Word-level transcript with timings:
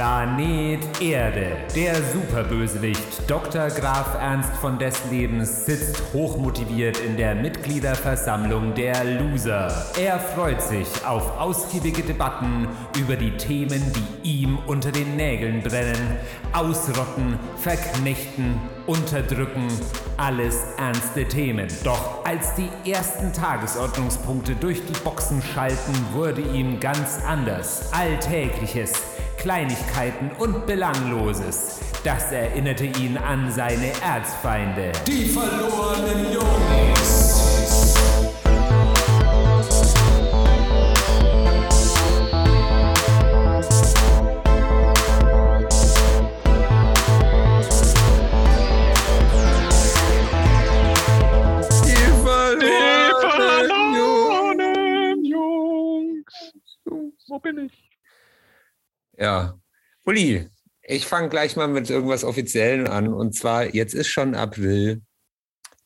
Planet 0.00 0.80
Erde. 1.02 1.58
Der 1.76 1.94
Superbösewicht 1.94 3.30
Dr. 3.30 3.68
Graf 3.68 4.14
Ernst 4.14 4.50
von 4.56 4.78
Deslebens 4.78 5.66
sitzt 5.66 6.02
hochmotiviert 6.14 6.98
in 7.00 7.18
der 7.18 7.34
Mitgliederversammlung 7.34 8.72
der 8.72 9.04
Loser. 9.04 9.70
Er 10.00 10.18
freut 10.18 10.62
sich 10.62 10.86
auf 11.04 11.38
ausgiebige 11.38 12.00
Debatten 12.00 12.66
über 12.98 13.14
die 13.14 13.36
Themen, 13.36 13.82
die 14.24 14.40
ihm 14.40 14.58
unter 14.66 14.90
den 14.90 15.16
Nägeln 15.16 15.60
brennen. 15.60 16.16
Ausrotten, 16.54 17.38
verknechten, 17.58 18.58
unterdrücken, 18.86 19.68
alles 20.16 20.56
ernste 20.78 21.26
Themen. 21.26 21.68
Doch 21.84 22.24
als 22.24 22.54
die 22.54 22.70
ersten 22.90 23.34
Tagesordnungspunkte 23.34 24.54
durch 24.54 24.80
die 24.82 24.98
Boxen 25.04 25.42
schalten, 25.42 25.92
wurde 26.14 26.40
ihm 26.40 26.80
ganz 26.80 27.18
anders. 27.26 27.92
Alltägliches, 27.92 28.94
Kleinigkeiten 29.40 30.30
und 30.38 30.66
Belangloses. 30.66 31.80
Das 32.04 32.30
erinnerte 32.30 32.84
ihn 32.84 33.16
an 33.16 33.50
seine 33.50 33.90
Erzfeinde. 34.02 34.92
Die 35.06 35.30
verlorenen 35.30 36.32
Jungs. 36.32 37.29
Ja. 59.20 59.58
Uli, 60.06 60.48
ich 60.82 61.06
fange 61.06 61.28
gleich 61.28 61.54
mal 61.54 61.68
mit 61.68 61.90
irgendwas 61.90 62.24
Offiziellen 62.24 62.88
an. 62.88 63.12
Und 63.12 63.34
zwar, 63.34 63.74
jetzt 63.74 63.94
ist 63.94 64.08
schon 64.08 64.34
April. 64.34 65.02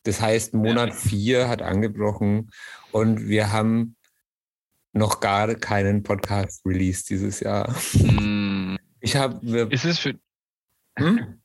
Das 0.04 0.20
heißt, 0.20 0.54
Monat 0.54 0.94
4 0.94 1.38
ja. 1.40 1.48
hat 1.48 1.62
angebrochen 1.62 2.50
und 2.92 3.26
wir 3.26 3.52
haben 3.52 3.96
noch 4.92 5.18
gar 5.18 5.54
keinen 5.56 6.04
Podcast 6.04 6.64
released 6.64 7.10
dieses 7.10 7.40
Jahr. 7.40 7.74
Hm. 7.92 8.78
Ich 9.00 9.16
habe. 9.16 9.68
Ist 9.70 9.84
es 9.84 9.98
für. 9.98 10.14
Hm? 10.96 11.40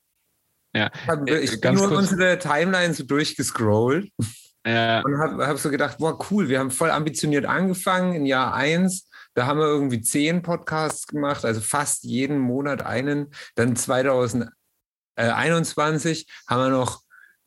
Ja. 0.72 0.90
Ich, 0.94 1.08
hab, 1.08 1.28
ich 1.28 1.52
äh, 1.52 1.56
bin 1.56 1.74
nur 1.74 1.88
kurz. 1.88 1.98
unsere 1.98 2.38
Timeline 2.38 2.94
so 2.94 3.02
durchgescrollt. 3.02 4.12
Ja. 4.64 5.00
Und 5.00 5.18
habe 5.18 5.46
hab 5.46 5.58
so 5.58 5.70
gedacht, 5.70 5.98
boah, 5.98 6.18
cool, 6.30 6.48
wir 6.48 6.60
haben 6.60 6.70
voll 6.70 6.90
ambitioniert 6.90 7.46
angefangen 7.46 8.14
in 8.14 8.26
Jahr 8.26 8.54
1 8.54 9.09
da 9.34 9.46
haben 9.46 9.58
wir 9.58 9.66
irgendwie 9.66 10.00
zehn 10.00 10.40
Podcasts 10.42 11.06
gemacht, 11.06 11.44
also 11.44 11.60
fast 11.60 12.04
jeden 12.04 12.38
Monat 12.38 12.82
einen. 12.82 13.34
Dann 13.54 13.76
2021 13.76 16.26
haben 16.48 16.62
wir 16.62 16.70
noch 16.70 17.02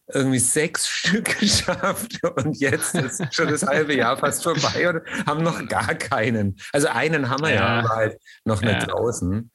irgendwie 0.07 0.39
sechs 0.39 0.87
Stück 0.87 1.39
geschafft 1.43 2.23
und 2.23 2.59
jetzt 2.59 2.95
ist 2.95 3.33
schon 3.33 3.49
das 3.49 3.65
halbe 3.65 3.95
Jahr 3.95 4.17
fast 4.17 4.43
vorbei 4.43 4.89
und 4.89 5.01
haben 5.25 5.43
noch 5.43 5.65
gar 5.67 5.95
keinen. 5.95 6.57
Also 6.71 6.87
einen 6.87 7.29
haben 7.29 7.43
wir 7.43 7.51
ja, 7.51 7.55
ja 7.55 7.79
aber 7.79 7.89
halt 7.89 8.17
noch 8.45 8.61
nicht 8.61 8.81
ja. 8.81 8.85
draußen. 8.85 9.51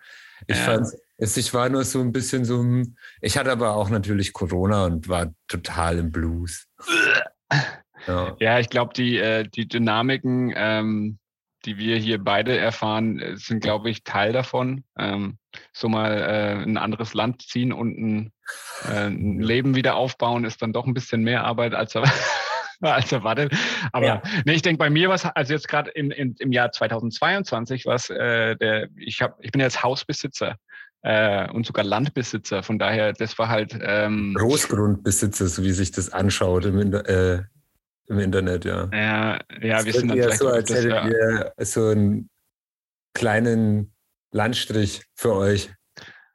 Ich 0.46 0.56
ja. 0.56 0.64
fand 0.64 0.86
es, 1.18 1.36
ich 1.36 1.52
war 1.52 1.68
nur 1.68 1.84
so 1.84 2.00
ein 2.00 2.12
bisschen 2.12 2.44
so, 2.44 2.60
hm, 2.60 2.96
ich 3.20 3.36
hatte 3.36 3.50
aber 3.50 3.74
auch 3.74 3.90
natürlich 3.90 4.32
Corona 4.32 4.86
und 4.86 5.08
war 5.08 5.32
total 5.48 5.98
im 5.98 6.10
Blues. 6.10 6.66
Ja, 8.06 8.36
ja 8.38 8.60
ich 8.60 8.70
glaube, 8.70 8.94
die, 8.94 9.18
äh, 9.18 9.42
die 9.42 9.66
Dynamiken, 9.66 10.54
ähm, 10.56 11.18
die 11.68 11.76
wir 11.76 11.98
hier 11.98 12.22
beide 12.22 12.56
erfahren, 12.56 13.18
äh, 13.20 13.36
sind, 13.36 13.60
glaube 13.60 13.90
ich, 13.90 14.02
Teil 14.02 14.32
davon. 14.32 14.84
Ähm, 14.98 15.36
so 15.72 15.88
mal 15.88 16.12
äh, 16.12 16.62
ein 16.62 16.78
anderes 16.78 17.12
Land 17.12 17.42
ziehen 17.42 17.72
und 17.72 17.98
ein, 17.98 18.32
äh, 18.90 19.08
ein, 19.08 19.40
Leben 19.40 19.74
wieder 19.74 19.96
aufbauen, 19.96 20.44
ist 20.44 20.62
dann 20.62 20.72
doch 20.72 20.86
ein 20.86 20.94
bisschen 20.94 21.22
mehr 21.22 21.44
Arbeit 21.44 21.74
als, 21.74 21.94
als 22.80 23.12
erwartet. 23.12 23.54
Aber 23.92 24.06
ja. 24.06 24.22
nee, 24.46 24.54
ich 24.54 24.62
denke 24.62 24.78
bei 24.78 24.88
mir 24.88 25.10
was, 25.10 25.26
also 25.26 25.52
jetzt 25.52 25.68
gerade 25.68 25.90
im, 25.90 26.10
im, 26.10 26.34
im 26.38 26.52
Jahr 26.52 26.72
2022, 26.72 27.84
was 27.84 28.08
äh, 28.08 28.56
der, 28.56 28.88
ich 28.96 29.20
habe, 29.20 29.34
ich 29.42 29.52
bin 29.52 29.60
jetzt 29.60 29.82
Hausbesitzer. 29.82 30.56
Äh, 31.02 31.48
und 31.52 31.64
sogar 31.64 31.84
Landbesitzer. 31.84 32.64
Von 32.64 32.80
daher, 32.80 33.12
das 33.12 33.38
war 33.38 33.48
halt 33.48 33.78
ähm, 33.80 34.34
Großgrundbesitzer, 34.34 35.46
so 35.46 35.62
wie 35.62 35.70
sich 35.70 35.92
das 35.92 36.12
anschaut 36.12 36.64
im, 36.64 36.92
äh, 36.92 37.42
im 38.08 38.18
Internet, 38.18 38.64
ja. 38.64 38.88
Ja, 38.92 39.38
ja 39.60 39.84
wir 39.84 39.92
sind 39.92 40.08
dann 40.08 40.18
vielleicht 40.18 40.38
so, 40.38 40.48
als 40.48 40.70
hättet 40.70 40.90
ja. 40.90 41.08
ihr 41.08 41.52
so 41.58 41.88
einen 41.88 42.30
kleinen 43.14 43.94
Landstrich 44.30 45.02
für 45.14 45.34
euch 45.34 45.70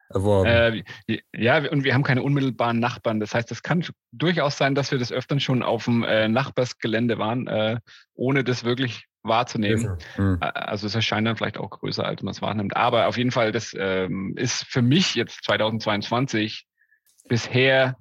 erworben. 0.09 0.84
Äh, 1.07 1.19
ja, 1.35 1.57
und 1.69 1.84
wir 1.84 1.94
haben 1.94 2.03
keine 2.03 2.22
unmittelbaren 2.22 2.79
Nachbarn. 2.79 3.19
Das 3.19 3.34
heißt, 3.34 3.51
es 3.51 3.63
kann 3.63 3.85
durchaus 4.11 4.57
sein, 4.57 4.75
dass 4.75 4.91
wir 4.91 5.00
das 5.00 5.11
öfteren 5.11 5.39
schon 5.39 5.63
auf 5.63 5.85
dem 5.85 6.03
äh, 6.03 6.28
Nachbarsgelände 6.28 7.17
waren, 7.17 7.47
äh, 7.47 7.79
ohne 8.13 8.44
das 8.44 8.63
wirklich 8.63 9.07
wahrzunehmen. 9.23 9.97
Mhm. 10.17 10.38
Also 10.41 10.88
es 10.88 10.95
erscheint 10.95 11.28
dann 11.28 11.38
vielleicht 11.38 11.57
auch 11.57 11.69
größer, 11.69 12.05
als 12.05 12.22
man 12.22 12.31
es 12.31 12.41
wahrnimmt. 12.41 12.75
Aber 12.75 13.07
auf 13.07 13.17
jeden 13.17 13.31
Fall, 13.31 13.51
das 13.51 13.73
ähm, 13.78 14.34
ist 14.38 14.66
für 14.66 14.81
mich 14.81 15.16
jetzt 15.16 15.44
2022 15.45 16.66
bisher 17.29 17.95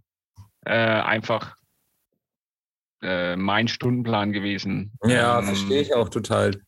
äh, 0.65 0.72
einfach 0.72 1.54
äh, 3.03 3.37
mein 3.37 3.69
Stundenplan 3.69 4.33
gewesen. 4.33 4.93
Ja, 5.05 5.39
ähm, 5.39 5.47
verstehe 5.47 5.81
ich 5.81 5.95
auch 5.95 6.09
total. 6.09 6.61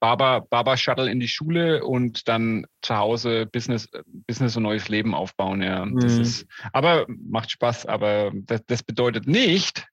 Baba, 0.00 0.40
Baba 0.40 0.76
Shuttle 0.76 1.10
in 1.10 1.20
die 1.20 1.28
Schule 1.28 1.84
und 1.84 2.28
dann 2.28 2.66
zu 2.82 2.96
Hause 2.96 3.46
Business, 3.46 3.88
Business 4.26 4.56
und 4.56 4.62
neues 4.62 4.88
Leben 4.88 5.14
aufbauen. 5.14 5.62
Ja, 5.62 5.84
mhm. 5.84 5.98
das 5.98 6.18
ist, 6.18 6.46
aber 6.72 7.06
macht 7.08 7.50
Spaß. 7.50 7.86
Aber 7.86 8.30
das, 8.34 8.62
das 8.66 8.82
bedeutet 8.82 9.26
nicht, 9.26 9.86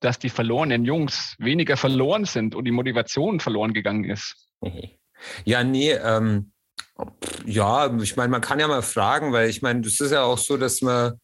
dass 0.00 0.18
die 0.18 0.28
verlorenen 0.28 0.84
Jungs 0.84 1.34
weniger 1.38 1.76
verloren 1.76 2.26
sind 2.26 2.54
und 2.54 2.64
die 2.64 2.70
Motivation 2.70 3.40
verloren 3.40 3.72
gegangen 3.72 4.04
ist. 4.04 4.36
Ja, 5.46 5.64
nee, 5.64 5.92
ähm, 5.92 6.52
ja, 7.46 7.90
ich 8.02 8.16
meine, 8.16 8.28
man 8.28 8.42
kann 8.42 8.60
ja 8.60 8.68
mal 8.68 8.82
fragen, 8.82 9.32
weil 9.32 9.48
ich 9.48 9.62
meine, 9.62 9.80
das 9.80 9.98
ist 9.98 10.12
ja 10.12 10.24
auch 10.24 10.36
so, 10.36 10.58
dass 10.58 10.82
man 10.82 11.14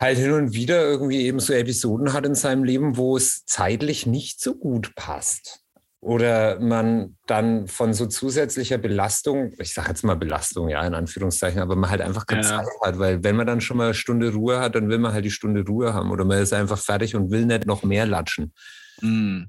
halt 0.00 0.18
hin 0.18 0.32
und 0.32 0.54
wieder 0.54 0.82
irgendwie 0.82 1.22
eben 1.22 1.40
so 1.40 1.52
Episoden 1.52 2.12
hat 2.12 2.26
in 2.26 2.34
seinem 2.34 2.64
Leben, 2.64 2.96
wo 2.96 3.16
es 3.16 3.44
zeitlich 3.46 4.06
nicht 4.06 4.40
so 4.40 4.54
gut 4.54 4.94
passt. 4.94 5.60
Oder 6.00 6.60
man 6.60 7.16
dann 7.26 7.66
von 7.66 7.94
so 7.94 8.04
zusätzlicher 8.04 8.76
Belastung, 8.76 9.54
ich 9.58 9.72
sage 9.72 9.88
jetzt 9.88 10.04
mal 10.04 10.16
Belastung, 10.16 10.68
ja, 10.68 10.86
in 10.86 10.92
Anführungszeichen, 10.92 11.62
aber 11.62 11.76
man 11.76 11.88
halt 11.88 12.02
einfach 12.02 12.26
keine 12.26 12.42
ja. 12.42 12.48
Zeit 12.48 12.66
hat, 12.82 12.98
weil 12.98 13.24
wenn 13.24 13.36
man 13.36 13.46
dann 13.46 13.62
schon 13.62 13.78
mal 13.78 13.84
eine 13.84 13.94
Stunde 13.94 14.34
Ruhe 14.34 14.60
hat, 14.60 14.74
dann 14.74 14.90
will 14.90 14.98
man 14.98 15.14
halt 15.14 15.24
die 15.24 15.30
Stunde 15.30 15.64
Ruhe 15.64 15.94
haben 15.94 16.10
oder 16.10 16.26
man 16.26 16.42
ist 16.42 16.52
einfach 16.52 16.78
fertig 16.78 17.16
und 17.16 17.30
will 17.30 17.46
nicht 17.46 17.64
noch 17.64 17.84
mehr 17.84 18.04
latschen. 18.04 18.52
Mhm. 19.00 19.48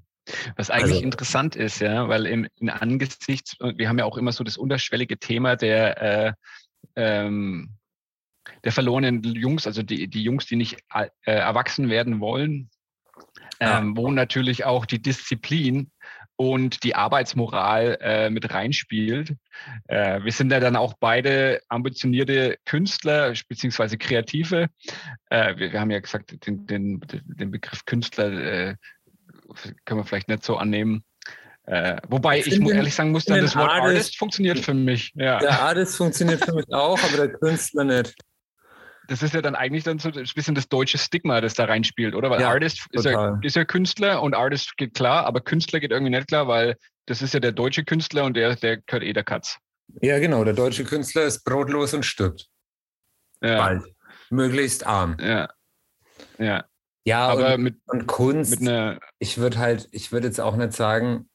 Was 0.56 0.70
eigentlich 0.70 0.94
also, 0.94 1.04
interessant 1.04 1.56
ist, 1.58 1.82
ja, 1.82 2.08
weil 2.08 2.26
im, 2.26 2.48
in 2.56 2.70
angesichts, 2.70 3.58
wir 3.60 3.90
haben 3.90 4.00
ja 4.00 4.06
auch 4.06 4.18
immer 4.18 4.32
so 4.32 4.46
das 4.46 4.56
unterschwellige 4.56 5.18
Thema 5.18 5.58
der 5.58 6.02
äh, 6.02 6.34
ähm, 6.96 7.72
der 8.64 8.72
verlorenen 8.72 9.24
Jungs, 9.24 9.68
also 9.68 9.84
die, 9.84 10.08
die 10.08 10.24
Jungs, 10.24 10.46
die 10.46 10.56
nicht 10.56 10.78
äh, 10.94 11.08
erwachsen 11.24 11.90
werden 11.90 12.20
wollen, 12.20 12.70
ähm, 13.60 13.96
wo 13.96 14.12
natürlich 14.12 14.66
auch 14.66 14.86
die 14.86 15.02
Disziplin 15.02 15.92
und 16.38 16.84
die 16.84 16.96
Arbeitsmoral 16.96 17.98
äh, 18.02 18.30
mit 18.30 18.54
reinspielt. 18.54 19.36
Äh, 19.88 20.24
wir 20.24 20.32
sind 20.32 20.52
ja 20.52 20.60
dann 20.60 20.76
auch 20.76 20.94
beide 21.00 21.62
ambitionierte 21.70 22.58
Künstler 22.66 23.34
beziehungsweise 23.48 23.98
Kreative. 23.98 24.68
Äh, 25.30 25.56
wir, 25.58 25.72
wir, 25.72 25.80
haben 25.80 25.92
ja 25.92 26.00
gesagt, 26.00 26.46
den, 26.46 26.68
den, 26.68 27.00
den 27.26 27.52
Begriff 27.52 27.86
Künstler 27.86 28.32
äh, 28.32 28.76
können 29.86 30.02
wir 30.02 30.06
vielleicht 30.06 30.28
nicht 30.28 30.44
so 30.44 30.58
annehmen. 30.58 31.04
Äh, 31.68 31.98
wobei 32.10 32.40
ich, 32.40 32.48
ich 32.48 32.60
ehrlich 32.60 32.94
sagen 32.94 33.12
muss, 33.12 33.26
dann 33.26 33.42
das 33.42 33.56
Wort 33.56 33.72
Artist, 33.72 33.88
Artist 33.88 34.18
funktioniert 34.18 34.60
für 34.60 34.74
mich. 34.74 35.14
Ja. 35.16 35.40
Der 35.40 35.62
Artist 35.62 35.96
funktioniert 35.98 36.44
für 36.44 36.54
mich 36.54 36.72
auch, 36.72 37.02
aber 37.02 37.28
der 37.28 37.30
Künstler 37.30 37.86
nicht 37.86 38.14
das 39.08 39.24
ist 39.24 39.34
ja 39.34 39.42
dann 39.42 39.56
eigentlich 39.56 39.84
dann 39.84 40.00
so 40.00 40.10
ein 40.10 40.26
bisschen 40.36 40.56
das 40.56 40.68
deutsche 40.68 40.98
Stigma, 40.98 41.42
das 41.42 41.54
da 41.54 41.66
reinspielt, 41.66 42.16
oder? 42.16 42.30
Weil 42.30 42.42
ja, 42.42 42.50
Artist 42.50 42.86
ist 42.92 43.06
ja, 43.06 43.40
ist 43.42 43.56
ja, 43.56 43.66
Künstler 43.66 44.22
und 44.22 44.34
Artist 44.34 44.78
geht 44.78 44.94
klar, 44.94 45.26
aber 45.26 45.42
Künstler 45.42 45.80
geht 45.80 45.92
irgendwie 45.92 46.12
nicht 46.12 46.28
klar, 46.28 46.48
weil 46.48 46.78
das 47.06 47.22
ist 47.22 47.34
ja 47.34 47.40
der 47.40 47.52
deutsche 47.52 47.84
Künstler 47.84 48.26
und 48.26 48.36
der, 48.36 48.56
der 48.56 48.78
gehört 48.78 49.04
eh 49.04 49.14
der 49.14 49.24
Katz. 49.24 49.58
Ja, 50.02 50.20
genau. 50.20 50.44
Der 50.44 50.54
deutsche 50.54 50.84
Künstler 50.84 51.24
ist 51.24 51.44
brotlos 51.44 51.94
und 51.94 52.04
stirbt. 52.04 52.48
Ja. 53.42 53.58
Bald. 53.58 53.84
Möglichst 54.30 54.86
arm. 54.86 55.18
Ja. 55.20 55.50
Ja. 56.38 56.66
Ja, 57.08 57.28
aber 57.28 57.56
und, 57.56 57.62
mit, 57.62 57.76
und 57.86 58.08
Kunst. 58.08 58.62
Mit 58.62 59.00
ich 59.20 59.38
würde 59.38 59.60
halt, 59.60 59.88
ich 59.92 60.12
würde 60.12 60.28
jetzt 60.28 60.42
auch 60.42 60.56
nicht 60.56 60.74
sagen, 60.74 61.30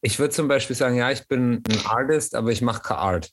ich 0.00 0.18
würde 0.18 0.32
zum 0.32 0.48
Beispiel 0.48 0.76
sagen, 0.76 0.96
ja, 0.96 1.10
ich 1.10 1.28
bin 1.28 1.62
ein 1.68 1.86
Artist, 1.86 2.34
aber 2.34 2.50
ich 2.50 2.62
mache 2.62 2.80
keine 2.80 3.00
Art. 3.00 3.30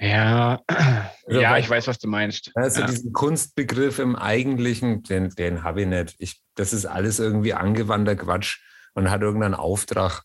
Ja, 0.00 0.60
also, 0.66 1.40
ja, 1.40 1.58
ich 1.58 1.68
weiß, 1.68 1.88
was 1.88 1.98
du 1.98 2.06
meinst. 2.08 2.52
Also 2.54 2.82
ja. 2.82 2.86
diesen 2.86 3.12
Kunstbegriff 3.12 3.98
im 3.98 4.14
Eigentlichen, 4.14 5.02
den, 5.02 5.30
den 5.30 5.64
habe 5.64 5.82
ich 5.82 5.88
nicht. 5.88 6.14
Ich, 6.18 6.40
das 6.54 6.72
ist 6.72 6.86
alles 6.86 7.18
irgendwie 7.18 7.52
angewandter 7.54 8.14
Quatsch 8.14 8.60
und 8.94 9.10
hat 9.10 9.22
irgendeinen 9.22 9.54
Auftrag. 9.54 10.22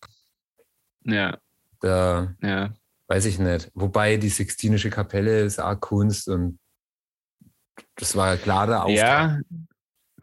Ja. 1.06 1.38
Da 1.80 2.36
Ja. 2.42 2.74
weiß 3.08 3.26
ich 3.26 3.40
nicht. 3.40 3.72
Wobei 3.74 4.18
die 4.18 4.30
Sixtinische 4.30 4.92
Kapelle 4.92 5.42
ist 5.42 5.60
auch 5.60 5.80
Kunst 5.80 6.30
und 6.30 6.60
das 7.96 8.16
war 8.16 8.38
klar 8.38 8.68
der 8.68 8.84
Auftrag. 8.84 8.98
Ja, 8.98 9.40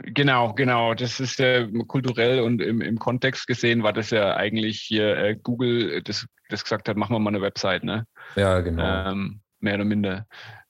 genau, 0.03 0.53
genau. 0.55 0.95
Das 0.95 1.21
ist 1.21 1.41
äh, 1.41 1.69
kulturell 1.87 2.41
und 2.41 2.61
im, 2.61 2.81
im 2.81 2.99
Kontext 2.99 3.47
gesehen 3.47 3.83
war 3.83 3.93
das 3.93 4.11
ja 4.11 4.37
eigentlich 4.37 4.81
hier 4.81 5.17
äh, 5.17 5.37
Google, 5.37 6.03
das, 6.03 6.27
das 6.49 6.63
gesagt 6.63 6.89
hat, 6.89 6.97
machen 6.97 7.15
wir 7.15 7.19
mal 7.19 7.31
eine 7.31 7.43
Website, 7.43 7.85
ne? 7.85 8.07
Ja, 8.37 8.61
genau. 8.61 9.11
Ähm, 9.11 9.41
mehr 9.61 9.75
oder 9.75 9.85
minder. 9.85 10.27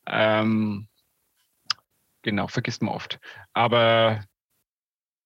Ähm, 0.07 0.89
genau, 2.23 2.49
vergisst 2.49 2.83
man 2.83 2.95
oft. 2.95 3.19
Aber 3.53 4.21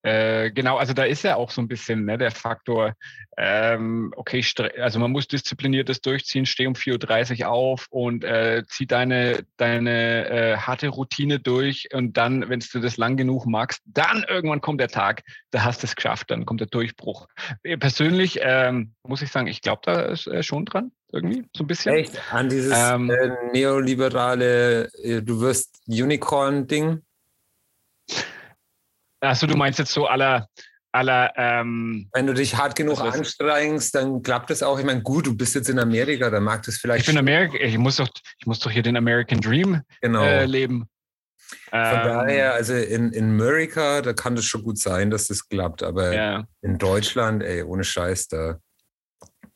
äh, 0.05 0.51
genau, 0.51 0.77
also 0.77 0.93
da 0.93 1.05
ist 1.05 1.23
ja 1.23 1.37
auch 1.37 1.51
so 1.51 1.63
ein 1.63 1.69
bisschen 1.69 2.05
ne, 2.05 2.19
der 2.19 2.31
Faktor, 2.31 2.95
ähm, 3.39 4.13
okay, 4.17 4.45
also 4.79 4.99
man 4.99 5.11
muss 5.11 5.29
diszipliniert 5.29 5.89
das 5.89 6.03
durchziehen, 6.03 6.45
steh 6.45 6.67
um 6.67 6.75
4.30 6.75 7.41
Uhr 7.41 7.49
auf 7.49 7.87
und 7.89 8.23
äh, 8.23 8.65
zieh 8.69 8.87
deine, 8.87 9.47
deine 9.57 10.29
äh, 10.29 10.57
harte 10.59 10.89
Routine 10.89 11.41
durch 11.41 11.89
und 11.95 12.19
dann, 12.19 12.51
wenn 12.51 12.61
du 12.61 12.81
das 12.81 12.99
lang 12.99 13.17
genug 13.17 13.47
magst, 13.47 13.81
dann 13.87 14.27
irgendwann 14.29 14.61
kommt 14.61 14.83
der 14.83 14.89
Tag, 14.89 15.23
da 15.51 15.65
hast 15.65 15.83
du 15.83 15.87
es 15.87 15.97
geschafft, 15.97 16.31
dann 16.31 16.45
kommt 16.45 16.61
der 16.61 16.69
Durchbruch. 16.69 17.27
Äh, 17.63 17.79
Persönlich 17.79 18.41
ähm, 18.43 18.93
muss 19.05 19.23
ich 19.23 19.31
sagen, 19.31 19.47
ich 19.47 19.63
glaube 19.63 19.81
da 19.87 20.03
ist 20.03 20.27
äh, 20.27 20.43
schon 20.43 20.67
dran, 20.67 20.93
irgendwie, 21.13 21.47
so 21.57 21.65
ein 21.65 21.67
bisschen. 21.67 21.95
Echt? 21.95 22.21
An 22.31 22.51
dieses 22.51 22.77
Ähm, 22.77 23.09
äh, 23.09 23.31
neoliberale, 23.55 24.91
du 25.23 25.41
wirst 25.41 25.81
Unicorn-Ding? 25.87 27.01
Achso, 29.25 29.47
du 29.47 29.57
meinst 29.57 29.79
jetzt 29.79 29.93
so 29.93 30.07
aller, 30.07 30.49
aller, 30.93 31.33
ähm, 31.37 32.09
Wenn 32.13 32.27
du 32.27 32.35
dich 32.35 32.57
hart 32.57 32.77
genug 32.77 33.01
Also 33.01 33.19
anstrengst, 33.19 33.95
dann 33.95 34.23
klappt 34.23 34.51
das 34.51 34.63
auch. 34.63 34.79
Ich 34.79 34.85
meine, 34.85 35.03
gut, 35.03 35.27
du 35.27 35.37
bist 35.37 35.55
jetzt 35.55 35.69
in 35.69 35.79
Amerika, 35.79 36.31
dann 36.31 36.45
mag 36.45 36.63
das 36.63 36.77
vielleicht. 36.77 37.01
ich 37.01 37.07
bin 37.07 37.19
Amerika, 37.19 37.57
ich 37.59 37.79
muss 37.79 37.97
doch, 37.97 38.09
ich 38.39 38.47
muss 38.47 38.61
doch 38.61 38.71
hier 38.71 38.83
den 38.83 38.97
American 38.97 39.41
Dream 39.41 39.83
genau. 40.01 40.23
äh, 40.23 40.47
leben. 40.47 40.89
Von 41.71 41.81
Ähm, 41.81 42.05
daher, 42.05 42.55
also 42.55 42.75
in, 42.75 43.13
in 43.13 43.31
Amerika, 43.31 44.01
da 44.01 44.13
kann 44.13 44.35
das 44.37 44.45
schon 44.45 44.63
gut 44.63 44.79
sein, 44.79 45.11
dass 45.11 45.29
das 45.29 45.49
klappt. 45.49 45.83
Aber 45.83 46.15
ja. 46.15 46.45
in 46.63 46.79
Deutschland, 46.79 47.43
ey, 47.43 47.63
ohne 47.63 47.85
Scheiß, 47.85 48.29
da 48.29 48.59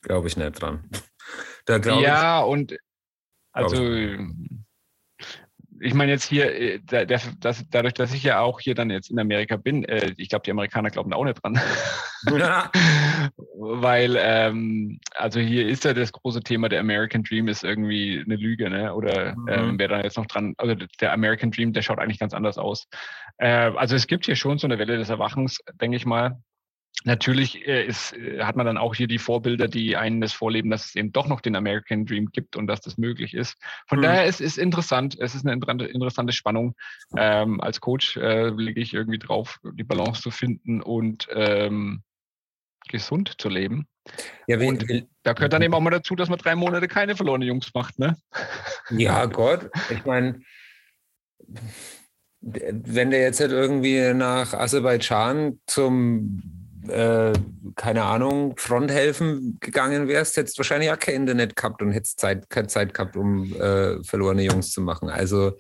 glaube 0.03 0.29
ich 0.29 0.37
nicht 0.37 0.61
dran. 0.61 0.89
Da 1.67 1.77
glaube 1.77 2.03
ja, 2.03 2.41
und 2.41 2.79
Glaub 3.59 3.73
also 3.73 3.95
ich 3.95 4.19
meine 5.95 6.13
jetzt 6.13 6.25
hier, 6.25 6.55
äh, 6.55 6.79
der, 6.81 7.07
das, 7.07 7.65
dadurch, 7.71 7.95
dass 7.95 8.13
ich 8.15 8.23
ja 8.23 8.41
auch 8.41 8.61
hier 8.61 8.75
dann 8.75 8.91
jetzt 8.91 9.11
in 9.11 9.19
Amerika 9.19 9.57
bin, 9.57 9.85
äh, 9.85 10.13
ich 10.17 10.29
glaube, 10.29 10.43
die 10.45 10.51
Amerikaner 10.51 10.91
glauben 10.91 11.11
da 11.11 11.17
auch 11.17 11.25
nicht 11.25 11.43
dran. 11.43 11.61
ich. 12.31 12.39
Ja. 12.39 12.71
Weil, 13.61 14.17
ähm, 14.19 15.01
also 15.15 15.41
hier 15.41 15.67
ist 15.67 15.85
ja 15.85 15.93
das 15.95 16.13
große 16.13 16.41
Thema, 16.41 16.69
der 16.69 16.81
American 16.81 17.23
Dream 17.23 17.49
ist 17.49 17.65
irgendwie 17.65 18.23
eine 18.25 18.37
Lüge, 18.37 18.71
ne? 18.71 18.95
Oder 18.95 19.35
Mhm. 19.37 19.49
ähm, 19.49 19.79
wer 19.79 19.89
da 19.89 20.01
jetzt 20.03 20.17
noch 20.17 20.27
dran, 20.27 20.55
also 20.59 20.75
der 21.01 21.13
American 21.13 21.51
Dream, 21.51 21.73
der 21.73 21.83
schaut 21.83 21.99
eigentlich 21.99 22.19
ganz 22.19 22.35
anders 22.35 22.59
aus. 22.59 22.89
Äh, 23.39 23.49
also 23.49 23.97
es 23.97 24.07
gibt 24.07 24.27
hier 24.27 24.37
schon 24.37 24.59
so 24.59 24.67
eine 24.67 24.79
Welle 24.79 24.97
des 24.97 25.11
Erwachens, 25.11 25.61
denke 25.81 25.97
ich 25.97 26.07
mal. 26.07 26.41
Natürlich 27.05 27.67
äh, 27.67 27.87
ist, 27.87 28.13
äh, 28.15 28.43
hat 28.43 28.57
man 28.57 28.67
dann 28.67 28.77
auch 28.77 28.95
hier 28.95 29.07
die 29.07 29.19
Vorbilder, 29.19 29.69
die 29.69 29.97
einen 29.97 30.21
das 30.21 30.33
vorleben, 30.33 30.69
dass 30.71 30.87
es 30.87 30.97
eben 30.97 31.13
doch 31.13 31.29
noch 31.29 31.41
den 31.41 31.55
American 31.55 32.07
Dream 32.07 32.27
gibt 32.33 32.57
und 32.57 32.67
dass 32.67 32.81
das 32.81 32.99
möglich 32.99 33.35
ist. 33.35 33.57
Von 33.87 33.99
Mhm. 33.99 34.03
daher 34.03 34.27
ist 34.27 34.41
es 34.41 34.59
interessant, 34.59 35.17
es 35.19 35.35
ist 35.35 35.47
eine 35.47 35.53
interessante, 35.53 36.33
Spannung. 36.33 36.75
Ähm, 37.17 37.61
als 37.61 37.81
Coach 37.81 38.17
äh, 38.17 38.49
lege 38.49 38.81
ich 38.81 38.95
irgendwie 38.95 39.19
drauf, 39.19 39.59
die 39.75 39.85
Balance 39.85 40.23
zu 40.23 40.31
finden 40.31 40.83
und 40.83 41.29
ähm, 41.33 42.03
gesund 42.89 43.35
zu 43.39 43.49
leben. 43.49 43.87
Ja, 44.47 44.59
wie, 44.59 44.67
Und 44.67 44.85
da 45.23 45.35
gehört 45.35 45.53
dann 45.53 45.63
eben 45.63 45.75
auch 45.75 45.81
mal 45.81 45.91
dazu, 45.91 46.17
dass 46.17 46.29
man 46.29 46.39
drei 46.39 46.57
Monate 46.57 46.89
keine 46.89 47.15
verlorene 47.15 47.45
Jungs 47.45 47.73
macht, 47.75 47.99
ne? 47.99 48.17
ja, 48.91 49.25
Gott, 49.27 49.71
ich 49.91 50.05
meine, 50.05 50.41
wenn 52.41 53.11
du 53.11 53.19
jetzt 53.19 53.41
halt 53.41 53.53
irgendwie 53.53 54.15
nach 54.15 54.55
Aserbaidschan 54.55 55.61
zum, 55.67 56.58
äh, 56.89 57.33
keine 57.77 58.05
Ahnung, 58.05 58.57
Fronthelfen 58.57 59.59
gegangen 59.61 60.09
wärst, 60.09 60.37
hättest 60.37 60.57
du 60.57 60.61
wahrscheinlich 60.61 60.91
auch 60.91 60.99
kein 60.99 61.17
Internet 61.17 61.57
gehabt 61.57 61.83
und 61.83 61.93
hättest 61.93 62.21
Zeit, 62.21 62.49
keine 62.51 62.69
Zeit 62.69 62.95
gehabt, 62.95 63.17
um 63.17 63.53
äh, 63.55 64.03
verlorene 64.05 64.43
Jungs 64.43 64.73
zu 64.73 64.81
machen. 64.81 65.09
Also, 65.09 65.59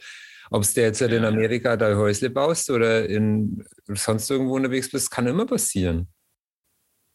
ob 0.51 0.63
es 0.63 0.75
dir 0.75 0.85
jetzt 0.85 1.01
halt 1.01 1.13
in. 1.13 1.25
Amerika 1.25 1.77
dein 1.77 1.97
Häusle 1.97 2.31
baust 2.31 2.71
oder 2.71 3.09
in 3.09 3.65
sonst 3.87 4.31
irgendwo 4.31 4.57
unterwegs 4.57 4.91
bist, 4.91 5.11
kann 5.11 5.27
immer 5.27 5.47
passieren. 5.47 6.09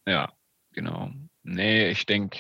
Ja, 0.06 0.32
genau. 0.72 1.12
Nee, 1.44 1.90
ich 1.90 2.06
denke. 2.06 2.40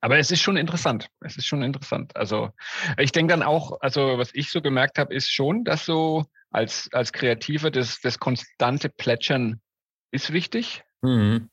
Aber 0.00 0.18
es 0.18 0.30
ist 0.30 0.42
schon 0.42 0.56
interessant. 0.56 1.08
Es 1.20 1.36
ist 1.36 1.46
schon 1.46 1.62
interessant. 1.62 2.14
Also 2.16 2.50
ich 2.98 3.12
denke 3.12 3.32
dann 3.32 3.42
auch, 3.42 3.80
also 3.80 4.18
was 4.18 4.30
ich 4.32 4.50
so 4.50 4.60
gemerkt 4.62 4.98
habe, 4.98 5.12
ist 5.12 5.30
schon, 5.30 5.64
dass 5.64 5.84
so 5.84 6.26
als, 6.50 6.88
als 6.92 7.12
Kreativer 7.12 7.70
das, 7.70 8.00
das 8.00 8.18
konstante 8.18 8.88
Plätschern 8.88 9.60
ist 10.10 10.32
wichtig. 10.32 10.82
Mhm. 11.02 11.50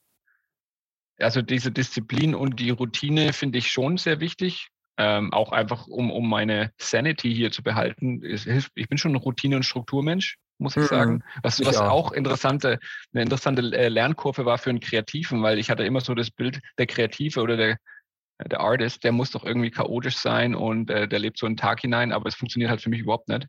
Also 1.18 1.42
diese 1.42 1.72
Disziplin 1.72 2.36
und 2.36 2.60
die 2.60 2.72
Routine 2.72 3.32
finde 3.34 3.58
ich 3.58 3.72
schon 3.72 3.98
sehr 3.98 4.20
wichtig. 4.20 4.70
Ähm, 4.98 5.34
auch 5.34 5.52
einfach, 5.52 5.88
um, 5.88 6.10
um 6.10 6.30
meine 6.30 6.72
Sanity 6.78 7.34
hier 7.34 7.52
zu 7.52 7.64
behalten. 7.64 8.24
Es 8.24 8.44
hilft, 8.44 8.72
ich 8.76 8.88
bin 8.88 8.98
schon 8.98 9.12
ein 9.12 9.18
Routine- 9.18 9.58
und 9.58 9.64
Strukturmensch, 9.64 10.38
muss 10.58 10.78
ich 10.78 10.84
Mhm. 10.84 10.88
sagen. 10.88 11.24
Was, 11.44 11.64
was 11.66 11.78
auch. 11.78 11.90
auch 11.90 12.12
interessante, 12.14 12.80
eine 13.14 13.24
interessante 13.24 13.62
äh, 13.78 13.90
Lernkurve 13.90 14.46
war 14.46 14.58
für 14.58 14.70
einen 14.70 14.80
Kreativen, 14.80 15.44
weil 15.44 15.60
ich 15.60 15.70
hatte 15.70 15.84
immer 15.84 16.00
so 16.00 16.16
das 16.16 16.32
Bild, 16.32 16.62
der 16.78 16.88
Kreative 16.88 17.42
oder 17.42 17.58
der, 17.58 17.78
der 18.46 18.62
Artist, 18.62 19.04
der 19.04 19.12
muss 19.12 19.32
doch 19.32 19.44
irgendwie 19.44 19.72
chaotisch 19.72 20.18
sein 20.18 20.56
und 20.56 20.90
äh, 20.90 21.10
der 21.10 21.20
lebt 21.20 21.38
so 21.38 21.46
einen 21.46 21.58
Tag 21.58 21.82
hinein, 21.82 22.14
aber 22.14 22.30
es 22.30 22.36
funktioniert 22.36 22.70
halt 22.70 22.82
für 22.82 22.90
mich 22.90 23.02
überhaupt 23.02 23.28
nicht. 23.28 23.48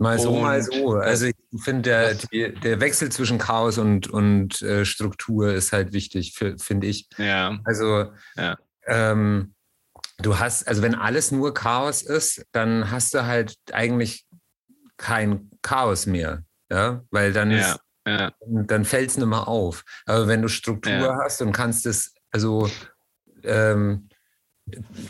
Mal 0.00 0.18
so, 0.18 0.32
mal 0.32 0.58
Und 0.58 0.64
so. 0.64 0.92
Also 0.94 1.26
ich 1.26 1.36
finde, 1.62 1.82
der, 2.32 2.50
der 2.50 2.80
Wechsel 2.80 3.12
zwischen 3.12 3.36
Chaos 3.38 3.76
und, 3.76 4.08
und 4.08 4.62
äh, 4.62 4.86
Struktur 4.86 5.52
ist 5.52 5.72
halt 5.72 5.92
wichtig, 5.92 6.32
fi- 6.34 6.56
finde 6.58 6.86
ich. 6.86 7.06
Ja, 7.18 7.58
Also 7.64 8.10
Ja. 8.34 8.56
ähm, 8.86 9.54
du 10.18 10.38
hast, 10.38 10.66
also 10.66 10.80
wenn 10.80 10.94
alles 10.94 11.32
nur 11.32 11.52
Chaos 11.52 12.00
ist, 12.00 12.46
dann 12.52 12.90
hast 12.90 13.12
du 13.12 13.26
halt 13.26 13.56
eigentlich 13.72 14.26
kein 14.96 15.50
Chaos 15.60 16.06
mehr. 16.06 16.44
Ja, 16.70 17.04
weil 17.10 17.32
dann 17.34 17.50
ja, 17.50 17.58
ist, 17.58 17.80
ja, 18.06 18.32
dann 18.46 18.84
fällt 18.86 19.10
es 19.10 19.18
nicht 19.18 19.26
mehr 19.26 19.48
auf. 19.48 19.84
Aber 20.06 20.28
wenn 20.28 20.40
du 20.40 20.48
Struktur 20.48 21.18
hast 21.22 21.42
und 21.42 21.52
kannst 21.52 21.84
es 21.84 22.14
also 22.30 22.70
ähm, 23.42 24.08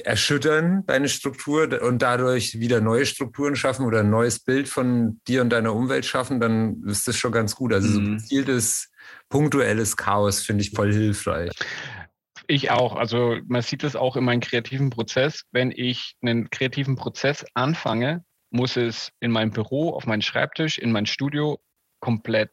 erschüttern, 0.04 0.84
deine 0.86 1.08
Struktur, 1.08 1.82
und 1.82 2.02
dadurch 2.02 2.58
wieder 2.58 2.80
neue 2.80 3.06
Strukturen 3.06 3.56
schaffen 3.56 3.86
oder 3.86 4.00
ein 4.00 4.10
neues 4.10 4.40
Bild 4.40 4.68
von 4.68 5.20
dir 5.26 5.42
und 5.42 5.50
deiner 5.50 5.74
Umwelt 5.74 6.04
schaffen, 6.06 6.40
dann 6.40 6.82
ist 6.86 7.06
das 7.08 7.16
schon 7.16 7.32
ganz 7.32 7.54
gut. 7.54 7.72
Also 7.72 7.88
so 7.88 8.00
Mhm. 8.00 8.18
gezieltes, 8.18 8.90
punktuelles 9.28 9.96
Chaos 9.96 10.42
finde 10.42 10.62
ich 10.62 10.70
voll 10.70 10.92
hilfreich. 10.92 11.50
Ich 12.46 12.70
auch. 12.70 12.96
Also 12.96 13.36
man 13.46 13.62
sieht 13.62 13.84
es 13.84 13.94
auch 13.94 14.16
in 14.16 14.24
meinem 14.24 14.40
kreativen 14.40 14.90
Prozess. 14.90 15.44
Wenn 15.52 15.70
ich 15.70 16.16
einen 16.20 16.50
kreativen 16.50 16.96
Prozess 16.96 17.44
anfange, 17.54 18.24
muss 18.50 18.76
es 18.76 19.12
in 19.20 19.30
meinem 19.30 19.52
Büro, 19.52 19.90
auf 19.90 20.06
meinem 20.06 20.22
Schreibtisch, 20.22 20.78
in 20.78 20.90
mein 20.90 21.06
Studio 21.06 21.60
komplett 22.00 22.50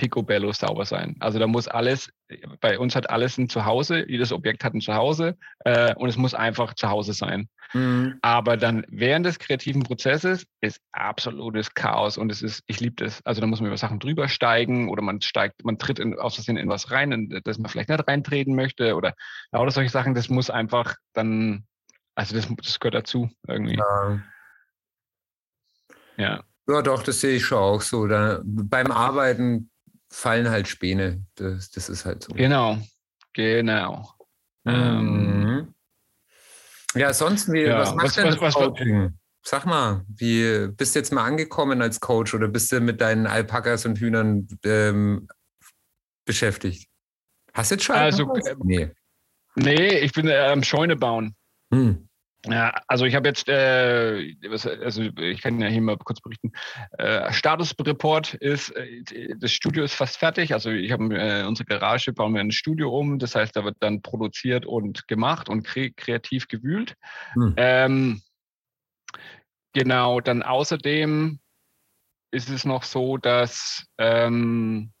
picobello 0.00 0.50
sauber 0.52 0.86
sein. 0.86 1.14
Also 1.20 1.38
da 1.38 1.46
muss 1.46 1.68
alles, 1.68 2.10
bei 2.60 2.78
uns 2.78 2.96
hat 2.96 3.10
alles 3.10 3.36
ein 3.36 3.50
Zuhause, 3.50 4.08
jedes 4.08 4.32
Objekt 4.32 4.64
hat 4.64 4.72
ein 4.72 4.80
Zuhause 4.80 5.36
äh, 5.66 5.94
und 5.94 6.08
es 6.08 6.16
muss 6.16 6.32
einfach 6.32 6.72
zu 6.72 6.88
Hause 6.88 7.12
sein. 7.12 7.50
Mhm. 7.74 8.18
Aber 8.22 8.56
dann 8.56 8.86
während 8.88 9.26
des 9.26 9.38
kreativen 9.38 9.82
Prozesses 9.82 10.46
ist 10.62 10.80
absolutes 10.92 11.74
Chaos 11.74 12.16
und 12.16 12.32
es 12.32 12.40
ist, 12.40 12.62
ich 12.66 12.80
liebe 12.80 13.04
das. 13.04 13.20
Also 13.26 13.42
da 13.42 13.46
muss 13.46 13.60
man 13.60 13.66
über 13.66 13.76
Sachen 13.76 13.98
drüber 13.98 14.26
steigen 14.28 14.88
oder 14.88 15.02
man 15.02 15.20
steigt, 15.20 15.64
man 15.66 15.78
tritt 15.78 15.98
in, 15.98 16.18
aus 16.18 16.36
Versehen 16.36 16.56
in 16.56 16.70
was 16.70 16.90
rein, 16.90 17.12
in 17.12 17.40
das 17.44 17.58
man 17.58 17.70
vielleicht 17.70 17.90
nicht 17.90 18.08
reintreten 18.08 18.54
möchte 18.54 18.96
oder 18.96 19.12
lauter 19.52 19.70
solche 19.70 19.90
Sachen. 19.90 20.14
Das 20.14 20.30
muss 20.30 20.48
einfach 20.48 20.96
dann, 21.12 21.66
also 22.14 22.34
das, 22.34 22.48
das 22.56 22.80
gehört 22.80 22.94
dazu 22.94 23.30
irgendwie. 23.46 23.76
Ja. 23.76 24.20
Ja. 26.16 26.42
ja, 26.68 26.82
doch, 26.82 27.02
das 27.02 27.20
sehe 27.20 27.36
ich 27.36 27.44
schon 27.44 27.58
auch 27.58 27.82
so. 27.82 28.06
Da, 28.06 28.40
beim 28.42 28.90
Arbeiten 28.90 29.70
fallen 30.10 30.50
halt 30.50 30.68
Späne. 30.68 31.22
Das, 31.36 31.70
das 31.70 31.88
ist 31.88 32.04
halt 32.04 32.24
so. 32.24 32.32
Genau. 32.34 32.78
Genau. 33.32 34.12
Ähm, 34.66 35.40
Mhm. 35.42 35.74
Ja, 36.96 37.14
sonst, 37.14 37.50
wie, 37.52 37.62
Ja, 37.62 37.78
was 37.78 37.94
macht 37.94 38.06
was- 38.06 38.14
denn 38.14 38.24
was- 38.26 38.40
was- 38.40 38.54
Coaching? 38.54 39.16
Sag 39.42 39.64
mal, 39.64 40.04
wie 40.08 40.68
bist 40.76 40.94
du 40.94 40.98
jetzt 40.98 41.12
mal 41.12 41.24
angekommen 41.24 41.80
als 41.80 41.98
Coach 42.00 42.34
oder 42.34 42.48
bist 42.48 42.70
du 42.72 42.80
mit 42.80 43.00
deinen 43.00 43.26
Alpakas 43.26 43.86
und 43.86 43.98
Hühnern 43.98 44.46
ähm, 44.64 45.28
beschäftigt? 46.26 46.88
Hast 47.54 47.70
du 47.70 47.76
jetzt 47.76 47.84
schon 47.84 47.96
Also, 47.96 48.34
äh, 48.34 48.54
Nee. 48.62 48.90
Nee, 49.56 49.98
ich 50.00 50.12
bin 50.12 50.28
äh, 50.28 50.36
am 50.36 50.62
Scheune 50.62 50.94
bauen. 50.96 51.34
Hm. 51.72 52.08
Ja, 52.46 52.74
also 52.86 53.04
ich 53.04 53.14
habe 53.14 53.28
jetzt, 53.28 53.48
äh, 53.48 54.34
also 54.82 55.02
ich 55.02 55.42
kann 55.42 55.60
ja 55.60 55.68
hier 55.68 55.82
mal 55.82 55.98
kurz 55.98 56.20
berichten. 56.20 56.52
Äh, 56.96 57.30
Statusreport 57.32 58.34
ist, 58.34 58.70
äh, 58.70 59.34
das 59.36 59.52
Studio 59.52 59.84
ist 59.84 59.94
fast 59.94 60.16
fertig. 60.16 60.54
Also 60.54 60.70
ich 60.70 60.90
habe 60.90 61.14
äh, 61.14 61.44
unsere 61.44 61.66
Garage 61.66 62.12
bauen 62.14 62.32
wir 62.32 62.40
ein 62.40 62.50
Studio 62.50 62.96
um. 62.96 63.18
Das 63.18 63.34
heißt, 63.34 63.54
da 63.54 63.64
wird 63.64 63.76
dann 63.80 64.00
produziert 64.00 64.64
und 64.64 65.06
gemacht 65.06 65.50
und 65.50 65.64
kre 65.64 65.90
kreativ 65.90 66.48
gewühlt. 66.48 66.94
Hm. 67.34 67.54
Ähm, 67.58 68.22
genau, 69.74 70.20
dann 70.20 70.42
außerdem 70.42 71.40
ist 72.30 72.48
es 72.48 72.64
noch 72.64 72.84
so, 72.84 73.18
dass 73.18 73.86
ähm, 73.98 74.92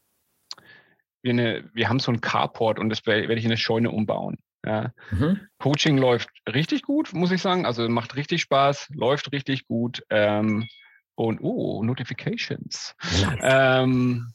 wir, 1.22 1.32
eine, 1.32 1.70
wir 1.72 1.88
haben 1.88 2.00
so 2.00 2.12
ein 2.12 2.20
Carport 2.20 2.78
und 2.78 2.90
das 2.90 3.06
werde 3.06 3.32
ich 3.34 3.44
in 3.44 3.50
eine 3.50 3.56
Scheune 3.56 3.90
umbauen. 3.90 4.36
Ja. 4.64 4.92
Mhm. 5.10 5.40
Coaching 5.58 5.96
läuft 5.96 6.28
richtig 6.46 6.82
gut, 6.82 7.12
muss 7.12 7.30
ich 7.30 7.40
sagen. 7.40 7.66
Also 7.66 7.88
macht 7.88 8.16
richtig 8.16 8.42
Spaß, 8.42 8.90
läuft 8.94 9.32
richtig 9.32 9.66
gut. 9.66 10.02
Ähm, 10.10 10.68
und 11.14 11.40
oh, 11.40 11.82
Notifications. 11.82 12.94
Ähm, 13.42 14.32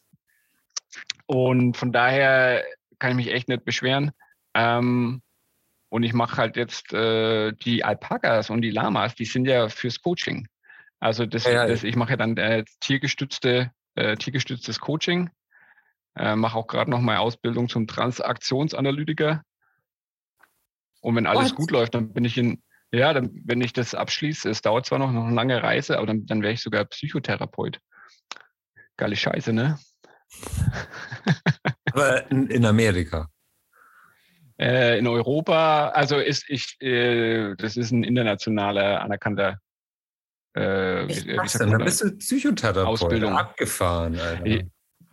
und 1.26 1.78
von 1.78 1.92
daher 1.92 2.64
kann 3.00 3.12
ich 3.12 3.18
mich 3.18 3.34
echt 3.34 3.48
nicht 3.48 3.66
beschweren. 3.66 4.12
Ähm, 4.54 5.22
und 5.90 6.04
ich 6.04 6.14
mache 6.14 6.38
halt 6.38 6.58
jetzt 6.58 6.94
äh, 6.94 7.54
die 7.54 7.84
Alpakas 7.84 8.50
und 8.50 8.62
die 8.62 8.72
Lamas, 8.72 9.16
die 9.16 9.26
sind 9.26 9.46
ja 9.46 9.70
fürs 9.70 10.02
Coaching. 10.02 10.48
Also 11.00 11.26
das, 11.26 11.46
ja, 11.46 11.68
das 11.68 11.84
ich 11.84 11.96
mache 11.96 12.12
ja 12.12 12.18
dann 12.18 12.38
äh, 12.38 12.64
tiergestützte, 12.80 13.72
äh, 13.96 14.16
tiergestütztes 14.16 14.80
Coaching. 14.80 15.30
Äh, 16.16 16.36
mache 16.36 16.58
auch 16.58 16.68
gerade 16.68 16.90
noch 16.90 17.02
meine 17.02 17.20
Ausbildung 17.20 17.68
zum 17.70 17.88
Transaktionsanalytiker. 17.88 19.44
Und 21.06 21.16
wenn 21.16 21.28
alles 21.28 21.52
What? 21.52 21.56
gut 21.56 21.72
läuft, 21.72 21.94
dann 21.94 22.12
bin 22.14 22.26
ich 22.26 22.36
in, 22.36 22.64
ja, 22.92 23.14
dann, 23.14 23.30
wenn 23.46 23.62
ich 23.62 23.74
das 23.74 23.94
abschließe, 23.94 24.50
es 24.50 24.64
dauert 24.64 24.88
zwar 24.88 24.98
noch, 24.98 25.12
noch 25.12 25.26
eine 25.26 25.36
lange 25.36 25.62
Reise, 25.62 25.98
aber 25.98 26.08
dann, 26.08 26.26
dann 26.26 26.42
wäre 26.42 26.54
ich 26.54 26.62
sogar 26.62 26.84
Psychotherapeut. 26.86 27.80
Geile 28.98 29.16
Scheiße, 29.16 29.54
ne? 29.54 29.78
aber 31.94 32.32
in, 32.32 32.48
in 32.48 32.66
Amerika. 32.66 33.30
Äh, 34.60 34.98
in 34.98 35.06
Europa, 35.06 35.90
also 35.90 36.18
ist 36.18 36.50
ich, 36.50 36.82
äh, 36.82 37.54
das 37.56 37.78
ist 37.78 37.92
ein 37.92 38.04
internationaler 38.04 39.02
anerkannter 39.02 39.60
äh, 40.56 41.08
wie, 41.08 41.28
wie 41.28 41.36
dann? 41.36 41.84
bist 41.84 42.02
du 42.02 42.18
Psychotherapeut. 42.18 42.88
Ausbildung. 42.88 43.34
Abgefahren, 43.34 44.18
Alter. 44.18 44.64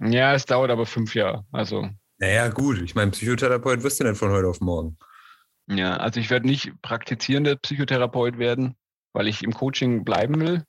Ja, 0.00 0.32
es 0.32 0.46
dauert 0.46 0.70
aber 0.70 0.86
fünf 0.86 1.14
Jahre. 1.14 1.44
Also. 1.52 1.90
Naja, 2.16 2.48
gut. 2.48 2.80
Ich 2.80 2.94
meine, 2.94 3.10
Psychotherapeut 3.10 3.82
wirst 3.82 4.00
du 4.00 4.04
nicht 4.04 4.16
von 4.16 4.30
heute 4.30 4.48
auf 4.48 4.62
morgen. 4.62 4.96
Ja, 5.68 5.96
also 5.96 6.20
ich 6.20 6.30
werde 6.30 6.46
nicht 6.46 6.72
praktizierender 6.82 7.56
Psychotherapeut 7.56 8.38
werden, 8.38 8.76
weil 9.12 9.28
ich 9.28 9.42
im 9.42 9.52
Coaching 9.52 10.04
bleiben 10.04 10.40
will. 10.40 10.64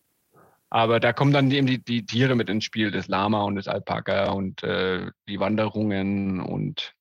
Aber 0.69 0.99
da 0.99 1.13
kommen 1.13 1.33
dann 1.33 1.51
eben 1.51 1.67
die, 1.67 1.83
die 1.83 2.05
Tiere 2.05 2.35
mit 2.35 2.49
ins 2.49 2.63
Spiel, 2.63 2.89
das 2.89 3.07
Lama 3.07 3.43
und 3.43 3.55
das 3.55 3.67
Alpaka 3.67 4.31
und 4.31 4.63
äh, 4.63 5.11
die 5.27 5.39
Wanderungen 5.39 6.39
und 6.39 6.95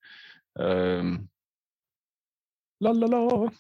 ähm, 0.59 1.31
lalala, 2.81 3.51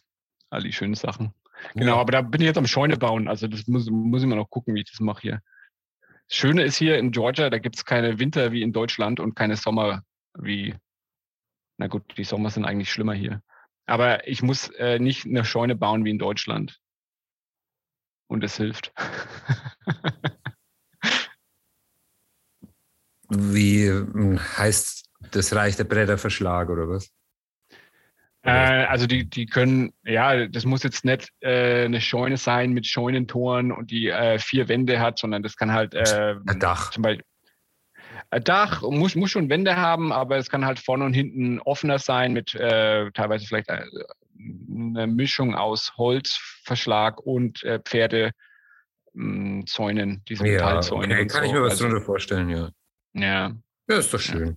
all 0.50 0.62
die 0.62 0.72
schönen 0.72 0.94
Sachen. 0.94 1.32
Genau, 1.74 1.94
ja. 1.94 2.00
aber 2.00 2.12
da 2.12 2.22
bin 2.22 2.40
ich 2.40 2.46
jetzt 2.46 2.58
am 2.58 2.66
Scheune 2.66 2.96
bauen. 2.96 3.28
Also 3.28 3.46
das 3.46 3.66
muss, 3.66 3.88
muss 3.88 4.22
ich 4.22 4.28
mal 4.28 4.36
noch 4.36 4.50
gucken, 4.50 4.74
wie 4.74 4.80
ich 4.80 4.90
das 4.90 5.00
mache 5.00 5.22
hier. 5.22 5.42
Das 6.28 6.36
Schöne 6.36 6.62
ist 6.62 6.76
hier 6.76 6.98
in 6.98 7.10
Georgia, 7.10 7.48
da 7.48 7.58
gibt 7.58 7.76
es 7.76 7.84
keine 7.84 8.18
Winter 8.18 8.52
wie 8.52 8.62
in 8.62 8.72
Deutschland 8.72 9.20
und 9.20 9.34
keine 9.34 9.56
Sommer 9.56 10.02
wie, 10.38 10.74
na 11.78 11.86
gut, 11.86 12.04
die 12.16 12.24
Sommer 12.24 12.50
sind 12.50 12.64
eigentlich 12.64 12.90
schlimmer 12.90 13.14
hier. 13.14 13.42
Aber 13.86 14.26
ich 14.28 14.42
muss 14.42 14.68
äh, 14.70 14.98
nicht 14.98 15.26
eine 15.26 15.44
Scheune 15.44 15.76
bauen 15.76 16.04
wie 16.04 16.10
in 16.10 16.18
Deutschland. 16.18 16.78
Und 18.28 18.44
es 18.44 18.56
hilft. 18.56 18.92
wie 23.28 23.88
hm, 23.88 24.38
heißt 24.58 25.08
das 25.30 25.54
Reich 25.54 25.76
der 25.76 25.84
Bretterverschlag 25.84 26.68
oder 26.70 26.88
was? 26.88 27.10
Äh, 28.44 28.50
also 28.50 29.06
die, 29.06 29.28
die 29.28 29.46
können, 29.46 29.92
ja, 30.04 30.46
das 30.48 30.64
muss 30.64 30.82
jetzt 30.82 31.04
nicht 31.04 31.32
äh, 31.40 31.84
eine 31.84 32.00
Scheune 32.00 32.36
sein 32.36 32.72
mit 32.72 32.86
Scheunentoren 32.86 33.70
und 33.70 33.90
die 33.90 34.08
äh, 34.08 34.38
vier 34.38 34.68
Wände 34.68 34.98
hat, 34.98 35.18
sondern 35.18 35.42
das 35.42 35.56
kann 35.56 35.72
halt 35.72 35.94
äh, 35.94 36.34
ein 36.46 36.58
Dach. 36.58 36.90
Zum 36.90 37.02
Beispiel, 37.02 37.24
Dach 38.40 38.82
muss, 38.82 39.14
muss 39.14 39.30
schon 39.30 39.50
Wände 39.50 39.76
haben, 39.76 40.12
aber 40.12 40.38
es 40.38 40.48
kann 40.48 40.64
halt 40.64 40.78
vorne 40.78 41.04
und 41.04 41.12
hinten 41.12 41.60
offener 41.60 41.98
sein 41.98 42.32
mit 42.32 42.54
äh, 42.54 43.10
teilweise 43.12 43.46
vielleicht 43.46 43.68
äh, 43.68 43.84
eine 44.38 45.06
Mischung 45.06 45.54
aus 45.54 45.92
Holzverschlag 45.96 47.20
und 47.20 47.62
äh, 47.62 47.78
Pferdezäunen, 47.80 48.34
hm, 49.14 50.22
diese 50.28 50.46
ja, 50.46 50.52
Metallzäune. 50.52 51.14
Okay. 51.14 51.26
Kann 51.26 51.42
so. 51.42 51.46
ich 51.46 51.52
mir 51.52 51.62
was 51.62 51.72
also, 51.72 51.88
drunter 51.88 52.04
vorstellen, 52.04 52.48
ja. 52.48 52.70
Ja. 53.14 53.52
Ja, 53.88 53.96
ist 53.98 54.14
doch 54.14 54.20
schön. 54.20 54.56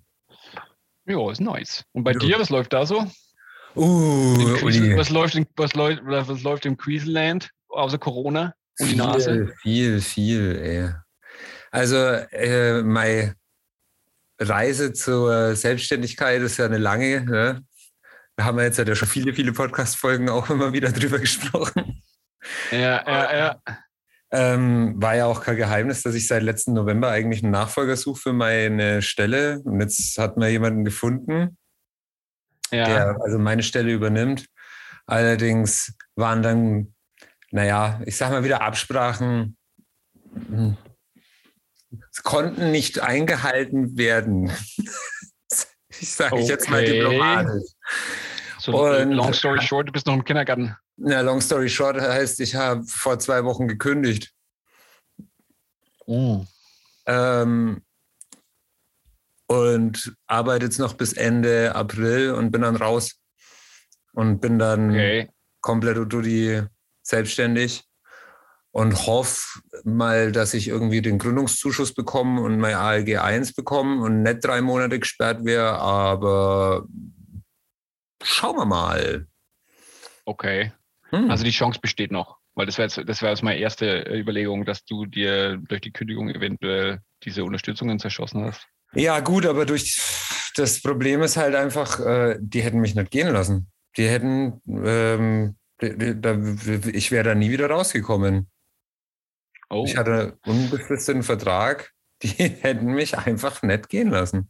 Ja, 1.06 1.32
ist 1.32 1.42
nice. 1.42 1.84
Und 1.92 2.04
bei 2.04 2.14
ja. 2.14 2.20
dir, 2.20 2.40
was 2.40 2.50
läuft 2.50 2.74
da 2.74 2.86
so? 2.86 3.06
Uh, 3.76 4.56
Quiesel, 4.56 4.98
was, 4.98 5.10
läuft 5.10 5.36
in, 5.36 5.46
was, 5.58 5.74
läuft, 5.74 6.02
was 6.06 6.44
läuft 6.44 6.66
im 6.66 6.78
Queensland 6.78 7.50
außer 7.68 7.98
Corona 7.98 8.54
und 8.80 8.92
die 8.92 8.96
Nase? 8.96 9.54
Viel, 9.62 10.00
viel, 10.00 10.56
ey. 10.56 10.92
Also, 11.72 11.98
äh, 11.98 12.82
meine 12.82 13.36
Reise 14.40 14.94
zur 14.94 15.56
Selbstständigkeit 15.56 16.42
ist 16.42 16.58
ja 16.58 16.66
eine 16.66 16.78
lange. 16.78 17.26
Ne? 17.26 17.64
Da 18.36 18.44
haben 18.44 18.58
wir 18.58 18.66
jetzt 18.66 18.78
ja 18.78 18.96
schon 18.96 19.08
viele, 19.08 19.34
viele 19.34 19.54
Podcast-Folgen 19.54 20.30
auch 20.30 20.50
immer 20.50 20.74
wieder 20.74 20.92
drüber 20.92 21.20
gesprochen. 21.20 22.02
Ja, 22.72 23.04
ja, 23.08 23.38
ja. 23.38 23.62
Ähm, 24.32 25.02
war 25.02 25.16
ja 25.16 25.26
auch 25.28 25.42
kein 25.42 25.56
Geheimnis, 25.56 26.04
dass 26.04 26.16
ich 26.16 26.28
seit 26.28 26.44
letzten 26.44 26.74
November 26.74 27.10
eigentlich 27.10 27.44
einen 27.44 27.52
Nachfolger 27.52 27.96
suche 27.96 28.20
für 28.20 28.34
meine 28.34 29.02
Stelle. 29.02 29.62
Und 29.64 29.80
jetzt 29.80 30.18
hat 30.18 30.36
man 30.36 30.50
jemanden 30.50 30.84
gefunden, 30.84 31.58
ja. 32.72 32.86
der 32.86 33.22
also 33.22 33.40
meine 33.40 33.64
Stelle 33.64 33.94
übernimmt. 33.94 34.46
Allerdings 35.06 35.96
waren 36.16 36.42
dann, 36.42 36.94
naja, 37.52 38.02
ich 38.06 38.18
sag 38.18 38.32
mal 38.32 38.44
wieder 38.44 38.62
Absprachen, 38.62 39.56
hm, 40.34 40.76
konnten 42.24 42.72
nicht 42.72 43.00
eingehalten 43.00 43.98
werden. 43.98 44.52
ich 46.00 46.14
sage 46.14 46.36
okay. 46.36 46.46
jetzt 46.46 46.70
mal 46.70 46.84
diplomatisch. 46.84 47.64
So, 48.60 48.84
Und, 48.84 49.12
long 49.12 49.34
story 49.34 49.62
short, 49.62 49.88
du 49.88 49.92
bist 49.92 50.08
noch 50.08 50.14
im 50.14 50.24
Kindergarten. 50.24 50.76
Ja, 50.98 51.22
long 51.22 51.42
story 51.42 51.70
short 51.70 52.00
heißt, 52.00 52.40
ich 52.40 52.56
habe 52.56 52.84
vor 52.84 53.20
zwei 53.20 53.44
Wochen 53.44 53.68
gekündigt. 53.68 54.32
Oh. 56.08 56.44
Ähm, 57.06 57.82
und 59.48 60.16
arbeite 60.28 60.66
jetzt 60.66 60.80
noch 60.80 60.94
bis 60.94 61.14
Ende 61.14 61.76
April 61.76 62.32
und 62.32 62.52
bin 62.52 62.62
dann 62.62 62.76
raus 62.76 63.20
und 64.14 64.40
bin 64.40 64.58
dann 64.58 64.92
okay. 64.92 65.30
komplett 65.62 65.98
Ududi 65.98 66.64
selbstständig 67.04 67.84
und 68.76 69.08
hoffe 69.08 69.62
mal, 69.86 70.34
dass 70.34 70.54
ich 70.54 70.68
irgendwie 70.68 71.02
den 71.02 71.18
Gründungszuschuss 71.18 71.94
bekomme 71.94 72.42
und 72.42 72.60
mein 72.60 72.76
ALG 72.76 73.20
1 73.20 73.54
bekomme 73.54 74.04
und 74.04 74.22
nicht 74.22 74.44
drei 74.44 74.60
Monate 74.60 75.00
gesperrt 75.00 75.46
wäre, 75.46 75.80
aber 75.80 76.86
schauen 78.22 78.58
wir 78.58 78.66
mal. 78.66 79.28
Okay. 80.26 80.74
Hm. 81.12 81.32
Also 81.32 81.46
die 81.46 81.52
Chance 81.52 81.80
besteht 81.82 82.12
noch, 82.12 82.38
weil 82.54 82.66
das 82.66 82.78
wäre 82.78 82.90
jetzt, 82.90 83.02
das 83.08 83.22
wäre 83.22 83.32
jetzt 83.32 83.44
meine 83.44 83.62
erste 83.62 84.02
Überlegung, 84.14 84.66
dass 84.66 84.84
du 84.84 85.06
dir 85.06 85.56
durch 85.56 85.80
die 85.80 85.94
Kündigung 85.94 86.28
eventuell 86.30 87.00
diese 87.24 87.46
Unterstützungen 87.46 87.98
zerschossen 87.98 88.44
hast. 88.44 88.68
Ja, 88.94 89.22
gut, 89.22 89.46
aber 89.46 89.66
durch 89.66 89.98
das 90.58 90.82
Problem 90.82 91.22
ist 91.22 91.38
halt 91.38 91.56
einfach, 91.56 92.02
äh, 92.02 92.38
die 92.42 92.62
hätten 92.62 92.82
mich 92.82 92.94
nicht 92.94 93.10
gehen 93.10 93.32
lassen. 93.32 93.72
Die 93.96 94.10
hätten, 94.10 94.62
ähm, 94.68 95.56
ich 95.80 97.12
wäre 97.12 97.24
da 97.24 97.36
nie 97.36 97.52
wieder 97.52 97.70
rausgekommen. 97.70 98.50
Oh. 99.76 99.84
Ich 99.86 99.98
hatte 99.98 100.40
unbefristeten 100.46 101.22
Vertrag, 101.22 101.92
die 102.24 102.30
hätten 102.30 102.94
mich 102.94 103.18
einfach 103.18 103.62
nicht 103.62 103.90
gehen 103.90 104.10
lassen. 104.10 104.50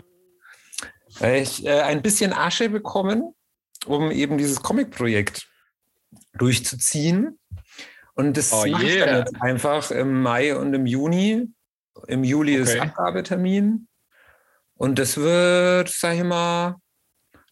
Äh, 1.20 1.40
Ich 1.40 1.64
äh, 1.64 1.80
ein 1.80 2.02
bisschen 2.02 2.32
Asche 2.32 2.68
bekommen, 2.68 3.34
um 3.86 4.10
eben 4.10 4.38
dieses 4.38 4.62
Comic-Projekt 4.62 5.48
durchzuziehen. 6.34 7.38
Und 8.14 8.36
das 8.36 8.52
Oh 8.52 8.66
mache 8.66 8.84
ich 8.84 8.96
yeah. 8.96 9.06
dann 9.06 9.18
jetzt 9.18 9.40
einfach 9.40 9.90
im 9.90 10.22
Mai 10.22 10.56
und 10.56 10.74
im 10.74 10.86
Juni. 10.86 11.48
Im 12.06 12.24
Juli 12.24 12.54
ist 12.54 12.70
Okay. 12.70 12.80
Abgabetermin. 12.80 13.86
Und 14.74 14.98
das 14.98 15.16
wird, 15.16 15.88
sag 15.88 16.16
ich 16.16 16.24
mal, 16.24 16.76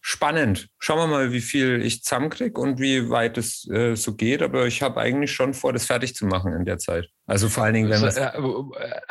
spannend. 0.01 0.69
Schauen 0.79 0.99
wir 0.99 1.07
mal, 1.07 1.31
wie 1.33 1.41
viel 1.41 1.81
ich 1.81 2.03
zusammenkriege 2.03 2.59
und 2.59 2.79
wie 2.79 3.09
weit 3.09 3.37
es 3.37 3.69
äh, 3.69 3.95
so 3.95 4.15
geht. 4.15 4.41
Aber 4.41 4.65
ich 4.65 4.81
habe 4.81 5.01
eigentlich 5.01 5.33
schon 5.33 5.53
vor, 5.53 5.73
das 5.73 5.85
fertig 5.85 6.15
zu 6.15 6.25
machen 6.25 6.53
in 6.53 6.63
der 6.63 6.77
Zeit. 6.77 7.09
Also 7.25 7.49
vor 7.49 7.65
allen 7.65 7.73
Dingen, 7.73 7.89
wenn 7.89 8.03
es 8.03 8.15
äh, 8.15 8.31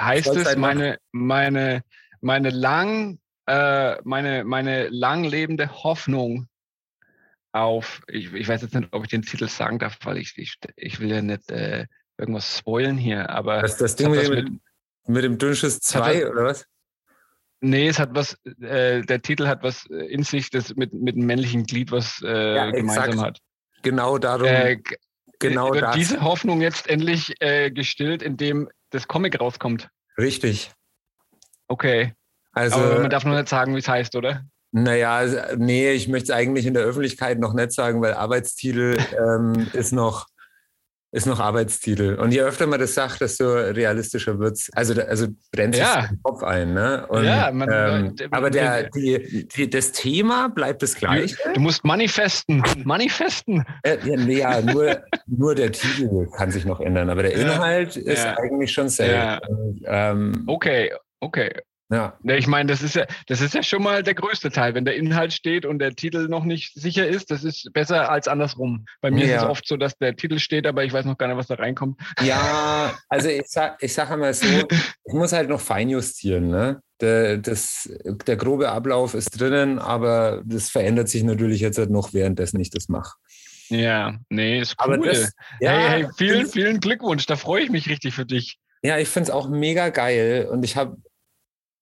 heißt 0.00 0.26
es, 0.26 0.34
Vollzeit 0.34 0.58
meine, 0.58 0.98
meine, 1.12 1.82
meine 2.22 2.48
lang, 2.48 3.18
äh, 3.46 3.96
meine, 4.04 4.44
meine 4.44 4.88
lang 4.88 5.24
lebende 5.24 5.70
Hoffnung 5.84 6.48
auf, 7.56 8.02
ich, 8.08 8.32
ich 8.32 8.48
weiß 8.48 8.62
jetzt 8.62 8.74
nicht, 8.74 8.88
ob 8.92 9.04
ich 9.04 9.10
den 9.10 9.22
Titel 9.22 9.48
sagen 9.48 9.78
darf, 9.78 9.98
weil 10.04 10.18
ich, 10.18 10.36
ich, 10.36 10.58
ich 10.76 11.00
will 11.00 11.10
ja 11.10 11.22
nicht 11.22 11.50
äh, 11.50 11.86
irgendwas 12.18 12.58
spoilen 12.58 12.96
hier, 12.98 13.30
aber 13.30 13.62
das, 13.62 13.76
das 13.76 13.96
Ding 13.96 14.10
mit, 14.10 14.28
mit, 14.28 14.48
mit 15.06 15.24
dem 15.24 15.38
Dünnschiss 15.38 15.76
hat 15.76 15.82
2 15.82 16.22
was- 16.24 16.30
oder 16.30 16.44
was? 16.44 16.66
nee, 17.60 17.88
es 17.88 17.98
hat 17.98 18.10
was, 18.12 18.38
äh, 18.60 19.02
der 19.02 19.22
Titel 19.22 19.46
hat 19.46 19.62
was 19.62 19.86
in 19.86 20.22
sich, 20.22 20.50
das 20.50 20.74
mit, 20.76 20.92
mit 20.92 21.16
einem 21.16 21.26
männlichen 21.26 21.64
Glied 21.64 21.90
was 21.90 22.22
äh, 22.22 22.54
Ja, 22.56 22.70
gemeinsam 22.70 23.04
exakt. 23.10 23.20
hat. 23.20 23.38
Genau 23.82 24.18
darum. 24.18 24.46
Äh, 24.46 24.78
genau 25.38 25.72
wird 25.72 25.82
das. 25.82 25.94
diese 25.96 26.22
Hoffnung 26.22 26.60
jetzt 26.60 26.88
endlich 26.88 27.34
äh, 27.40 27.70
gestillt, 27.70 28.22
indem 28.22 28.68
das 28.90 29.06
Comic 29.08 29.40
rauskommt. 29.40 29.88
Richtig. 30.18 30.72
Okay. 31.68 32.14
Also, 32.52 32.76
aber 32.76 33.00
man 33.00 33.10
darf 33.10 33.24
noch 33.24 33.34
nicht 33.34 33.48
sagen, 33.48 33.74
wie 33.74 33.80
es 33.80 33.88
heißt, 33.88 34.16
oder? 34.16 34.44
Naja, 34.72 35.54
nee, 35.56 35.92
ich 35.92 36.08
möchte 36.08 36.32
es 36.32 36.38
eigentlich 36.38 36.66
in 36.66 36.74
der 36.74 36.82
Öffentlichkeit 36.84 37.38
noch 37.38 37.54
nicht 37.54 37.72
sagen, 37.72 38.00
weil 38.02 38.14
Arbeitstitel 38.14 38.96
ähm, 39.18 39.68
ist 39.72 39.92
noch 39.92 40.26
ist 41.12 41.24
noch 41.26 41.40
Arbeitstitel. 41.40 42.16
Und 42.16 42.32
je 42.32 42.42
öfter 42.42 42.66
man 42.66 42.78
das 42.78 42.92
sagt, 42.92 43.22
desto 43.22 43.50
realistischer 43.54 44.38
wird 44.38 44.56
es. 44.56 44.68
Also, 44.74 45.00
also 45.00 45.28
brennt 45.50 45.74
sich 45.74 45.82
Ja. 45.82 46.08
im 46.10 46.20
Kopf 46.22 46.42
ein. 46.42 46.74
Ne? 46.74 47.06
Und, 47.08 47.24
Ja, 47.24 47.50
man- 47.52 47.70
ähm, 47.72 48.14
man- 48.18 48.32
aber 48.32 48.50
der, 48.50 48.90
die, 48.90 49.46
die, 49.48 49.70
das 49.70 49.92
Thema 49.92 50.48
bleibt 50.48 50.82
das 50.82 50.94
gleiche. 50.94 51.36
Du 51.54 51.60
musst 51.60 51.84
manifesten. 51.84 52.62
Manifesten. 52.84 53.64
Äh, 53.82 53.96
ja, 54.04 54.16
nee, 54.16 54.38
ja, 54.40 54.60
nur, 54.60 55.00
nur 55.26 55.54
der 55.54 55.72
Titel 55.72 56.26
kann 56.36 56.50
sich 56.50 56.66
noch 56.66 56.80
ändern, 56.80 57.08
aber 57.08 57.22
der 57.22 57.32
Ja. 57.38 57.52
Inhalt 57.54 57.96
ist 57.96 58.24
Ja. 58.24 58.36
eigentlich 58.36 58.72
schon 58.72 58.90
safe. 58.90 59.40
Ähm, 59.86 60.42
Okay, 60.48 60.92
okay. 61.20 61.50
Ja. 61.90 62.18
Ne, 62.22 62.36
Ich 62.36 62.46
meine, 62.46 62.70
das 62.70 62.82
ist 62.82 62.94
ja, 62.96 63.06
das 63.28 63.40
ist 63.40 63.54
ja 63.54 63.62
schon 63.62 63.82
mal 63.82 64.02
der 64.02 64.14
größte 64.14 64.50
Teil. 64.50 64.74
Wenn 64.74 64.84
der 64.84 64.96
Inhalt 64.96 65.32
steht 65.32 65.64
und 65.66 65.78
der 65.78 65.94
Titel 65.94 66.28
noch 66.28 66.44
nicht 66.44 66.74
sicher 66.74 67.06
ist, 67.06 67.30
das 67.30 67.44
ist 67.44 67.72
besser 67.72 68.10
als 68.10 68.26
andersrum. 68.28 68.86
Bei 69.00 69.10
mir 69.10 69.24
ist 69.24 69.30
Ja. 69.30 69.36
es 69.44 69.48
oft 69.48 69.66
so, 69.68 69.76
dass 69.76 69.96
der 69.98 70.16
Titel 70.16 70.38
steht, 70.38 70.66
aber 70.66 70.84
ich 70.84 70.92
weiß 70.92 71.04
noch 71.04 71.16
gar 71.18 71.28
nicht, 71.28 71.36
was 71.36 71.46
da 71.46 71.54
reinkommt. 71.54 72.00
Ja, 72.22 72.92
also 73.08 73.28
ich 73.28 73.46
sag, 73.46 73.82
ich 73.82 73.92
sag 73.94 74.10
einmal 74.10 74.34
so, 74.34 74.46
ich 75.04 75.12
muss 75.12 75.32
halt 75.32 75.48
noch 75.48 75.60
feinjustieren. 75.60 76.48
Ne? 76.48 76.80
Der, 77.00 77.36
das, 77.38 77.88
der 78.26 78.36
grobe 78.36 78.70
Ablauf 78.70 79.14
ist 79.14 79.38
drinnen, 79.40 79.78
aber 79.78 80.42
das 80.44 80.70
verändert 80.70 81.08
sich 81.08 81.22
natürlich 81.22 81.60
jetzt 81.60 81.78
halt 81.78 81.90
noch, 81.90 82.12
währenddessen 82.14 82.58
ich 82.58 82.70
das 82.70 82.88
mache. 82.88 83.14
Ja, 83.68 84.14
nee, 84.28 84.60
ist 84.60 84.76
cool. 84.86 85.00
Das, 85.04 85.32
ja, 85.60 85.70
hey, 85.72 86.02
hey, 86.04 86.06
vielen, 86.16 86.46
vielen 86.46 86.80
Glückwunsch. 86.80 87.26
Da 87.26 87.36
freue 87.36 87.62
ich 87.64 87.70
mich 87.70 87.88
richtig 87.88 88.14
für 88.14 88.24
dich. 88.24 88.58
ja, 88.82 88.96
ich 88.98 89.08
finde 89.08 89.28
es 89.28 89.34
auch 89.34 89.48
mega 89.48 89.88
geil 89.88 90.48
und 90.50 90.64
ich 90.64 90.76
habe 90.76 90.96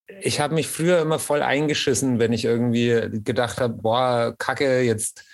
ich 0.07 0.41
hab 0.41 0.53
mich 0.53 0.69
früher 0.69 1.01
immer 1.01 1.19
voll 1.19 1.43
eingeschissen, 1.43 2.19
wenn 2.19 2.33
ich 2.33 2.45
irgendwie 2.45 3.21
gedacht 3.23 3.61
habe, 3.61 3.75
boah, 3.75 4.35
Kacke, 4.39 4.83
jetzt 4.83 5.25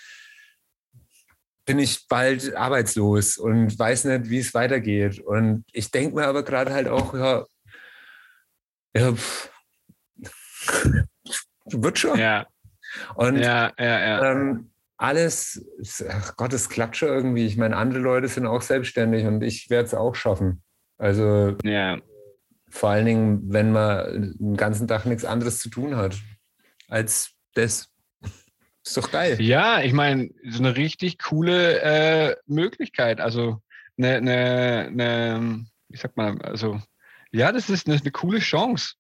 bin 1.67 1.79
ich 1.79 2.09
bald 2.09 2.55
arbeitslos 2.55 3.37
und 3.37 3.79
weiß 3.79 4.07
nicht, 4.07 4.31
wie 4.31 4.39
es 4.39 4.55
weitergeht. 4.55 5.21
Und 5.21 5.65
ich 5.73 5.91
denke 5.91 6.17
mir 6.17 6.27
aber 6.27 6.45
gerade 6.45 6.73
halt 6.73 6.89
auch, 6.89 7.15
ja, 7.15 7.45
ja, 8.95 9.15
wird 11.67 11.99
schon. 11.99 12.19
Ja, 12.19 12.47
Und 13.15 13.39
ja, 13.39 13.73
ja, 13.79 14.01
ja. 14.01 14.33
ähm, 14.33 14.71
alles, 14.97 15.65
ach 16.09 16.37
Gott, 16.37 16.53
es 16.53 16.69
klappt 16.69 16.97
schon 16.97 17.09
irgendwie. 17.09 17.47
Ich 17.47 17.57
meine, 17.57 17.77
andere 17.77 18.01
Leute 18.01 18.29
sind 18.29 18.47
auch 18.47 18.63
selbstständig 18.63 19.25
und 19.27 19.43
ich 19.43 19.71
werde 19.71 19.87
es 19.87 19.95
auch 19.95 20.15
schaffen. 20.15 20.63
Also 20.99 21.57
ja. 21.65 21.99
Vor 22.71 22.91
allen 22.91 23.07
Dingen, 23.07 23.53
wenn 23.53 23.73
man 23.73 24.35
den 24.39 24.57
ganzen 24.57 24.89
Tag 24.89 25.05
nichts 25.05 25.25
anderes 25.25 25.59
zu 25.59 25.69
tun 25.69 25.97
hat 25.97 26.17
als 26.89 27.33
das. 27.55 27.91
Ist 28.85 28.97
doch 28.97 29.11
geil. 29.11 29.41
Ja, 29.41 29.83
ich 29.83 29.93
meine, 29.93 30.31
so 30.49 30.61
eine 30.61 30.77
richtig 30.77 31.19
coole 31.19 31.81
äh, 31.83 32.37
Möglichkeit. 32.47 33.21
Also 33.21 33.61
eine, 33.99 34.17
eine, 34.17 34.87
eine, 34.89 35.67
wie 35.89 35.99
sagt 35.99 36.17
man, 36.17 36.41
also 36.41 36.81
ja, 37.33 37.53
das 37.53 37.69
ist 37.69 37.87
eine, 37.87 37.99
eine 37.99 38.11
coole 38.11 38.39
Chance. 38.39 38.95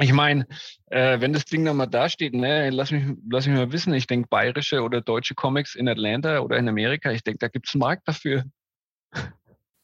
Ich 0.00 0.12
meine, 0.12 0.46
äh, 0.86 1.20
wenn 1.20 1.32
das 1.32 1.44
Ding 1.44 1.64
dann 1.64 1.76
mal 1.76 1.86
dasteht, 1.86 2.34
ne, 2.34 2.70
lass 2.70 2.90
mich, 2.90 3.04
lass 3.30 3.46
mich 3.46 3.56
mal 3.56 3.72
wissen, 3.72 3.94
ich 3.94 4.06
denke 4.06 4.28
bayerische 4.28 4.82
oder 4.82 5.00
deutsche 5.00 5.34
Comics 5.34 5.74
in 5.74 5.88
Atlanta 5.88 6.40
oder 6.40 6.56
in 6.56 6.68
Amerika, 6.68 7.12
ich 7.12 7.22
denke, 7.22 7.38
da 7.38 7.48
gibt 7.48 7.68
es 7.68 7.74
einen 7.74 7.80
Markt 7.80 8.08
dafür. 8.08 8.44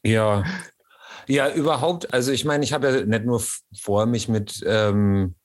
Ja. 0.03 0.45
Ja, 1.31 1.49
überhaupt. 1.49 2.13
Also 2.13 2.33
ich 2.33 2.45
meine, 2.45 2.65
ich 2.65 2.73
habe 2.73 2.89
ja 2.89 3.07
nicht 3.07 3.25
nur 3.25 3.41
vor, 3.73 4.07
mich 4.07 4.29
mit 4.29 4.65
ähm, 4.67 5.37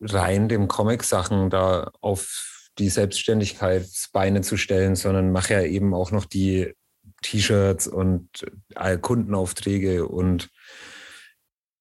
rein 0.00 0.48
dem 0.48 0.66
Comic-Sachen 0.66 1.50
da 1.50 1.92
auf 2.00 2.70
die 2.78 2.88
Selbstständigkeitsbeine 2.88 4.40
zu 4.40 4.56
stellen, 4.56 4.96
sondern 4.96 5.32
mache 5.32 5.52
ja 5.52 5.62
eben 5.62 5.92
auch 5.92 6.10
noch 6.10 6.24
die 6.24 6.72
T-Shirts 7.20 7.86
und 7.86 8.46
äh, 8.76 8.96
Kundenaufträge 8.96 10.08
und 10.08 10.48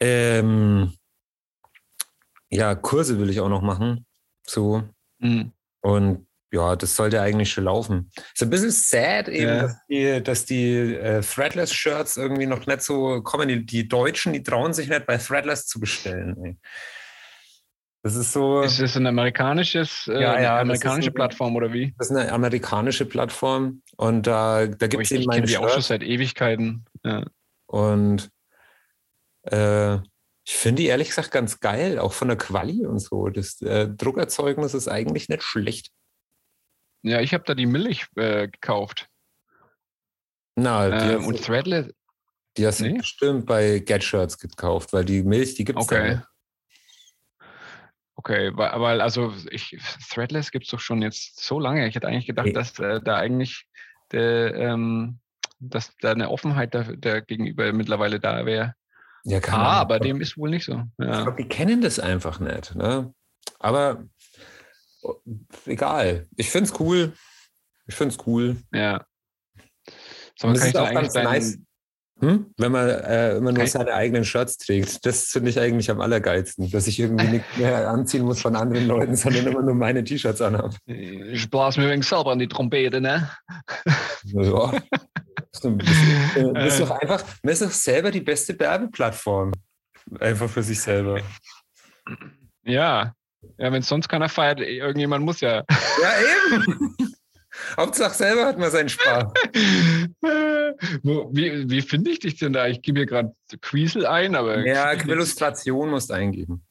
ähm, 0.01 0.93
ja, 2.49 2.75
Kurse 2.75 3.19
will 3.19 3.29
ich 3.29 3.39
auch 3.39 3.49
noch 3.49 3.61
machen. 3.61 4.05
So. 4.45 4.83
Mhm. 5.19 5.53
Und 5.79 6.24
ja, 6.55 6.75
das 6.75 6.95
sollte 6.95 7.21
eigentlich 7.21 7.51
schon 7.51 7.65
laufen. 7.65 8.09
Ist 8.33 8.41
ein 8.43 8.49
bisschen 8.49 8.71
sad 8.71 9.27
eben, 9.29 9.47
Ja. 9.49 9.61
dass 9.63 9.75
die, 9.89 10.23
dass 10.23 10.45
die 10.45 10.95
äh, 10.95 11.21
Threadless-Shirts 11.21 12.17
irgendwie 12.17 12.45
noch 12.47 12.65
nicht 12.65 12.81
so 12.81 13.21
kommen. 13.21 13.47
Die, 13.47 13.65
die 13.65 13.87
Deutschen, 13.87 14.33
die 14.33 14.41
trauen 14.43 14.73
sich 14.73 14.87
nicht 14.89 15.05
bei 15.05 15.17
Threadless 15.17 15.67
zu 15.67 15.79
bestellen. 15.79 16.35
Ey. 16.43 16.57
Das 18.03 18.15
ist 18.15 18.33
so, 18.33 18.61
Ist 18.61 18.79
das 18.79 18.95
ein 18.97 19.07
amerikanisches, 19.07 20.07
äh, 20.07 20.21
Ja, 20.21 20.33
eine 20.33 20.43
ja, 20.43 20.59
amerikanische 20.59 21.07
ist 21.09 21.13
ein- 21.13 21.15
Plattform 21.15 21.55
oder 21.55 21.73
wie? 21.73 21.93
das 21.97 22.11
ist 22.11 22.15
eine 22.15 22.31
amerikanische 22.31 23.05
Plattform 23.05 23.81
und 23.97 24.27
da, 24.27 24.67
da 24.67 24.85
gibt 24.87 25.03
es 25.05 25.09
ich 25.09 25.15
eben 25.15 25.21
ich 25.21 25.27
meine 25.27 25.45
die 25.47 25.57
auch 25.57 25.69
schon 25.69 25.81
seit 25.81 26.03
Ewigkeiten. 26.03 26.85
Ja. 27.03 27.25
und 27.65 28.29
äh, 29.51 29.95
ich 30.47 30.53
finde 30.55 30.83
die 30.83 30.87
ehrlich 30.89 31.07
gesagt 31.09 31.31
ganz 31.31 31.59
geil, 31.59 31.97
auch 31.97 32.13
von 32.13 32.27
der 32.27 32.37
Quali 32.37 32.85
und 32.85 32.99
so. 32.99 33.29
Das 33.29 33.59
äh, 33.63 33.87
Druckerzeugnis 33.87 34.75
ist 34.75 34.87
eigentlich 34.87 35.27
nicht 35.27 35.41
schlecht. 35.41 35.89
Ja, 37.05 37.21
ich 37.21 37.35
habe 37.35 37.43
da 37.45 37.53
die 37.53 37.67
Milch 37.67 38.07
äh, 38.15 38.47
gekauft. 38.47 39.07
Na, 40.55 40.89
die, 40.89 41.13
Ähm, 41.13 41.27
und 41.27 41.43
Threadless, 41.43 41.93
die 42.57 42.65
hast 42.65 42.79
du 42.79 42.85
nee? 42.85 42.97
bestimmt 42.97 43.45
bei 43.45 43.77
Get 43.79 44.03
Shirts 44.03 44.39
gekauft, 44.39 44.91
weil 44.91 45.05
die 45.05 45.21
Milch, 45.21 45.53
die 45.53 45.65
gibt 45.65 45.79
es 45.79 45.85
Okay. 45.85 46.19
Okay, 48.15 48.51
weil, 48.55 48.69
aber 48.69 49.03
also 49.03 49.35
ich, 49.51 49.77
Threadless 50.09 50.49
gibt 50.49 50.65
es 50.65 50.71
doch 50.71 50.79
schon 50.79 51.03
jetzt 51.03 51.39
so 51.43 51.59
lange. 51.59 51.87
Ich 51.87 51.93
hätte 51.93 52.07
eigentlich 52.07 52.25
gedacht, 52.25 52.47
Nee. 52.47 52.53
dass 52.53 52.79
äh, 52.79 52.99
da 53.03 53.17
eigentlich 53.17 53.67
der, 54.11 54.55
ähm, 54.55 55.19
dass 55.59 55.95
da 55.97 56.11
eine 56.11 56.31
Offenheit 56.31 56.73
da, 56.73 56.83
da 56.83 57.19
gegenüber 57.19 57.71
mittlerweile 57.71 58.19
da 58.19 58.45
wäre. 58.47 58.73
Ja, 59.25 59.39
keine 59.39 59.63
Ah, 59.63 59.81
aber 59.81 59.99
dem 59.99 60.21
ist 60.21 60.37
wohl 60.37 60.49
nicht 60.49 60.65
so. 60.65 60.85
Ich 60.97 61.05
Ja. 61.05 61.23
glaube, 61.23 61.43
die 61.43 61.49
kennen 61.49 61.81
das 61.81 61.99
einfach 61.99 62.39
nicht. 62.39 62.73
Ne? 62.73 63.13
Aber 63.59 64.05
egal. 65.65 66.27
Ich 66.35 66.49
finde 66.49 66.69
es 66.69 66.79
cool. 66.79 67.13
Ich 67.87 67.95
finde 67.95 68.15
es 68.15 68.27
cool. 68.27 68.57
ja. 68.73 69.05
So, 70.37 70.51
ich 70.51 70.57
ist 70.57 70.77
auch 70.77 70.91
ganz 70.91 71.13
nice, 71.13 71.59
hm? 72.19 72.53
wenn 72.57 72.71
man 72.71 72.89
äh, 72.89 73.37
immer 73.37 73.51
nur 73.51 73.67
seine 73.67 73.93
eigenen 73.93 74.25
Shirts 74.25 74.57
trägt. 74.57 75.05
Das 75.05 75.25
finde 75.25 75.49
ich 75.49 75.59
eigentlich 75.59 75.89
am 75.89 76.01
allergeilsten, 76.01 76.69
dass 76.71 76.87
ich 76.87 76.99
irgendwie 76.99 77.27
nicht 77.27 77.57
mehr 77.57 77.89
anziehen 77.89 78.23
muss 78.23 78.41
von 78.41 78.55
anderen 78.55 78.87
Leuten, 78.87 79.15
sondern 79.15 79.47
immer 79.47 79.61
nur 79.61 79.75
meine 79.75 80.03
T-Shirts 80.03 80.41
anhabe. 80.41 80.75
Ich 80.85 81.49
blas 81.49 81.77
mir 81.77 81.89
wegen 81.89 82.03
selber 82.03 82.31
an 82.31 82.39
die 82.39 82.47
Trompete, 82.47 83.01
ne? 83.01 83.29
Ja. 84.23 84.73
Du 85.61 85.77
bist, 85.77 85.89
äh, 86.35 86.51
bist 86.51 86.81
doch 86.81 86.91
einfach, 86.91 87.23
man 87.41 87.53
ist 87.53 87.61
doch 87.61 87.71
selber 87.71 88.11
die 88.11 88.21
beste 88.21 88.59
Werbeplattform. 88.59 89.53
Einfach 90.19 90.49
für 90.49 90.61
sich 90.61 90.79
selber. 90.79 91.21
Ja, 92.63 93.13
Ja, 93.57 93.71
wenn 93.71 93.81
sonst 93.81 94.07
keiner 94.07 94.29
feiert, 94.29 94.59
irgendjemand 94.59 95.25
muss 95.25 95.41
ja. 95.41 95.63
Ja, 96.01 96.55
eben. 96.55 96.95
Hauptsache 97.77 98.13
selber 98.13 98.45
hat 98.45 98.57
man 98.57 98.69
seinen 98.69 98.89
Spaß. 98.89 99.31
wie 99.53 101.69
wie 101.69 101.81
finde 101.81 102.11
ich 102.11 102.19
dich 102.19 102.37
denn 102.37 102.53
da? 102.53 102.67
Ich 102.67 102.81
gebe 102.81 102.99
mir 102.99 103.05
gerade 103.05 103.35
Quiesel 103.61 104.05
ein, 104.05 104.35
aber. 104.35 104.65
Ja, 104.65 104.95
Quillustration 104.95 105.89
musst 105.89 106.11
eingeben. 106.11 106.65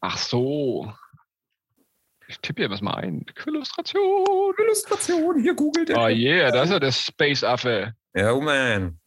Ach 0.00 0.18
so. 0.18 0.92
Ich 2.28 2.38
tippe 2.40 2.62
hier 2.62 2.70
was 2.70 2.80
mal 2.80 2.94
ein. 2.94 3.24
Quillustration. 3.34 4.54
Illustration, 4.58 5.40
hier 5.40 5.54
googelt 5.54 5.90
er. 5.90 5.98
Oh 5.98 6.08
yeah, 6.08 6.50
das 6.50 6.66
ist 6.66 6.72
ja 6.72 6.80
der 6.80 6.92
Space-Affe. 6.92 7.94
Ja, 8.14 8.32
oh 8.32 8.40
man. 8.40 8.98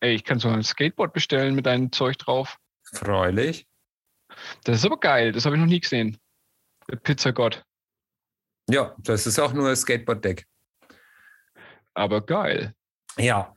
Ey, 0.00 0.14
ich 0.14 0.24
kann 0.24 0.38
so 0.38 0.48
ein 0.48 0.62
Skateboard 0.62 1.12
bestellen 1.12 1.54
mit 1.54 1.66
deinem 1.66 1.92
Zeug 1.92 2.18
drauf. 2.18 2.58
Freulich. 2.82 3.67
Das 4.64 4.76
ist 4.78 4.84
aber 4.84 4.98
geil. 4.98 5.32
Das 5.32 5.44
habe 5.44 5.56
ich 5.56 5.60
noch 5.60 5.68
nie 5.68 5.80
gesehen. 5.80 6.18
Der 6.90 6.96
Pizzagott. 6.96 7.64
Ja, 8.70 8.94
das 8.98 9.26
ist 9.26 9.38
auch 9.38 9.52
nur 9.52 9.68
ein 9.68 9.76
Skateboard-Deck. 9.76 10.44
Aber 11.94 12.24
geil. 12.24 12.74
Ja. 13.16 13.56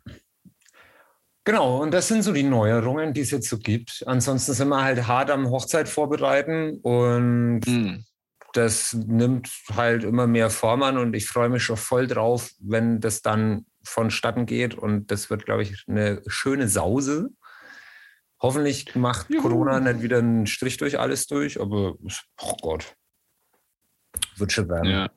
Genau, 1.43 1.82
und 1.82 1.91
das 1.91 2.08
sind 2.08 2.23
so 2.23 2.32
die 2.34 2.43
Neuerungen, 2.43 3.13
die 3.13 3.21
es 3.21 3.32
jetzt 3.32 3.49
so 3.49 3.58
gibt. 3.58 4.04
Ansonsten 4.06 4.54
sind 4.54 4.69
wir 4.69 4.84
halt 4.84 5.08
hart 5.08 5.32
am 5.32 5.49
Hochzeit 5.49 5.89
vorbereiten 5.89 6.80
und 6.82 7.62
Hm. 7.65 8.06
das 8.54 8.93
nimmt 8.93 9.49
halt 9.75 10.04
immer 10.04 10.27
mehr 10.27 10.49
Form 10.49 10.84
an 10.84 10.97
und 10.97 11.15
ich 11.15 11.27
freue 11.27 11.49
mich 11.49 11.63
schon 11.63 11.77
voll 11.77 12.08
drauf, 12.08 12.51
wenn 12.60 12.99
das 12.99 13.21
dann 13.21 13.65
vonstatten 13.84 14.45
geht 14.45 14.75
und 14.75 15.10
das 15.10 15.30
wird, 15.32 15.45
glaube 15.45 15.63
ich, 15.63 15.84
eine 15.88 16.21
schöne 16.27 16.67
Sause. 16.67 17.30
Hoffentlich 18.41 18.95
macht 18.95 19.30
Juhu. 19.30 19.43
Corona 19.43 19.80
nicht 19.80 20.01
wieder 20.01 20.17
einen 20.17 20.47
Strich 20.47 20.77
durch 20.77 20.99
alles 20.99 21.27
durch, 21.27 21.62
aber 21.62 21.95
oh 22.41 22.58
Gott, 22.62 22.95
wird 24.38 24.51
schon 24.51 24.67
werden. 24.67 24.89
Ja. 24.89 25.10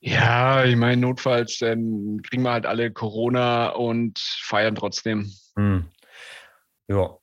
Ja, 0.00 0.64
ich 0.64 0.76
meine, 0.76 1.02
notfalls 1.02 1.60
ähm, 1.60 2.20
kriegen 2.22 2.42
wir 2.42 2.52
halt 2.52 2.66
alle 2.66 2.92
Corona 2.92 3.70
und 3.70 4.18
feiern 4.18 4.76
trotzdem. 4.76 5.30
Hm. 5.56 5.90
Ja. 6.86 7.18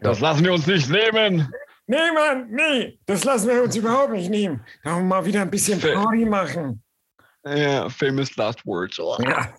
Das 0.00 0.20
lassen 0.20 0.44
wir 0.44 0.52
uns 0.52 0.66
nicht 0.66 0.88
nehmen. 0.90 1.50
Nee, 1.86 2.12
Mann, 2.14 2.50
nee, 2.50 2.98
das 3.06 3.24
lassen 3.24 3.48
wir 3.48 3.62
uns 3.62 3.76
überhaupt 3.76 4.12
nicht 4.12 4.30
nehmen. 4.30 4.64
Da 4.84 5.00
mal 5.00 5.24
wieder 5.24 5.42
ein 5.42 5.50
bisschen 5.50 5.80
Party 5.80 6.24
machen. 6.24 6.82
Ja, 7.44 7.88
famous 7.90 8.36
last 8.36 8.64
words. 8.64 8.98
Oh. 8.98 9.18
Ja. 9.22 9.54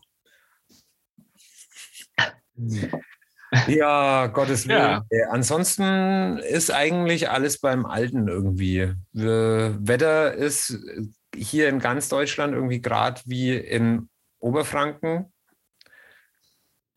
Ja, 3.67 4.27
Gottes 4.27 4.67
Willen. 4.67 4.79
Ja. 4.79 5.05
Äh, 5.09 5.23
Ansonsten 5.29 6.37
ist 6.39 6.71
eigentlich 6.73 7.29
alles 7.29 7.59
beim 7.59 7.85
Alten 7.85 8.27
irgendwie. 8.27 8.93
Wetter 9.13 10.33
ist 10.33 10.71
äh, 10.71 11.03
hier 11.35 11.69
in 11.69 11.79
ganz 11.79 12.09
Deutschland 12.09 12.53
irgendwie 12.53 12.81
gerade 12.81 13.21
wie 13.25 13.55
in 13.55 14.09
Oberfranken. 14.39 15.31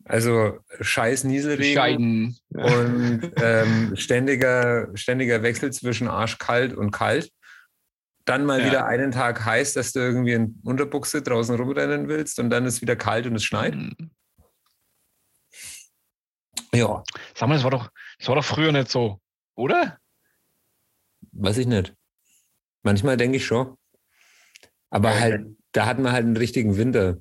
Also 0.04 0.58
scheiß 0.80 1.24
Nieselregen 1.24 1.74
Scheiden. 1.74 2.38
Und 2.54 3.30
ähm, 3.42 3.94
ständiger, 3.94 4.88
ständiger 4.94 5.42
Wechsel 5.42 5.70
zwischen 5.72 6.08
arschkalt 6.08 6.72
und 6.74 6.92
kalt. 6.92 7.30
Dann 8.24 8.46
mal 8.46 8.60
Ja. 8.60 8.66
wieder 8.66 8.86
einen 8.86 9.10
Tag 9.10 9.44
heiß, 9.44 9.74
dass 9.74 9.92
du 9.92 10.00
irgendwie 10.00 10.32
in 10.32 10.60
Unterbuchse 10.64 11.20
draußen 11.22 11.54
rumrennen 11.56 12.08
willst 12.08 12.40
und 12.40 12.48
dann 12.50 12.64
ist 12.64 12.80
wieder 12.80 12.96
kalt 12.96 13.26
und 13.26 13.36
es 13.36 13.44
schneit. 13.44 13.74
Hm. 13.74 14.10
Ja, 16.74 17.02
Sag 17.34 17.48
mal, 17.48 17.54
das 17.54 17.64
war 17.64 17.70
doch, 17.70 17.90
das 18.18 18.28
war 18.28 18.34
doch 18.36 18.44
früher 18.44 18.72
nicht 18.72 18.90
so, 18.90 19.20
oder? 19.54 19.98
weiß 21.32 21.58
ich 21.58 21.66
nicht. 21.66 21.94
Manchmal 22.82 23.16
denke 23.16 23.36
ich 23.36 23.46
schon. 23.46 23.76
Aber 24.90 25.18
halt, 25.18 25.46
da 25.72 25.86
hatten 25.86 26.02
wir 26.02 26.12
halt 26.12 26.24
einen 26.24 26.36
richtigen 26.36 26.76
Winter. 26.76 27.18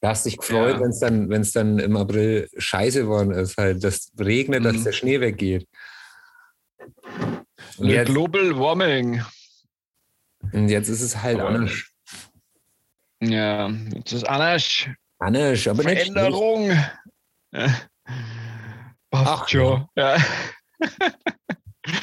Da 0.00 0.10
hast 0.10 0.26
dich 0.26 0.36
gefreut, 0.38 0.74
Ja. 0.76 0.80
wenn 0.80 0.90
es 0.90 1.00
dann, 1.00 1.28
wenn's 1.30 1.52
dann 1.52 1.78
im 1.78 1.96
April 1.96 2.48
scheiße 2.56 3.02
geworden 3.02 3.30
ist, 3.32 3.56
halt, 3.56 3.82
dass 3.84 4.10
regnet, 4.18 4.64
dass 4.64 4.76
Mhm. 4.76 4.84
der 4.84 4.92
Schnee 4.92 5.20
weggeht. 5.20 5.68
Und 7.78 7.88
jetzt, 7.88 8.06
Global 8.08 8.56
Warming. 8.58 9.22
und 10.52 10.68
jetzt 10.68 10.88
ist 10.88 11.00
es 11.00 11.22
halt 11.22 11.40
Aber- 11.40 11.48
anders. 11.50 11.72
Ja, 13.22 13.68
das 13.70 14.12
ist 14.12 14.24
anders. 14.28 14.86
Anders, 15.18 15.66
aber 15.68 15.84
nicht 15.84 16.02
schlecht. 16.06 16.12
Veränderung. 16.12 16.70
Ach, 19.10 19.48
schon. 19.48 19.86
Ja. 19.96 20.16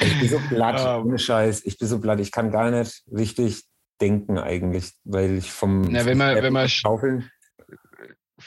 Ich 0.00 0.20
bin 0.20 0.28
so 0.28 0.38
platt, 0.48 0.78
Ah. 0.80 0.98
ohne 1.00 1.18
Scheiß. 1.18 1.64
Ich 1.64 1.78
bin 1.78 1.88
so 1.88 2.00
platt. 2.00 2.20
Ich 2.20 2.30
kann 2.32 2.50
gar 2.50 2.70
nicht 2.70 3.02
richtig 3.10 3.64
denken 4.00 4.38
eigentlich, 4.38 4.92
weil 5.04 5.38
ich 5.38 5.50
vom 5.52 5.82
Na, 5.82 6.04
wenn 6.06 6.18
man- 6.18 6.36
wenn 6.36 6.52
man- 6.52 6.68
Schaufeln. 6.68 7.30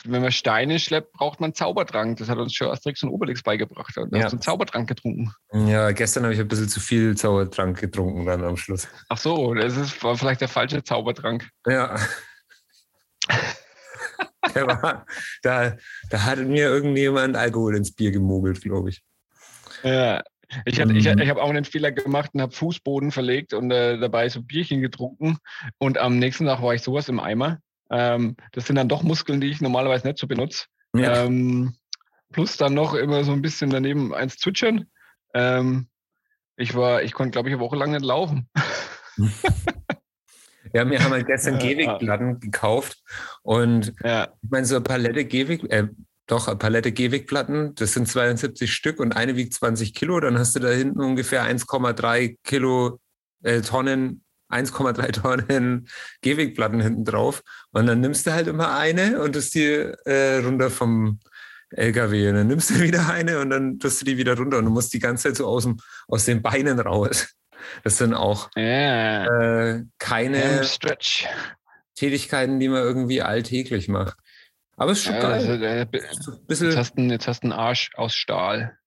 Wenn 0.04 0.22
man 0.22 0.32
Steine 0.34 0.78
schleppt, 0.80 1.13
braucht 1.13 1.39
man 1.39 1.54
Zaubertrank. 1.54 2.18
Das 2.18 2.28
hat 2.28 2.38
uns 2.38 2.54
schon 2.54 2.70
Asterix 2.70 3.02
und 3.04 3.10
Obelix 3.10 3.41
beigebracht. 3.44 3.96
Da 3.96 4.02
Ja. 4.12 4.24
hast 4.26 4.32
du 4.32 4.36
einen 4.36 4.41
Zaubertrank 4.41 4.89
getrunken. 4.89 5.32
Ja, 5.54 5.91
gestern 5.91 6.24
habe 6.24 6.34
ich 6.34 6.39
ein 6.41 6.48
bisschen 6.50 6.68
zu 6.68 6.82
viel 6.82 7.15
Zaubertrank 7.15 7.80
getrunken 7.80 8.26
dann 8.26 8.44
am 8.44 8.58
Schluss. 8.58 8.89
Ach 9.08 9.18
so, 9.18 9.54
das 9.54 9.78
ist 9.78 10.04
war 10.04 10.18
vielleicht 10.18 10.41
der 10.41 10.50
falsche 10.50 10.84
Zaubertrank. 10.84 11.48
Ja. 11.65 11.96
Der 14.53 14.67
war, 14.67 15.05
da, 15.41 15.75
da 16.10 16.23
hat 16.23 16.39
mir 16.39 16.65
irgendjemand 16.69 17.36
Alkohol 17.36 17.75
ins 17.75 17.91
Bier 17.93 18.12
gemogelt, 18.12 18.62
glaube 18.62 18.89
ich. 18.89 19.01
Ja. 19.84 20.21
Ich, 20.65 20.79
hatte- 20.79 20.93
ich, 20.93 21.05
Mhm. 21.08 21.19
ich 21.19 21.29
habe 21.29 21.41
auch 21.41 21.49
einen 21.49 21.65
Fehler 21.65 21.91
gemacht 21.91 22.29
und 22.34 22.41
habe 22.41 22.51
Fußboden 22.51 23.12
verlegt 23.12 23.53
und 23.53 23.71
äh, 23.71 23.97
dabei 23.97 24.29
so 24.29 24.41
Bierchen 24.43 24.81
getrunken. 24.81 25.38
Und 25.79 25.97
am 25.97 26.19
nächsten 26.19 26.45
Tag 26.45 26.62
war 26.62 26.75
ich 26.75 26.84
sowas 26.84 27.10
im 27.10 27.19
Eimer. 27.19 27.60
Ähm, 27.89 28.36
das 28.51 28.67
sind 28.67 28.75
dann 28.75 28.88
doch 28.89 29.01
Muskeln, 29.03 29.41
die 29.41 29.47
ich 29.49 29.62
normalerweise 29.62 30.08
nicht 30.08 30.19
so 30.19 30.27
benutze. 30.27 30.65
Ähm, 30.95 31.75
plus 32.31 32.58
dann 32.58 32.73
noch 32.75 32.93
immer 32.93 33.23
so 33.23 33.31
ein 33.31 33.41
bisschen 33.41 33.69
daneben 33.71 34.13
eins 34.13 34.38
zwitschern. 34.38 34.86
Ähm, 35.34 35.88
ich 36.58 36.75
war, 36.75 37.01
ich 37.03 37.13
konnte, 37.13 37.31
glaube 37.31 37.49
ich, 37.49 37.55
eine 37.55 37.62
Woche 37.63 37.75
lang 37.75 37.91
nicht 37.91 38.05
laufen. 38.05 38.47
ja, 40.75 40.89
wir 40.89 41.01
haben 41.01 41.11
halt 41.11 41.25
gestern. 41.27 41.57
Gehwegplatten 41.57 42.39
gekauft 42.41 43.01
und 43.43 43.93
Ja, 44.03 44.27
ich 44.41 44.49
meine, 44.49 44.65
so 44.65 44.75
eine 44.75 44.83
Palette 44.83 45.23
Gehweg, 45.23 45.63
äh, 45.71 45.88
doch, 46.27 46.47
eine 46.47 46.57
Palette 46.57 46.91
Gehwegplatten, 46.91 47.75
das 47.75 47.93
sind 47.93 48.07
72 48.09 48.73
Stück 48.73 48.99
und 48.99 49.15
eine 49.15 49.38
wiegt 49.38 49.53
20 49.53 49.93
Kilo, 49.93 50.19
dann 50.19 50.38
hast 50.38 50.55
du 50.55 50.59
da 50.59 50.69
hinten 50.69 50.99
ungefähr 50.99 51.43
1,3 51.43 52.38
Kilo 52.43 52.99
äh, 53.43 53.61
Tonnen, 53.61 54.23
1,3 54.51 55.11
Tonnen 55.47 55.88
Gehwegplatten 56.21 56.81
hinten 56.81 57.05
drauf 57.05 57.41
und 57.71 57.85
dann 57.88 58.01
nimmst 58.01 58.27
du 58.27 58.33
halt 58.33 58.47
immer 58.47 58.75
eine 58.75 59.21
und 59.21 59.35
das 59.35 59.51
die 59.51 59.63
äh, 59.63 60.38
runter 60.43 60.69
vom 60.69 61.19
LKW 61.69 62.29
und 62.29 62.35
dann 62.35 62.47
nimmst 62.47 62.71
du 62.71 62.79
wieder 62.81 63.09
eine 63.09 63.39
und 63.39 63.49
dann 63.49 63.79
tust 63.79 64.01
du 64.01 64.05
die 64.05 64.17
wieder 64.17 64.35
runter 64.38 64.57
und 64.57 64.65
du 64.65 64.71
musst 64.71 64.93
die 64.93 64.99
ganze 64.99 65.29
Zeit 65.29 65.38
so 65.38 65.47
aus, 65.47 65.63
dem, 65.63 65.77
aus 66.09 66.25
den 66.25 66.41
Beinen 66.41 66.79
raus. 66.79 67.33
Das 67.84 67.97
sind 67.97 68.13
auch 68.13 68.49
ja. 68.56 69.25
äh, 69.75 69.84
keine. 69.99 70.62
Tätigkeiten, 71.95 72.60
die 72.60 72.67
man 72.67 72.82
irgendwie 72.84 73.21
alltäglich 73.21 73.88
macht. 73.88 74.17
Aber 74.75 74.91
es 74.91 74.97
ist 74.99 75.06
schon 75.06 75.15
Ja, 75.15 75.21
geil. 75.21 75.32
also, 75.34 75.51
äh, 75.54 75.88
jetzt, 75.93 76.75
hast 76.75 76.97
du, 76.97 77.01
einen- 77.01 77.10
jetzt 77.10 77.28
hast 77.28 77.39
du 77.41 77.45
einen 77.45 77.54
Arsch 77.54 77.91
aus 77.95 78.13
Stahl. 78.13 78.78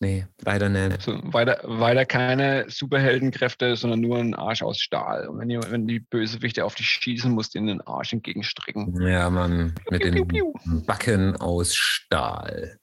Nee, 0.00 0.26
leider 0.40 0.68
nicht. 0.68 1.02
So, 1.02 1.18
weiter, 1.32 1.60
weiter 1.64 2.04
keine 2.04 2.64
Superheldenkräfte, 2.68 3.76
sondern 3.76 4.00
nur 4.00 4.18
ein 4.18 4.34
Arsch 4.34 4.62
aus 4.62 4.78
Stahl. 4.78 5.28
Und 5.28 5.38
wenn, 5.38 5.48
die- 5.48 5.60
wenn 5.70 5.86
die 5.86 6.00
Bösewichte 6.00 6.64
auf 6.64 6.74
dich 6.74 6.86
schießen, 6.88 7.30
musst 7.30 7.54
du 7.54 7.58
ihnen 7.58 7.68
den 7.68 7.80
Arsch 7.82 8.12
entgegenstrecken. 8.12 9.00
Ja, 9.00 9.30
Mann, 9.30 9.74
mit 9.90 10.02
Piu, 10.02 10.10
den 10.10 10.26
piu, 10.28 10.52
piu. 10.52 10.82
Backen 10.86 11.36
aus 11.36 11.74
Stahl. 11.74 12.78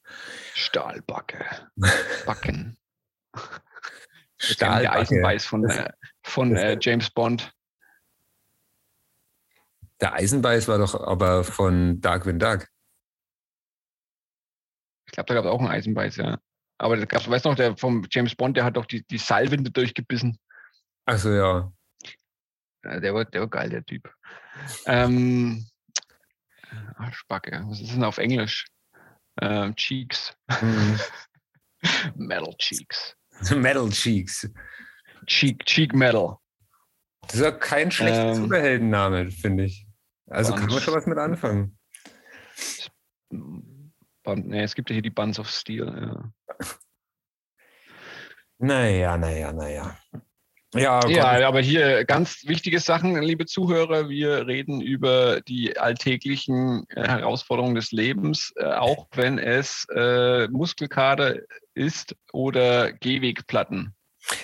Stahlbacke. 0.54 1.44
Backen. 2.26 2.78
Der 4.42 4.54
Stahlbacke. 4.54 4.92
Eisenbeiß 5.00 5.46
von, 5.46 5.70
äh, 5.70 5.92
von 6.24 6.54
das- 6.54 6.64
äh, 6.64 6.78
James 6.82 7.10
Bond. 7.12 7.54
Der 10.00 10.14
Eisenbeiß 10.14 10.68
war 10.68 10.80
doch 10.80 10.96
aber 10.96 11.44
von 11.44 12.02
Darkwing 12.02 12.40
Duck. 12.40 12.68
Ich 15.06 15.12
glaube, 15.12 15.28
da 15.28 15.34
gab 15.36 15.46
es 15.46 15.52
auch 15.52 15.60
einen 15.60 15.68
Eisenbeiß, 15.70 16.16
ja. 16.18 16.40
Aber 16.80 16.98
das 16.98 17.08
gab's, 17.08 17.30
weißt 17.30 17.46
du 17.46 17.50
noch, 17.50 17.56
der 17.56 17.78
vom 17.78 18.08
James 18.10 18.34
Bond, 18.36 18.58
der 18.58 18.64
hat 18.64 18.78
doch 18.78 18.86
die, 18.88 19.06
die 19.06 19.20
Seilwinde 19.20 19.70
durchgebissen. 19.70 20.40
Achso, 21.06 21.30
ja. 21.32 21.72
Ja, 22.84 23.00
der, 23.00 23.14
war, 23.14 23.26
der 23.26 23.42
war 23.42 23.48
geil, 23.50 23.70
der 23.70 23.86
Typ. 23.86 24.12
Ähm, 24.88 25.68
Arschbacke. 26.96 27.64
Was 27.68 27.82
ist 27.82 27.92
denn 27.94 28.04
auf 28.04 28.18
Englisch? 28.18 28.66
Ähm, 29.40 29.76
Cheeks. 29.76 30.36
Mhm. 30.62 31.00
Metal 32.16 32.56
Cheeks. 32.58 33.16
Metal 33.56 33.90
Cheeks. 33.90 34.50
Cheek, 35.26 35.66
Cheek 35.66 35.94
Metal. 35.94 36.38
Das 37.22 37.36
ist 37.36 37.42
ja 37.42 37.52
kein 37.52 37.92
schlechter 37.92 38.30
Ähm. 38.30 38.36
Superheldenname, 38.36 39.32
finde 39.32 39.66
ich. 39.66 39.88
Also 40.28 40.54
kann 40.54 40.68
man 40.68 40.80
schon 40.80 40.94
was 40.94 41.06
mit 41.06 41.18
anfangen. 41.18 41.78
Band, 44.24 44.48
nee, 44.48 44.64
es 44.64 44.76
gibt 44.76 44.90
ja 44.90 44.94
hier 44.94 45.02
die 45.02 45.10
Buns 45.10 45.40
of 45.40 45.50
Steel. 45.50 45.86
Ja. 45.86 46.32
Naja, 48.60 49.18
naja, 49.18 49.52
naja. 49.52 49.98
Ja, 50.74 51.06
ja, 51.10 51.48
aber 51.48 51.60
hier 51.60 52.06
ganz 52.06 52.44
wichtige 52.46 52.80
Sachen, 52.80 53.22
liebe 53.22 53.46
Zuhörer. 53.46 54.08
Wir 54.08 54.48
reden 54.48 54.80
über 54.80 55.42
die 55.42 55.78
alltäglichen 55.78 56.86
äh, 56.90 57.08
Herausforderungen 57.08 57.76
des 57.76 57.92
Lebens, 57.92 58.54
äh, 58.56 58.66
auch 58.66 59.08
wenn 59.14 59.38
es 59.38 59.86
äh, 59.94 60.48
Muskelkater 60.48 61.36
ist 61.74 62.16
oder 62.32 62.94
Gehwegplatten. 62.94 63.94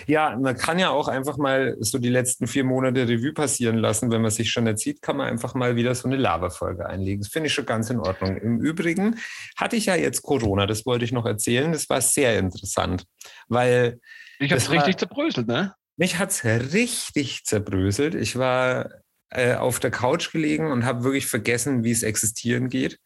Ja, 0.05 0.35
man 0.35 0.57
kann 0.57 0.79
ja 0.79 0.89
auch 0.89 1.07
einfach 1.07 1.37
mal 1.37 1.77
so 1.79 1.99
die 1.99 2.09
letzten 2.09 2.47
vier 2.47 2.63
Monate 2.63 3.07
Revue 3.07 3.31
passieren 3.31 3.77
lassen. 3.77 4.11
Wenn 4.11 4.21
man 4.21 4.31
sich 4.31 4.51
schon 4.51 4.67
erzieht, 4.67 5.01
kann 5.01 5.17
man 5.17 5.27
einfach 5.27 5.53
mal 5.53 5.75
wieder 5.75 5.93
so 5.95 6.07
eine 6.07 6.17
Lava-Folge 6.17 6.87
einlegen. 6.87 7.21
Das 7.21 7.31
finde 7.31 7.47
ich 7.47 7.53
schon 7.53 7.65
ganz 7.65 7.89
in 7.89 7.99
Ordnung. 7.99 8.37
Im 8.37 8.59
Übrigen 8.59 9.17
hatte 9.55 9.75
ich 9.75 9.85
ja 9.85 9.95
jetzt 9.95 10.23
Corona, 10.23 10.65
das 10.65 10.85
wollte 10.85 11.05
ich 11.05 11.11
noch 11.11 11.25
erzählen. 11.25 11.71
Das 11.71 11.89
war 11.89 12.01
sehr 12.01 12.37
interessant, 12.39 13.05
weil. 13.47 13.99
Ich 14.39 14.51
habe 14.51 14.57
es 14.57 14.69
richtig 14.69 14.97
zerbröselt, 14.97 15.47
ne? 15.47 15.73
Mich 15.97 16.19
hat 16.19 16.31
es 16.31 16.45
richtig 16.45 17.43
zerbröselt. 17.45 18.15
Ich 18.15 18.37
war 18.37 18.89
äh, 19.29 19.55
auf 19.55 19.79
der 19.79 19.91
Couch 19.91 20.31
gelegen 20.31 20.71
und 20.71 20.85
habe 20.85 21.03
wirklich 21.03 21.27
vergessen, 21.27 21.83
wie 21.83 21.91
es 21.91 22.03
existieren 22.03 22.69
geht. 22.69 22.99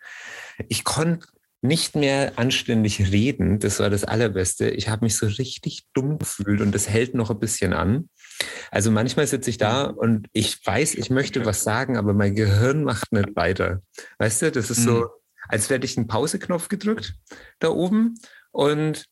Ich 0.67 0.83
konnte 0.83 1.27
nicht 1.61 1.95
mehr 1.95 2.33
anständig 2.37 3.11
reden. 3.11 3.59
Das 3.59 3.79
war 3.79 3.89
das 3.89 4.03
Allerbeste. 4.03 4.69
Ich 4.69 4.89
habe 4.89 5.05
mich 5.05 5.15
so 5.15 5.27
richtig 5.27 5.85
dumm 5.93 6.17
gefühlt 6.17 6.59
und 6.61 6.73
das 6.73 6.89
hält 6.89 7.13
noch 7.13 7.29
ein 7.29 7.39
bisschen 7.39 7.73
an. 7.73 8.09
Also 8.71 8.91
manchmal 8.91 9.27
sitze 9.27 9.51
ich 9.51 9.57
da 9.57 9.83
und 9.85 10.27
ich 10.33 10.65
weiß, 10.65 10.95
ich 10.95 11.11
möchte 11.11 11.45
was 11.45 11.63
sagen, 11.63 11.97
aber 11.97 12.13
mein 12.13 12.35
Gehirn 12.35 12.83
macht 12.83 13.11
nicht 13.11 13.35
weiter. 13.35 13.81
Weißt 14.17 14.41
du, 14.41 14.51
das 14.51 14.71
ist 14.71 14.83
so, 14.83 15.01
mhm. 15.01 15.05
als 15.47 15.69
hätte 15.69 15.85
ich 15.85 15.97
einen 15.97 16.07
Pauseknopf 16.07 16.67
gedrückt 16.67 17.13
da 17.59 17.69
oben 17.69 18.15
und 18.51 19.05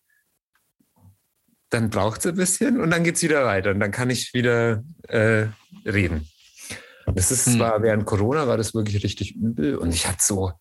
dann 1.70 1.90
braucht 1.90 2.22
es 2.22 2.26
ein 2.28 2.36
bisschen 2.36 2.80
und 2.80 2.92
dann 2.92 3.04
geht 3.04 3.16
es 3.16 3.24
wieder 3.24 3.46
weiter 3.46 3.72
und 3.72 3.80
dann 3.80 3.92
kann 3.92 4.10
ich 4.10 4.34
wieder 4.34 4.84
äh, 5.08 5.48
reden. 5.86 6.28
Das 7.16 7.32
ist 7.32 7.48
hm. 7.48 7.58
zwar 7.58 7.82
während 7.82 8.06
Corona 8.06 8.48
war 8.48 8.58
das 8.58 8.74
wirklich 8.74 9.04
richtig 9.04 9.36
übel 9.36 9.78
und 9.78 9.94
ich 9.94 10.08
hatte 10.08 10.22
so 10.22 10.52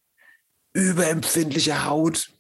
überempfindliche 0.73 1.85
Haut. 1.85 2.31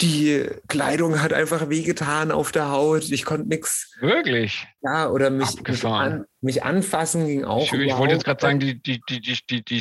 Die 0.00 0.46
Kleidung 0.66 1.22
hat 1.22 1.32
einfach 1.32 1.68
wehgetan 1.68 2.32
auf 2.32 2.52
der 2.52 2.70
Haut. 2.70 3.10
Ich 3.10 3.24
konnte 3.24 3.48
nichts. 3.48 3.94
Wirklich? 4.00 4.66
Ja, 4.82 5.08
oder 5.08 5.30
mich, 5.30 5.62
mich, 5.62 5.84
an, 5.84 6.24
mich, 6.40 6.64
anfassen 6.64 7.26
ging 7.26 7.44
auch. 7.44 7.72
Ich, 7.72 7.72
ich 7.72 7.96
wollte 7.96 8.14
jetzt 8.14 8.24
gerade 8.24 8.40
sagen, 8.40 8.60
die, 8.60 8.82
die, 8.82 9.00
die, 9.08 9.20
die, 9.20 9.64
die 9.64 9.80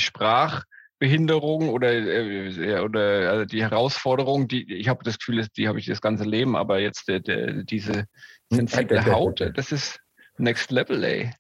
Sprachbehinderung 1.04 1.70
oder, 1.70 1.92
äh, 1.92 2.80
oder 2.80 3.32
also 3.32 3.46
die 3.46 3.62
Herausforderung, 3.62 4.48
die, 4.48 4.72
ich 4.74 4.88
habe 4.88 5.04
das 5.04 5.20
Gefühl, 5.20 5.46
die 5.58 5.68
habe 5.68 5.80
ich 5.80 5.86
das 5.86 6.02
ganze 6.02 6.24
Leben, 6.24 6.56
aber 6.56 6.80
jetzt 6.80 7.08
der, 7.08 7.20
der, 7.20 7.63
diese 7.63 8.06
sensible 8.50 9.06
Haut, 9.06 9.42
das 9.56 9.72
ist 9.72 10.00
Next 10.38 10.72
Level, 10.72 11.04
ey. 11.04 11.34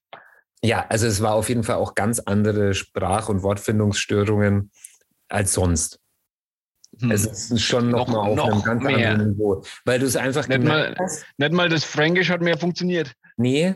Ja, 0.63 0.85
also 0.89 1.07
es 1.07 1.21
war 1.21 1.33
auf 1.33 1.49
jeden 1.49 1.63
Fall 1.63 1.75
auch 1.77 1.95
ganz 1.95 2.19
andere 2.19 2.73
Sprach- 2.73 3.29
und 3.29 3.43
Wortfindungsstörungen 3.43 4.71
als 5.27 5.53
sonst. 5.53 5.99
Hm. 6.99 7.11
Es 7.11 7.25
ist 7.25 7.61
schon 7.61 7.89
noch, 7.89 8.07
noch 8.07 8.13
mal 8.13 8.29
auf 8.29 8.35
noch 8.35 8.51
einem 8.51 8.63
ganz 8.63 8.83
mehr. 8.83 9.11
anderen 9.11 9.31
Niveau. 9.31 9.63
Weil 9.83 9.99
du 9.99 10.05
es 10.05 10.15
einfach 10.15 10.47
nicht 10.47 10.63
mal, 10.63 10.95
hast. 10.99 11.25
Nicht 11.37 11.51
mal 11.51 11.69
das 11.69 11.83
Fränkisch 11.83 12.29
hat 12.29 12.41
mehr 12.41 12.57
funktioniert. 12.57 13.13
Nee. 13.35 13.75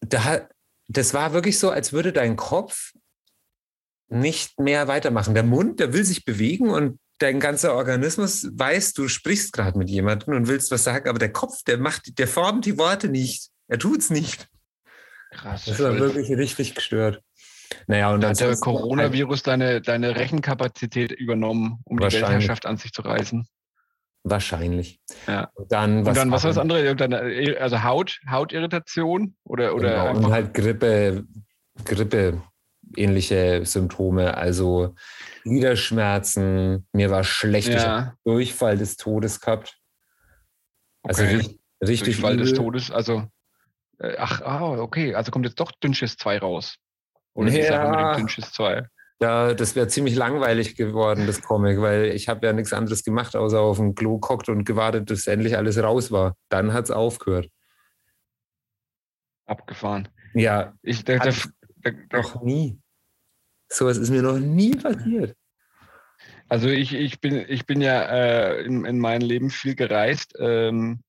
Da, 0.00 0.48
das 0.88 1.14
war 1.14 1.32
wirklich 1.32 1.58
so, 1.58 1.70
als 1.70 1.92
würde 1.92 2.12
dein 2.12 2.36
Kopf 2.36 2.92
nicht 4.08 4.60
mehr 4.60 4.88
weitermachen. 4.88 5.34
Der 5.34 5.42
Mund, 5.42 5.80
der 5.80 5.92
will 5.92 6.04
sich 6.04 6.24
bewegen 6.24 6.70
und 6.70 6.98
dein 7.18 7.40
ganzer 7.40 7.74
Organismus 7.74 8.48
weiß, 8.52 8.92
du 8.92 9.08
sprichst 9.08 9.52
gerade 9.52 9.78
mit 9.78 9.88
jemandem 9.88 10.34
und 10.34 10.48
willst 10.48 10.70
was 10.70 10.84
sagen, 10.84 11.08
aber 11.08 11.18
der 11.18 11.32
Kopf, 11.32 11.62
der 11.66 11.78
macht, 11.78 12.18
der 12.18 12.28
formt 12.28 12.66
die 12.66 12.78
Worte 12.78 13.08
nicht. 13.08 13.50
Er 13.68 13.78
tut 13.78 14.00
es 14.00 14.10
nicht. 14.10 14.48
Krass. 15.30 15.64
Das 15.64 15.80
war 15.80 15.98
wirklich 15.98 16.30
richtig 16.30 16.74
gestört. 16.74 17.22
Naja, 17.86 18.12
und 18.12 18.20
da 18.20 18.28
hat 18.28 18.40
der 18.40 18.56
Coronavirus 18.56 19.42
deine, 19.42 19.80
deine 19.80 20.16
Rechenkapazität 20.16 21.12
übernommen, 21.12 21.80
um 21.84 21.98
die 21.98 22.04
Weltherrschaft 22.04 22.66
an 22.66 22.76
sich 22.76 22.92
zu 22.92 23.02
reißen. 23.02 23.46
Wahrscheinlich. 24.22 25.00
Ja. 25.26 25.50
Und 25.54 25.70
dann, 25.70 26.06
was, 26.06 26.10
und 26.10 26.16
dann, 26.16 26.30
was 26.30 26.44
war 26.44 26.50
das 26.50 26.58
andere? 26.58 27.60
Also 27.60 27.82
Haut, 27.82 28.20
Hautirritation 28.28 29.36
oder, 29.44 29.74
oder 29.74 30.12
genau, 30.12 30.26
und 30.26 30.32
halt 30.32 30.54
Grippe, 30.54 31.24
Grippe 31.84 32.42
ähnliche 32.96 33.64
Symptome, 33.64 34.36
also 34.36 34.94
Gliederschmerzen, 35.42 36.86
mir 36.92 37.10
war 37.10 37.24
schlecht, 37.24 37.68
ja. 37.68 37.76
ich 37.76 37.84
habe 37.84 38.12
Durchfall 38.24 38.78
des 38.78 38.96
Todes 38.96 39.40
gehabt. 39.40 39.78
Also 41.02 41.22
okay. 41.22 41.36
richtig, 41.36 41.60
richtig 41.82 42.04
Durchfall 42.04 42.34
übel. 42.34 42.44
des 42.46 42.54
Todes, 42.54 42.90
also 42.90 43.24
äh, 43.98 44.16
ach, 44.18 44.40
ah, 44.42 44.78
okay, 44.78 45.14
also 45.14 45.30
kommt 45.30 45.44
jetzt 45.44 45.60
doch 45.60 45.72
Dünnschiss 45.72 46.16
2 46.16 46.38
raus. 46.38 46.76
Oder 47.34 47.50
ja. 47.50 47.56
die 47.56 47.66
Sache 47.66 48.08
mit 48.08 48.18
Dünnschiss 48.18 48.52
2. 48.52 48.86
Ja, 49.20 49.54
das 49.54 49.76
wäre 49.76 49.88
ziemlich 49.88 50.16
langweilig 50.16 50.76
geworden, 50.76 51.26
das 51.26 51.40
Comic, 51.40 51.80
weil 51.80 52.06
ich 52.06 52.28
habe 52.28 52.46
ja 52.46 52.52
nichts 52.52 52.72
anderes 52.72 53.04
gemacht, 53.04 53.36
außer 53.36 53.60
auf 53.60 53.76
dem 53.78 53.94
Klo 53.94 54.18
gehockt 54.18 54.48
und 54.48 54.64
gewartet, 54.64 55.06
bis 55.06 55.26
endlich 55.26 55.56
alles 55.56 55.80
raus 55.82 56.10
war. 56.10 56.36
Dann 56.48 56.72
hat 56.72 56.84
es 56.84 56.90
aufgehört. 56.90 57.48
Abgefahren. 59.46 60.08
Ja, 60.34 60.74
ich 60.82 61.04
der, 61.04 61.20
der, 61.20 61.34
der, 61.84 61.94
noch 62.12 62.42
nie. 62.42 62.80
So 63.68 63.86
was 63.86 63.96
ist 63.96 64.10
mir 64.10 64.22
noch 64.22 64.38
nie 64.38 64.76
passiert. 64.76 65.36
Also 66.48 66.68
ich, 66.68 66.94
ich, 66.94 67.20
bin, 67.20 67.44
ich 67.48 67.66
bin 67.66 67.80
ja 67.80 68.02
äh, 68.02 68.62
in, 68.62 68.84
in 68.84 68.98
meinem 68.98 69.26
Leben 69.26 69.50
viel 69.50 69.74
gereist. 69.74 70.34
Ähm, 70.38 71.02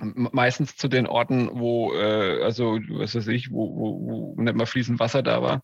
meistens 0.00 0.76
zu 0.76 0.88
den 0.88 1.06
Orten, 1.06 1.50
wo, 1.52 1.92
äh, 1.92 2.42
also 2.42 2.78
was 2.88 3.14
weiß 3.14 3.26
ich, 3.28 3.50
wo, 3.50 3.76
wo, 3.76 4.34
wo 4.36 4.40
nicht 4.40 4.54
mal 4.54 4.66
fließend 4.66 5.00
Wasser 5.00 5.22
da 5.22 5.42
war. 5.42 5.62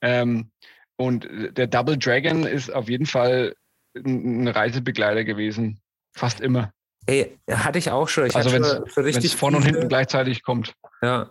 Ähm, 0.00 0.50
und 0.96 1.28
der 1.56 1.68
Double 1.68 1.96
Dragon 1.96 2.44
ist 2.44 2.70
auf 2.70 2.88
jeden 2.88 3.06
Fall 3.06 3.54
ein 3.94 4.48
Reisebegleiter 4.48 5.24
gewesen. 5.24 5.80
Fast 6.12 6.40
immer. 6.40 6.72
Ey, 7.08 7.38
hatte 7.50 7.78
ich 7.78 7.90
auch 7.90 8.06
schon. 8.06 8.26
Ich 8.26 8.36
also 8.36 8.52
wenn 8.52 8.62
es 8.62 9.32
vorne 9.32 9.56
und 9.56 9.62
hinten 9.62 9.88
gleichzeitig 9.88 10.42
kommt. 10.42 10.74
Ja. 11.00 11.30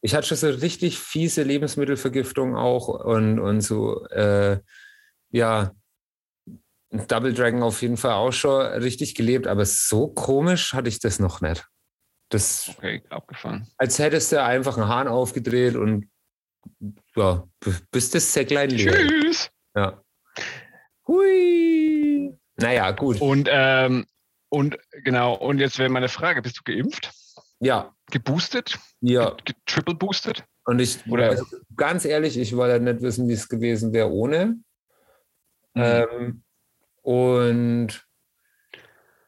Ich 0.00 0.14
hatte 0.14 0.26
schon 0.26 0.38
so 0.38 0.48
richtig 0.48 0.98
fiese 0.98 1.42
Lebensmittelvergiftung 1.42 2.56
auch 2.56 2.88
und, 2.88 3.38
und 3.38 3.60
so, 3.60 4.06
äh, 4.06 4.58
ja, 5.30 5.72
Double 7.08 7.34
Dragon 7.34 7.62
auf 7.62 7.82
jeden 7.82 7.98
Fall 7.98 8.12
auch 8.12 8.32
schon 8.32 8.62
richtig 8.64 9.14
gelebt, 9.14 9.46
aber 9.46 9.66
so 9.66 10.08
komisch 10.08 10.72
hatte 10.72 10.88
ich 10.88 10.98
das 10.98 11.18
noch 11.18 11.42
nicht. 11.42 11.68
Das, 12.30 12.70
okay, 12.74 13.02
abgefahren. 13.10 13.68
Als 13.76 13.98
hättest 13.98 14.32
du 14.32 14.42
einfach 14.42 14.78
einen 14.78 14.88
Hahn 14.88 15.08
aufgedreht 15.08 15.76
und 15.76 16.10
ja, 17.16 17.46
bis 17.90 18.08
das 18.08 18.32
Säcklein 18.32 18.70
leer. 18.70 18.94
Tschüss. 18.94 19.50
Ja. 19.76 20.02
Hui. 21.06 22.34
Naja, 22.56 22.92
gut. 22.92 23.20
Und, 23.20 23.48
ähm, 23.50 24.06
und 24.52 24.76
genau, 25.02 25.34
und 25.34 25.60
jetzt 25.60 25.78
wäre 25.78 25.88
meine 25.88 26.10
Frage: 26.10 26.42
Bist 26.42 26.58
du 26.58 26.62
geimpft? 26.64 27.10
Ja. 27.58 27.94
Geboostet? 28.10 28.78
Ja. 29.00 29.34
Triple 29.64 29.94
boosted? 29.94 30.44
Und 30.66 30.78
ich, 30.78 31.06
Oder? 31.06 31.30
Also 31.30 31.46
ganz 31.74 32.04
ehrlich, 32.04 32.36
ich 32.36 32.54
wollte 32.54 32.78
nicht 32.78 33.00
wissen, 33.00 33.30
wie 33.30 33.32
es 33.32 33.48
gewesen 33.48 33.94
wäre 33.94 34.10
ohne. 34.10 34.58
Mhm. 35.72 35.82
Ähm, 35.82 36.42
und 37.00 38.06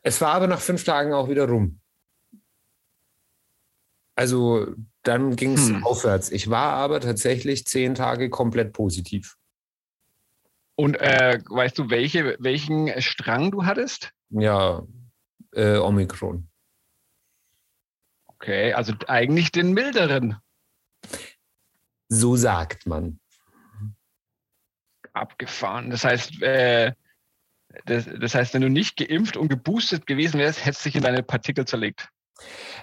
es 0.02 0.20
war 0.20 0.34
aber 0.34 0.46
nach 0.46 0.60
fünf 0.60 0.84
Tagen 0.84 1.14
auch 1.14 1.30
wieder 1.30 1.48
rum. 1.48 1.80
Also 4.16 4.74
dann 5.04 5.36
ging 5.36 5.54
es 5.54 5.70
hm. 5.70 5.84
aufwärts. 5.84 6.30
Ich 6.30 6.50
war 6.50 6.74
aber 6.74 7.00
tatsächlich 7.00 7.64
zehn 7.64 7.94
Tage 7.94 8.28
komplett 8.28 8.74
positiv. 8.74 9.36
Und 10.74 11.00
äh, 11.00 11.40
weißt 11.48 11.78
du, 11.78 11.88
welche, 11.88 12.36
welchen 12.40 13.00
Strang 13.00 13.50
du 13.50 13.64
hattest? 13.64 14.10
Ja, 14.28 14.82
äh, 15.54 15.78
Omikron. 15.78 16.48
Okay, 18.26 18.72
also 18.72 18.94
eigentlich 19.06 19.52
den 19.52 19.72
milderen. 19.72 20.36
So 22.08 22.36
sagt 22.36 22.86
man. 22.86 23.18
Abgefahren. 25.12 25.90
Das 25.90 26.04
heißt, 26.04 26.42
äh, 26.42 26.92
das, 27.86 28.06
das 28.20 28.34
heißt, 28.34 28.54
wenn 28.54 28.62
du 28.62 28.68
nicht 28.68 28.96
geimpft 28.96 29.36
und 29.36 29.48
geboostet 29.48 30.06
gewesen 30.06 30.38
wärst, 30.38 30.64
hättest 30.64 30.84
du 30.84 30.88
dich 30.88 30.96
in 30.96 31.02
deine 31.02 31.22
Partikel 31.22 31.64
zerlegt. 31.64 32.08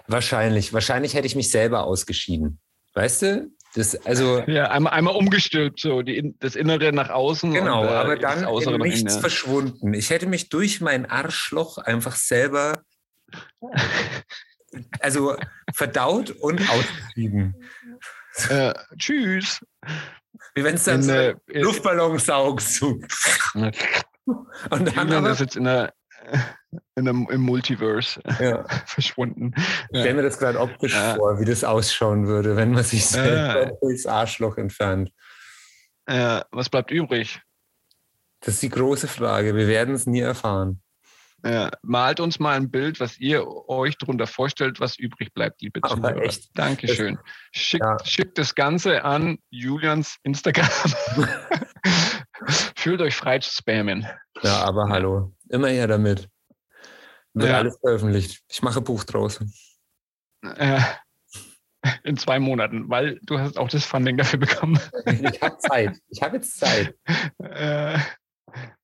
Wahrscheinlich. 0.08 0.74
Wahrscheinlich 0.74 1.14
hätte 1.14 1.28
ich 1.28 1.36
mich 1.36 1.52
selber 1.52 1.84
ausgeschieden. 1.84 2.60
Weißt 2.94 3.22
du? 3.22 3.52
Das, 3.74 3.96
also, 4.06 4.40
ja, 4.48 4.70
einmal, 4.70 4.94
einmal 4.94 5.16
umgestülpt, 5.16 5.80
so 5.80 6.02
die, 6.02 6.36
das 6.40 6.56
Innere 6.56 6.92
nach 6.92 7.10
außen. 7.10 7.54
Genau, 7.54 7.84
und, 7.84 7.88
äh, 7.88 7.92
aber 7.92 8.18
dann 8.18 8.44
in 8.44 8.82
nichts 8.82 9.02
innen. 9.02 9.22
verschwunden. 9.22 9.94
Ich 9.94 10.10
hätte 10.10 10.26
mich 10.26 10.50
durch 10.50 10.82
mein 10.82 11.10
Arschloch 11.10 11.78
einfach 11.78 12.16
selber 12.16 12.82
also 15.00 15.36
verdaut 15.74 16.32
und 16.32 16.62
ausgeschieden. 16.70 17.56
Äh, 18.50 18.74
tschüss. 18.98 19.66
Wie 20.54 20.64
wenn 20.64 20.76
es 20.76 20.84
dann 20.86 21.02
in, 21.02 21.04
so 21.04 21.14
äh, 21.14 21.36
Luftballon 21.48 22.20
saugst. 22.20 22.82
Und 22.82 23.06
dann 24.70 24.86
Julian 24.86 25.12
aber, 25.14 25.32
ist 25.32 25.40
jetzt 25.40 25.56
in 25.56 25.64
der, 25.64 25.86
in 25.86 26.01
einem, 26.96 27.28
im 27.32 27.42
Multiverse 27.42 28.22
ja, 28.40 28.64
verschwunden. 28.86 29.54
ich 29.92 30.00
stell 30.00 30.14
mir 30.14 30.24
das 30.24 30.38
gerade 30.40 30.60
optisch 30.60 30.94
Ja. 30.94 31.16
vor, 31.16 31.40
wie 31.40 31.46
das 31.46 31.64
ausschauen 31.64 32.28
würde, 32.28 32.56
wenn 32.56 32.72
man 32.72 32.84
sich 32.84 33.06
selber 33.06 33.72
durchs 33.82 34.06
Arschloch 34.06 34.58
entfernt. 34.58 35.12
Was 36.08 36.70
bleibt 36.70 36.92
übrig? 36.92 37.40
Das 38.42 38.56
ist 38.56 38.64
die 38.64 38.70
große 38.70 39.08
Frage. 39.08 39.56
Wir 39.56 39.68
werden 39.68 39.94
es 39.94 40.08
nie 40.08 40.20
erfahren. 40.22 40.82
Äh, 41.44 41.72
malt 41.82 42.20
uns 42.20 42.40
mal 42.40 42.56
ein 42.56 42.70
Bild, 42.70 43.00
was 43.00 43.18
ihr 43.18 43.48
euch 43.68 43.98
darunter 43.98 44.28
vorstellt, 44.28 44.80
was 44.80 44.98
übrig 45.00 45.34
bleibt, 45.34 45.62
liebe 45.62 45.80
Aber 45.84 45.96
Zuhörer. 45.96 46.22
echt. 46.24 46.50
Dankeschön. 46.56 47.18
Schickt, 47.52 47.84
Ja. 47.84 47.98
schickt 48.04 48.38
das 48.38 48.54
Ganze 48.54 49.04
an 49.04 49.40
Julians 49.50 50.18
Instagram. 50.24 50.70
Fühlt 52.76 53.02
euch 53.02 53.16
frei 53.16 53.40
zu 53.40 53.52
spammen. 53.52 54.06
Ja, 54.44 54.64
aber 54.64 54.88
hallo. 54.90 55.34
Immer 55.52 55.68
her 55.70 55.88
damit. 55.88 56.30
Wird 57.34 57.50
Ja. 57.50 57.58
alles 57.60 57.78
veröffentlicht. 57.80 58.42
Ich 58.50 58.62
mache 58.62 58.82
Buch 58.82 59.04
draus. 59.04 59.40
Äh, 60.44 60.80
in 62.04 62.18
zwei 62.18 62.40
Monaten, 62.40 62.90
weil 62.90 63.20
du 63.24 63.40
hast 63.40 63.58
auch 63.58 63.68
das 63.70 63.86
Funding 63.86 64.18
dafür 64.18 64.40
bekommen. 64.40 64.80
Ich 65.34 65.42
habe 65.42 65.58
Zeit. 65.60 65.98
Ich 66.10 66.22
habe 66.22 66.38
jetzt 66.38 66.58
Zeit. 66.60 66.96
Äh, 67.40 67.98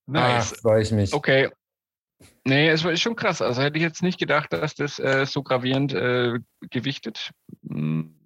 Ah, 0.10 0.38
nice. 0.38 0.54
freue 0.62 0.82
ich 0.82 0.92
mich. 0.92 1.14
Okay. 1.14 1.50
Nee, 2.46 2.70
es 2.70 2.84
war 2.86 2.96
schon 2.96 3.18
krass. 3.18 3.42
Also 3.42 3.62
hätte 3.62 3.78
ich 3.78 3.84
jetzt 3.84 4.02
nicht 4.02 4.18
gedacht, 4.18 4.54
dass 4.54 4.74
das 4.76 4.98
äh, 5.00 5.26
so 5.26 5.44
gravierend 5.44 5.94
äh, 5.94 6.40
gewichtet. 6.70 7.32
Hm. 7.70 8.18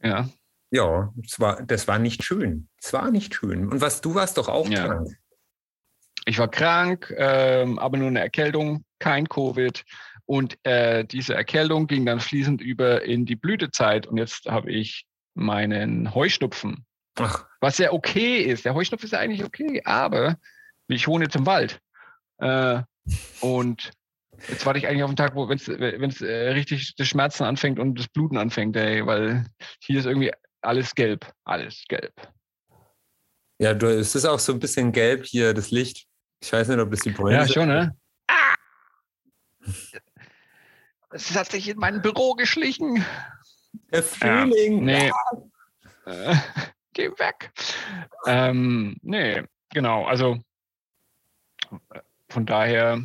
Ja. 0.00 0.28
Ja, 0.70 1.12
es 1.24 1.40
war, 1.40 1.62
das 1.62 1.88
war 1.88 1.98
nicht 1.98 2.22
schön. 2.24 2.68
Es 2.80 2.92
war 2.92 3.10
nicht 3.10 3.34
schön. 3.34 3.68
Und 3.70 3.80
was, 3.80 4.00
du 4.00 4.14
warst 4.14 4.38
doch 4.38 4.48
auch 4.48 4.68
Ja. 4.68 4.86
krank. 4.86 5.08
Ich 6.26 6.38
war 6.38 6.48
krank, 6.48 7.12
ähm, 7.16 7.78
aber 7.78 7.98
nur 7.98 8.08
eine 8.08 8.20
Erkältung, 8.20 8.84
kein 8.98 9.28
Covid. 9.28 9.84
Und 10.26 10.56
äh, 10.64 11.04
diese 11.04 11.34
Erkältung 11.34 11.86
ging 11.86 12.06
dann 12.06 12.20
fließend 12.20 12.62
über 12.62 13.02
in 13.02 13.26
die 13.26 13.36
Blütezeit. 13.36 14.06
Und 14.06 14.16
jetzt 14.16 14.46
habe 14.46 14.72
ich 14.72 15.06
meinen 15.34 16.14
Heuschnupfen, 16.14 16.86
Ach, 17.16 17.46
was 17.60 17.78
ja 17.78 17.92
okay 17.92 18.38
ist. 18.38 18.64
Der 18.64 18.74
Heuschnupfen 18.74 19.06
ist 19.06 19.12
ja 19.12 19.18
eigentlich 19.18 19.44
okay, 19.44 19.82
aber 19.84 20.36
ich 20.88 21.06
wohne 21.06 21.24
jetzt 21.24 21.36
im 21.36 21.46
Wald. 21.46 21.80
Äh, 22.38 22.82
und 23.40 23.92
jetzt 24.48 24.64
warte 24.64 24.78
ich 24.78 24.88
eigentlich 24.88 25.02
auf 25.02 25.10
den 25.10 25.16
Tag, 25.16 25.34
wo 25.34 25.48
wenn 25.48 25.58
es 26.08 26.20
äh, 26.20 26.50
richtig 26.50 26.94
das 26.96 27.06
Schmerzen 27.06 27.44
anfängt 27.44 27.78
und 27.78 27.98
das 27.98 28.08
Bluten 28.08 28.38
anfängt, 28.38 28.76
ey, 28.76 29.04
weil 29.06 29.46
hier 29.80 29.98
ist 29.98 30.06
irgendwie 30.06 30.32
alles 30.62 30.94
gelb. 30.94 31.30
Alles 31.44 31.84
gelb. 31.88 32.14
ja, 33.58 33.74
du, 33.74 33.86
es 33.86 34.14
ist 34.14 34.24
auch 34.24 34.38
so 34.38 34.52
ein 34.52 34.60
bisschen 34.60 34.92
gelb 34.92 35.26
hier, 35.26 35.54
das 35.54 35.70
Licht. 35.70 36.06
Ich 36.44 36.52
weiß 36.52 36.68
nicht, 36.68 36.78
ob 36.78 36.90
das 36.90 37.00
die 37.00 37.10
Pollen 37.10 37.34
Ja, 37.34 37.44
sind. 37.46 37.54
schon, 37.54 37.68
ne? 37.68 37.96
Ah! 38.26 38.54
Es 41.10 41.34
hat 41.34 41.50
sich 41.50 41.70
in 41.70 41.78
mein 41.78 42.02
Büro 42.02 42.34
geschlichen. 42.34 43.02
Der 43.90 44.02
Frühling. 44.02 44.84
Nee. 44.84 45.10
Äh, 46.04 46.36
geh 46.92 47.08
weg. 47.12 47.50
Ähm, 48.26 48.98
nee, 49.00 49.42
genau. 49.70 50.04
Also 50.04 50.38
von 52.28 52.44
daher, 52.44 53.02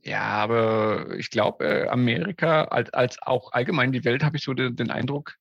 ja, 0.00 0.22
aber 0.22 1.10
ich 1.18 1.28
glaube, 1.28 1.66
äh, 1.66 1.88
Amerika 1.88 2.64
als, 2.64 2.88
als 2.94 3.20
auch 3.20 3.52
allgemein 3.52 3.92
die 3.92 4.04
Welt, 4.06 4.24
habe 4.24 4.38
ich 4.38 4.44
so 4.44 4.54
den, 4.54 4.76
den 4.76 4.90
Eindruck, 4.90 5.36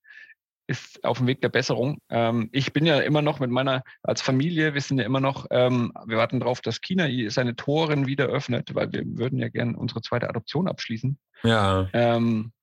ist 0.68 1.04
auf 1.04 1.18
dem 1.18 1.28
Weg 1.28 1.42
der 1.42 1.50
Besserung. 1.50 2.00
Ähm, 2.10 2.50
ich 2.52 2.74
bin 2.74 2.86
ja 2.86 3.00
immer 3.00 3.22
noch 3.22 3.40
mit 3.40 3.52
meiner, 3.52 3.84
als 4.02 4.22
Familie, 4.22 4.74
wir 4.74 4.82
sind 4.82 4.98
ja 4.98 5.06
immer 5.06 5.20
noch, 5.20 5.46
ähm, 5.52 5.92
wir 6.06 6.18
warten 6.18 6.40
darauf, 6.40 6.62
dass 6.62 6.82
China 6.82 7.08
seine 7.30 7.56
Toren 7.56 8.08
wieder 8.08 8.26
öffnet, 8.28 8.74
weil 8.74 8.92
wir 8.94 9.04
würden 9.06 9.40
ja 9.40 9.50
gerne 9.50 9.78
unsere 9.78 10.02
zweite 10.02 10.30
Adoption 10.30 10.68
abschließen 10.68 11.18
Ja, 11.44 11.88
ähm, 11.94 12.54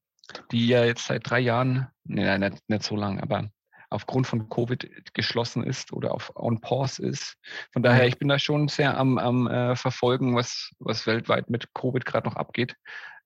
die 0.53 0.67
ja 0.67 0.85
jetzt 0.85 1.07
seit 1.07 1.29
drei 1.29 1.41
Jahren, 1.41 1.89
nee, 2.05 2.39
nicht, 2.39 2.69
nicht 2.69 2.83
so 2.83 2.97
lang, 2.97 3.21
aber 3.21 3.51
aufgrund 3.91 4.27
von 4.27 4.49
Covid 4.49 4.89
geschlossen 5.15 5.65
ist 5.65 5.93
oder 5.93 6.15
auf 6.15 6.33
on 6.37 6.61
pause 6.61 7.05
ist. 7.05 7.37
Von 7.73 7.83
daher, 7.83 8.07
ich 8.07 8.19
bin 8.19 8.29
da 8.29 8.39
schon 8.39 8.69
sehr 8.69 8.97
am, 8.97 9.19
am 9.19 9.49
äh, 9.49 9.75
Verfolgen, 9.75 10.37
was, 10.37 10.71
was 10.79 11.07
weltweit 11.07 11.51
mit 11.51 11.75
Covid 11.75 12.05
gerade 12.07 12.29
noch 12.29 12.37
abgeht. 12.37 12.77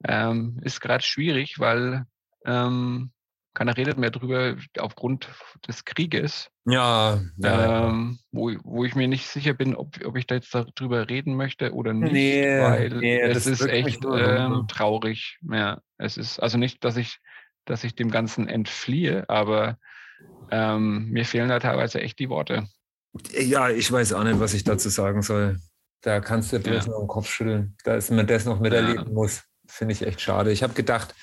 Ähm, 0.08 0.58
ist 0.62 0.80
gerade 0.80 1.04
schwierig, 1.04 1.58
weil 1.58 2.06
ähm, 2.46 3.12
keiner 3.54 3.76
redet 3.76 3.98
mehr 3.98 4.10
drüber 4.10 4.56
aufgrund 4.78 5.28
des 5.66 5.84
Krieges, 5.84 6.50
ja. 6.66 7.20
ja. 7.36 7.88
ähm, 7.88 8.18
wo, 8.32 8.52
wo 8.64 8.84
ich 8.84 8.94
mir 8.94 9.08
nicht 9.08 9.28
sicher 9.28 9.54
bin, 9.54 9.74
ob, 9.76 10.04
ob 10.04 10.16
ich 10.16 10.26
da 10.26 10.34
jetzt 10.34 10.54
darüber 10.54 11.08
reden 11.08 11.36
möchte 11.36 11.72
oder 11.72 11.92
nicht, 11.92 12.12
Nee, 12.12 12.60
weil 12.60 12.90
nee, 12.90 13.20
es 13.20 13.44
das 13.44 13.46
ist 13.46 13.66
echt 13.68 14.04
ähm, 14.04 14.66
traurig. 14.68 15.38
Ja, 15.50 15.80
es 15.98 16.16
ist 16.16 16.40
also 16.40 16.58
nicht, 16.58 16.84
dass 16.84 16.96
ich, 16.96 17.18
dass 17.64 17.84
ich 17.84 17.94
dem 17.94 18.10
Ganzen 18.10 18.48
entfliehe, 18.48 19.24
aber 19.28 19.78
ähm, 20.50 21.10
mir 21.10 21.24
fehlen 21.24 21.48
da 21.48 21.58
teilweise 21.60 22.00
echt 22.00 22.18
die 22.18 22.28
Worte. 22.28 22.66
ja, 23.32 23.70
ich 23.70 23.90
weiß 23.90 24.12
auch 24.14 24.24
nicht, 24.24 24.40
was 24.40 24.54
ich 24.54 24.64
dazu 24.64 24.88
sagen 24.88 25.22
soll. 25.22 25.58
Da 26.02 26.20
kannst 26.20 26.52
du 26.52 26.58
bloß 26.60 26.84
Ja. 26.86 26.90
nur 26.90 27.00
den 27.02 27.08
Kopf 27.08 27.30
schütteln, 27.30 27.76
dass 27.84 28.10
man 28.10 28.26
das 28.26 28.44
noch 28.44 28.60
miterleben 28.60 29.14
muss. 29.14 29.44
Finde 29.66 29.92
ich 29.94 30.02
echt 30.02 30.20
schade. 30.20 30.52
Ich 30.52 30.62
habe 30.62 30.74
gedacht, 30.74 31.14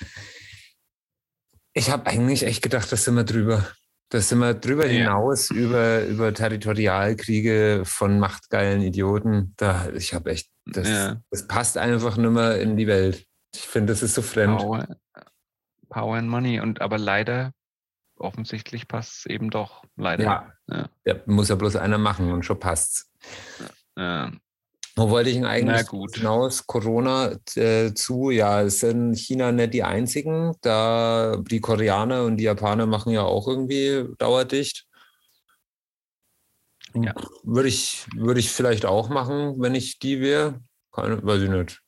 ich 1.74 1.90
habe 1.90 2.06
eigentlich 2.06 2.44
echt 2.44 2.62
gedacht, 2.62 2.90
das 2.92 3.04
sind 3.04 3.14
wir 3.14 3.24
drüber. 3.24 3.66
Das 4.10 4.28
sind 4.28 4.40
wir 4.40 4.52
drüber 4.54 4.86
Ja. 4.86 4.92
hinaus 4.92 5.50
über, 5.50 6.04
über 6.04 6.34
Territorialkriege 6.34 7.82
von 7.86 8.18
machtgeilen 8.18 8.82
Idioten. 8.82 9.54
Da, 9.56 9.88
ich 9.90 10.12
habe 10.12 10.30
echt, 10.30 10.50
das, 10.66 10.88
Ja. 10.88 11.22
das 11.30 11.46
passt 11.48 11.78
einfach 11.78 12.16
nicht 12.18 12.30
mehr 12.30 12.60
in 12.60 12.76
die 12.76 12.86
Welt. 12.86 13.26
Ich 13.54 13.62
finde, 13.62 13.92
das 13.92 14.02
ist 14.02 14.14
so 14.14 14.22
fremd. 14.22 14.58
Power, 14.58 14.86
Power 15.88 16.16
and 16.16 16.28
Money. 16.28 16.60
Und 16.60 16.80
aber 16.82 16.98
leider, 16.98 17.52
offensichtlich 18.18 18.86
passt 18.86 19.20
es 19.20 19.26
eben 19.26 19.48
doch. 19.50 19.82
Leider. 19.96 20.54
Ja. 20.68 20.88
Ja. 21.06 21.14
Muss 21.26 21.48
ja 21.48 21.54
bloß 21.54 21.76
einer 21.76 21.98
machen 21.98 22.30
und 22.32 22.44
schon 22.44 22.60
passt's. 22.60 23.10
Ja. 23.96 24.30
Wo 24.94 25.08
wollte 25.08 25.30
ich 25.30 25.36
denn 25.36 25.46
eigentlich 25.46 25.88
hinaus? 26.14 26.66
Corona 26.66 27.32
äh, 27.54 27.94
zu? 27.94 28.30
Ja, 28.30 28.62
es 28.62 28.80
sind 28.80 29.14
China 29.14 29.50
nicht 29.50 29.72
die 29.72 29.82
einzigen. 29.82 30.54
Da 30.60 31.36
die 31.50 31.60
Koreaner 31.60 32.24
und 32.24 32.36
die 32.36 32.44
Japaner 32.44 32.86
machen 32.86 33.12
ja 33.12 33.22
auch 33.22 33.48
irgendwie 33.48 34.06
dauerdicht. 34.18 34.86
Ja. 36.94 37.14
Würde 37.42 37.68
ich, 37.68 38.06
würde 38.14 38.40
ich 38.40 38.50
vielleicht 38.50 38.84
auch 38.84 39.08
machen, 39.08 39.54
wenn 39.58 39.74
ich 39.74 39.98
die 39.98 40.20
wäre. 40.20 40.60
Keine, 40.92 41.24
weiß 41.24 41.42
ich 41.42 41.48
nicht. 41.48 41.80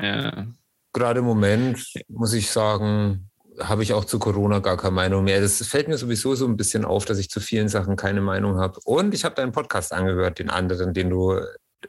Ja. 0.00 0.46
Gerade 0.92 1.20
im 1.20 1.26
Moment 1.26 1.84
muss 2.06 2.32
ich 2.32 2.50
sagen, 2.50 3.30
habe 3.58 3.82
ich 3.82 3.92
auch 3.92 4.04
zu 4.04 4.20
Corona 4.20 4.60
gar 4.60 4.76
keine 4.76 4.92
Meinung 4.92 5.24
mehr. 5.24 5.40
Das 5.40 5.66
fällt 5.66 5.88
mir 5.88 5.98
sowieso 5.98 6.36
so 6.36 6.46
ein 6.46 6.56
bisschen 6.56 6.84
auf, 6.84 7.04
dass 7.06 7.18
ich 7.18 7.28
zu 7.28 7.40
vielen 7.40 7.68
Sachen 7.68 7.96
keine 7.96 8.20
Meinung 8.20 8.58
habe. 8.58 8.78
Und 8.84 9.14
ich 9.14 9.24
habe 9.24 9.34
deinen 9.34 9.52
Podcast 9.52 9.92
angehört, 9.92 10.38
den 10.38 10.50
anderen, 10.50 10.94
den 10.94 11.10
du 11.10 11.40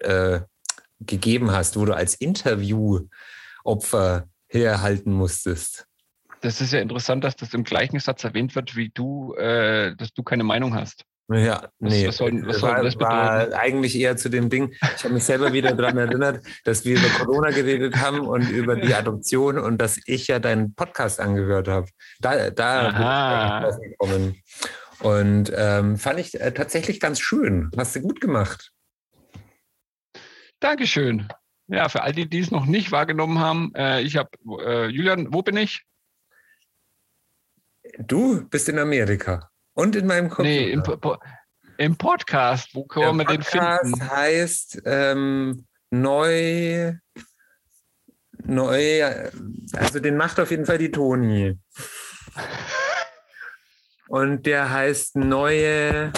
äh, 0.01 0.41
gegeben 0.99 1.51
hast, 1.51 1.77
wo 1.77 1.85
du 1.85 1.93
als 1.93 2.15
Interviewopfer 2.15 4.27
herhalten 4.47 5.11
musstest. 5.11 5.85
Das 6.41 6.61
ist 6.61 6.73
ja 6.73 6.79
interessant, 6.79 7.23
dass 7.23 7.35
das 7.35 7.53
im 7.53 7.63
gleichen 7.63 7.99
Satz 7.99 8.23
erwähnt 8.23 8.55
wird, 8.55 8.75
wie 8.75 8.89
du, 8.93 9.33
äh, 9.35 9.95
dass 9.95 10.13
du 10.13 10.23
keine 10.23 10.43
Meinung 10.43 10.75
hast. 10.75 11.03
Ja, 11.31 11.69
nee, 11.79 12.05
was 12.05 12.17
soll- 12.17 12.41
was 12.45 12.55
das 12.55 12.59
soll 12.59 12.69
war, 12.71 12.83
das 12.83 12.99
war 12.99 13.37
bedeuten? 13.45 13.53
eigentlich 13.53 13.97
eher 13.97 14.17
zu 14.17 14.27
dem 14.27 14.49
Ding. 14.49 14.73
Ich 14.97 15.03
habe 15.05 15.13
mich 15.13 15.23
selber 15.23 15.53
wieder 15.53 15.73
daran 15.73 15.97
erinnert, 15.97 16.45
dass 16.65 16.83
wir 16.83 16.97
über 16.97 17.07
Corona 17.17 17.51
geredet 17.51 17.95
haben 17.95 18.27
und 18.27 18.49
über 18.49 18.75
die 18.75 18.93
Adoption 18.93 19.57
und 19.57 19.77
dass 19.77 19.97
ich 20.05 20.27
ja 20.27 20.39
deinen 20.39 20.75
Podcast 20.75 21.21
angehört 21.21 21.69
habe. 21.69 21.87
Da, 22.19 22.49
da 22.49 23.69
bin 23.71 23.79
ich 23.81 23.89
gekommen. 23.91 24.35
Und 24.99 25.51
ähm, 25.55 25.97
fand 25.97 26.19
ich 26.19 26.39
äh, 26.39 26.51
tatsächlich 26.51 26.99
ganz 26.99 27.21
schön. 27.21 27.71
Hast 27.77 27.95
du 27.95 28.01
gut 28.01 28.19
gemacht. 28.19 28.72
Dankeschön. 30.63 31.27
Ja, 31.67 31.89
für 31.89 32.03
all 32.03 32.13
die, 32.13 32.29
die 32.29 32.39
es 32.39 32.49
noch 32.49 32.65
nicht 32.65 32.93
wahrgenommen 32.93 33.39
haben, 33.39 33.73
äh, 33.75 34.01
ich 34.01 34.15
habe, 34.15 34.29
äh, 34.65 34.87
Julian, 34.87 35.33
wo 35.33 35.41
bin 35.41 35.57
ich? 35.57 35.83
Du 37.99 38.47
bist 38.47 38.69
in 38.69 38.79
Amerika 38.79 39.49
und 39.73 39.93
in 39.97 40.07
meinem 40.07 40.29
Computer. 40.29 40.49
Nee, 40.49 40.71
im, 40.71 40.83
im 41.77 41.97
Podcast. 41.97 42.73
Wo 42.73 42.85
Der 42.85 42.87
können 42.87 43.17
wir 43.17 43.25
den 43.25 43.41
Podcast 43.41 43.81
finden? 43.83 44.09
heißt 44.09 44.81
ähm, 44.85 45.67
neu, 45.89 46.93
neu, 48.45 49.03
also 49.73 49.99
den 49.99 50.15
macht 50.15 50.39
auf 50.39 50.49
jeden 50.49 50.65
Fall 50.65 50.77
die 50.77 50.91
Toni. 50.91 51.59
Und 54.07 54.45
der 54.45 54.69
heißt 54.69 55.17
neue, 55.17 56.13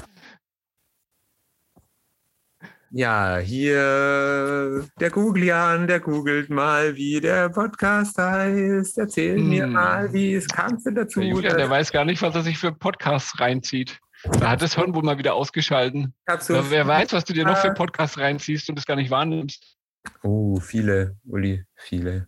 ja, 2.98 3.40
hier 3.40 4.88
der 5.02 5.10
Googlian, 5.10 5.86
der 5.86 6.00
googelt 6.00 6.50
mal, 6.50 6.96
wie 6.96 7.20
der 7.20 7.50
Podcast 7.50 8.18
heißt. 8.18 8.98
Erzähl 8.98 9.38
mir 9.38 9.66
Hm. 9.66 9.74
mal, 9.74 10.14
wie 10.14 10.36
es 10.36 10.48
kam 10.48 10.82
denn 10.82 10.96
dazu. 10.96 11.20
Der 11.20 11.28
Julian, 11.28 11.58
der 11.58 11.70
weiß 11.70 11.92
gar 11.92 12.06
nicht, 12.06 12.22
was 12.22 12.34
er 12.36 12.44
sich 12.44 12.58
für 12.58 12.72
Podcasts 12.72 13.38
reinzieht. 13.38 14.00
Da 14.40 14.52
hat 14.52 14.62
das 14.62 14.76
Hirn 14.76 14.96
wohl 14.96 15.04
mal 15.04 15.18
wieder 15.18 15.36
ausgeschalten. 15.36 16.14
So 16.40 16.72
wer 16.72 16.88
weiß, 16.88 17.12
was 17.12 17.26
du 17.26 17.34
dir 17.34 17.44
noch 17.44 17.58
für 17.58 17.74
Podcasts 17.74 18.18
reinziehst 18.18 18.70
und 18.70 18.76
das 18.78 18.86
gar 18.86 18.96
nicht 18.96 19.12
wahrnimmst. 19.12 19.76
Oh, 20.24 20.58
viele, 20.62 21.18
Uli, 21.26 21.66
viele. 21.76 22.28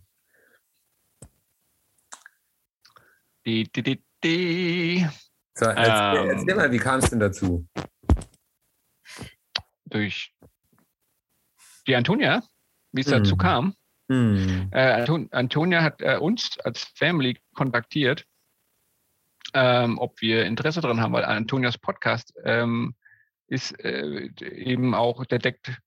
Die, 3.46 3.64
die, 3.72 3.84
die, 3.84 4.04
die. 4.22 5.08
So, 5.56 5.66
erzähl, 5.66 6.24
ähm, 6.24 6.30
erzähl 6.38 6.56
mal, 6.56 6.72
wie 6.74 6.78
kam 6.78 7.00
es 7.00 7.10
denn 7.10 7.22
dazu? 7.22 7.66
Durch 9.86 10.34
die 11.88 11.96
Antonia, 11.96 12.44
wie 12.92 13.02
es 13.02 13.08
hm. 13.08 13.24
dazu 13.24 13.38
kam. 13.38 13.74
Hm. 14.10 14.70
Äh, 14.72 15.06
Antonia 15.32 15.84
hat 15.84 16.02
äh, 16.02 16.18
uns 16.18 16.58
als 16.60 16.84
Family 16.96 17.38
kontaktiert, 17.54 18.26
ähm, 19.54 19.98
ob 20.00 20.22
wir 20.22 20.46
Interesse 20.46 20.82
daran 20.82 21.02
haben, 21.02 21.14
weil 21.14 21.26
Antonias 21.26 21.78
Podcast 21.78 22.34
ähm, 22.44 22.96
ist 23.48 23.78
äh, 23.84 24.30
eben 24.42 24.94
auch, 24.94 25.26
der 25.26 25.40
deckt 25.40 25.78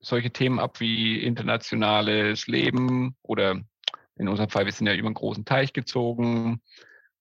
solche 0.00 0.30
Themen 0.30 0.58
ab 0.58 0.80
wie 0.80 1.22
internationales 1.22 2.46
Leben 2.46 3.16
oder 3.22 3.60
in 4.16 4.28
unserem 4.28 4.48
Fall, 4.48 4.64
wir 4.64 4.72
sind 4.72 4.86
ja 4.86 4.94
über 4.94 5.08
einen 5.08 5.14
großen 5.14 5.44
Teich 5.44 5.72
gezogen. 5.72 6.62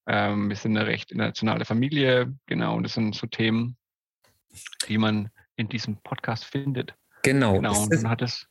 Ähm, 0.07 0.49
wir 0.49 0.55
sind 0.55 0.77
eine 0.77 0.87
recht 0.87 1.11
internationale 1.11 1.65
Familie, 1.65 2.33
genau, 2.45 2.75
und 2.75 2.83
das 2.83 2.93
sind 2.93 3.15
so 3.15 3.27
Themen, 3.27 3.75
die 4.87 4.97
man 4.97 5.29
in 5.55 5.67
diesem 5.67 5.97
Podcast 5.97 6.45
findet. 6.45 6.93
Genau. 7.25 7.55
genau 7.55 7.87
dann 7.87 8.09
hat 8.09 8.21
es 8.21 8.47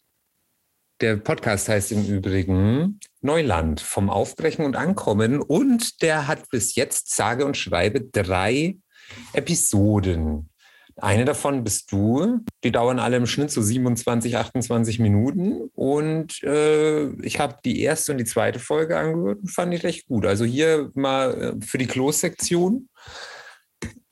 der 1.01 1.17
Podcast 1.17 1.69
heißt 1.69 1.93
im 1.93 2.07
Übrigen 2.07 3.01
Neuland 3.21 3.81
vom 3.81 4.11
Aufbrechen 4.11 4.65
und 4.65 4.77
Ankommen 4.77 5.41
und 5.41 6.03
der 6.03 6.29
hat 6.29 6.49
bis 6.51 6.77
jetzt 6.77 7.15
sage 7.15 7.45
und 7.45 7.57
schreibe 7.57 8.01
drei 8.01 8.77
Episoden. 9.33 10.51
Eine 10.97 11.25
davon 11.25 11.65
bist 11.65 11.91
du. 11.91 12.41
Die 12.63 12.71
dauern 12.71 13.01
alle 13.01 13.17
im 13.17 13.27
Schnitt 13.27 13.51
so 13.51 13.61
27, 13.61 14.37
28 14.37 15.01
Minuten. 15.01 15.69
Und 15.75 16.41
äh, 16.45 17.09
ich 17.23 17.41
habe 17.41 17.57
die 17.65 17.81
erste 17.81 18.13
und 18.13 18.19
die 18.19 18.25
zweite 18.25 18.61
Folge 18.61 18.97
angehört 18.97 19.41
und 19.41 19.51
fand 19.51 19.75
ich 19.75 19.83
recht 19.83 20.07
gut. 20.07 20.25
Also 20.25 20.45
hier 20.45 20.93
mal 20.95 21.57
äh, 21.61 21.67
für 21.67 21.79
die 21.79 21.89
Klo-Sektion. 21.89 22.89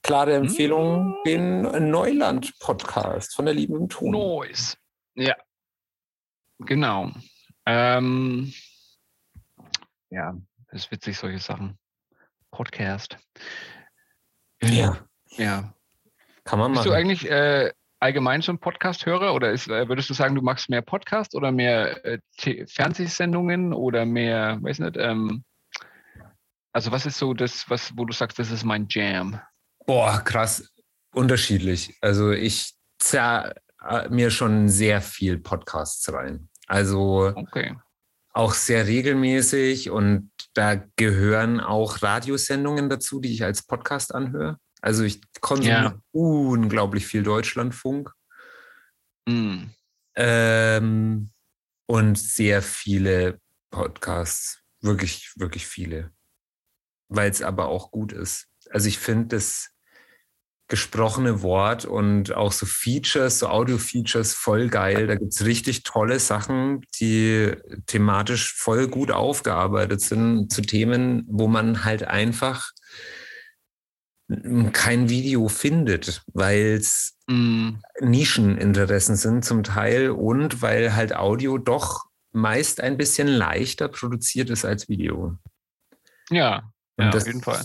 Klare 0.03 0.35
Empfehlung, 0.35 1.11
mm. 1.11 1.25
den 1.25 1.91
Neuland-Podcast 1.91 3.35
von 3.37 3.45
der 3.45 3.55
lieben 3.55 3.89
Ton. 3.89 4.11
Noise. 4.11 4.77
Ja, 5.15 5.37
genau. 6.59 7.13
Ähm, 7.67 8.53
ja, 10.11 10.35
das 10.71 10.85
ist 10.85 10.91
witzig, 10.91 11.17
solche 11.17 11.39
Sachen. 11.39 11.79
Podcast. 12.51 13.17
Ja. 14.63 14.99
Ja, 15.37 15.73
kann 16.45 16.59
man 16.59 16.73
machen. 16.73 16.83
Bist 16.83 16.87
du 16.87 16.93
eigentlich 16.93 17.31
äh, 17.31 17.73
allgemein 18.01 18.43
schon 18.43 18.59
Podcast-Hörer 18.59 19.35
oder 19.35 19.53
ist, 19.53 19.69
äh, 19.69 19.89
würdest 19.89 20.11
du 20.11 20.15
sagen, 20.15 20.35
du 20.35 20.43
machst 20.43 20.69
mehr 20.69 20.83
Podcast 20.83 21.35
oder 21.35 21.53
mehr 21.53 22.05
äh, 22.05 22.19
Fernsehsendungen 22.67 23.73
oder 23.73 24.05
mehr, 24.05 24.59
weiß 24.61 24.81
nicht, 24.81 24.97
ähm, 24.99 25.45
also 26.73 26.91
was 26.91 27.07
ist 27.07 27.19
so 27.19 27.35
das, 27.35 27.71
was, 27.71 27.97
wo 27.97 28.05
du 28.05 28.13
sagst, 28.13 28.39
das 28.39 28.51
ist 28.51 28.65
mein 28.65 28.87
Jam? 28.91 29.41
Boah, 29.87 30.21
krass, 30.25 30.73
unterschiedlich. 31.13 31.97
Also 32.01 32.31
ich 32.31 32.75
zerr 32.99 33.55
äh, 33.87 34.09
mir 34.09 34.31
schon 34.31 34.69
sehr 34.69 35.01
viel 35.01 35.39
Podcasts 35.39 36.13
rein. 36.13 36.49
Also 36.67 37.33
okay. 37.35 37.77
auch 38.33 38.55
sehr 38.55 38.87
regelmäßig 38.87 39.91
und 39.91 40.31
da 40.55 40.77
gehören 40.97 41.61
auch 41.61 42.03
Radiosendungen 42.03 42.89
dazu, 42.89 43.21
die 43.21 43.33
ich 43.33 43.45
als 43.45 43.63
Podcast 43.63 44.15
anhöre. 44.15 44.59
Also 44.81 45.05
ich 45.05 45.21
konsumiere 45.41 45.83
ja. 45.83 45.99
unglaublich 46.13 47.07
viel 47.07 47.23
Deutschlandfunk. 47.23 48.13
Mm. 49.27 49.67
Ähm, 50.17 51.31
und 51.87 52.19
sehr 52.19 52.63
viele 52.63 53.41
Podcasts. 53.71 54.61
Wirklich, 54.81 55.33
wirklich 55.37 55.67
viele. 55.67 56.11
Weil 57.09 57.31
es 57.31 57.43
aber 57.43 57.69
auch 57.69 57.91
gut 57.91 58.13
ist. 58.13 58.49
Also 58.73 58.89
ich 58.89 58.99
finde 58.99 59.37
das 59.37 59.73
gesprochene 60.69 61.43
Wort 61.43 61.85
und 61.85 62.35
auch 62.35 62.51
so 62.51 62.65
Features, 62.65 63.41
so 63.41 63.49
Audio-Features 63.49 64.33
voll 64.33 64.69
geil. 64.69 65.07
Da 65.07 65.17
gibt 65.17 65.35
es 65.35 65.45
richtig 65.45 65.83
tolle 65.83 66.19
Sachen, 66.19 66.81
die 66.99 67.53
thematisch 67.87 68.55
voll 68.55 68.89
gut 68.89 69.11
aufgearbeitet 69.11 70.01
sind 70.01 70.51
zu 70.51 70.63
Themen, 70.63 71.25
wo 71.29 71.47
man 71.47 71.85
halt 71.85 72.05
einfach 72.05 72.71
kein 74.73 75.11
Video 75.11 75.49
findet, 75.49 76.23
weil 76.33 76.79
es 76.79 77.19
mm. 77.27 77.73
Nischeninteressen 78.01 79.17
sind 79.17 79.45
zum 79.45 79.65
Teil 79.65 80.11
und 80.11 80.63
weil 80.63 80.95
halt 80.95 81.15
Audio 81.15 81.59
doch 81.59 82.05
meist 82.33 82.81
ein 82.81 82.97
bisschen 82.97 83.29
leichter 83.29 83.89
produziert 83.89 84.49
ist 84.49 84.65
als 84.65 84.89
Video. 84.89 85.37
Ja, 86.31 86.63
ja 86.99 87.11
auf 87.11 87.27
jeden 87.27 87.43
Fall. 87.43 87.63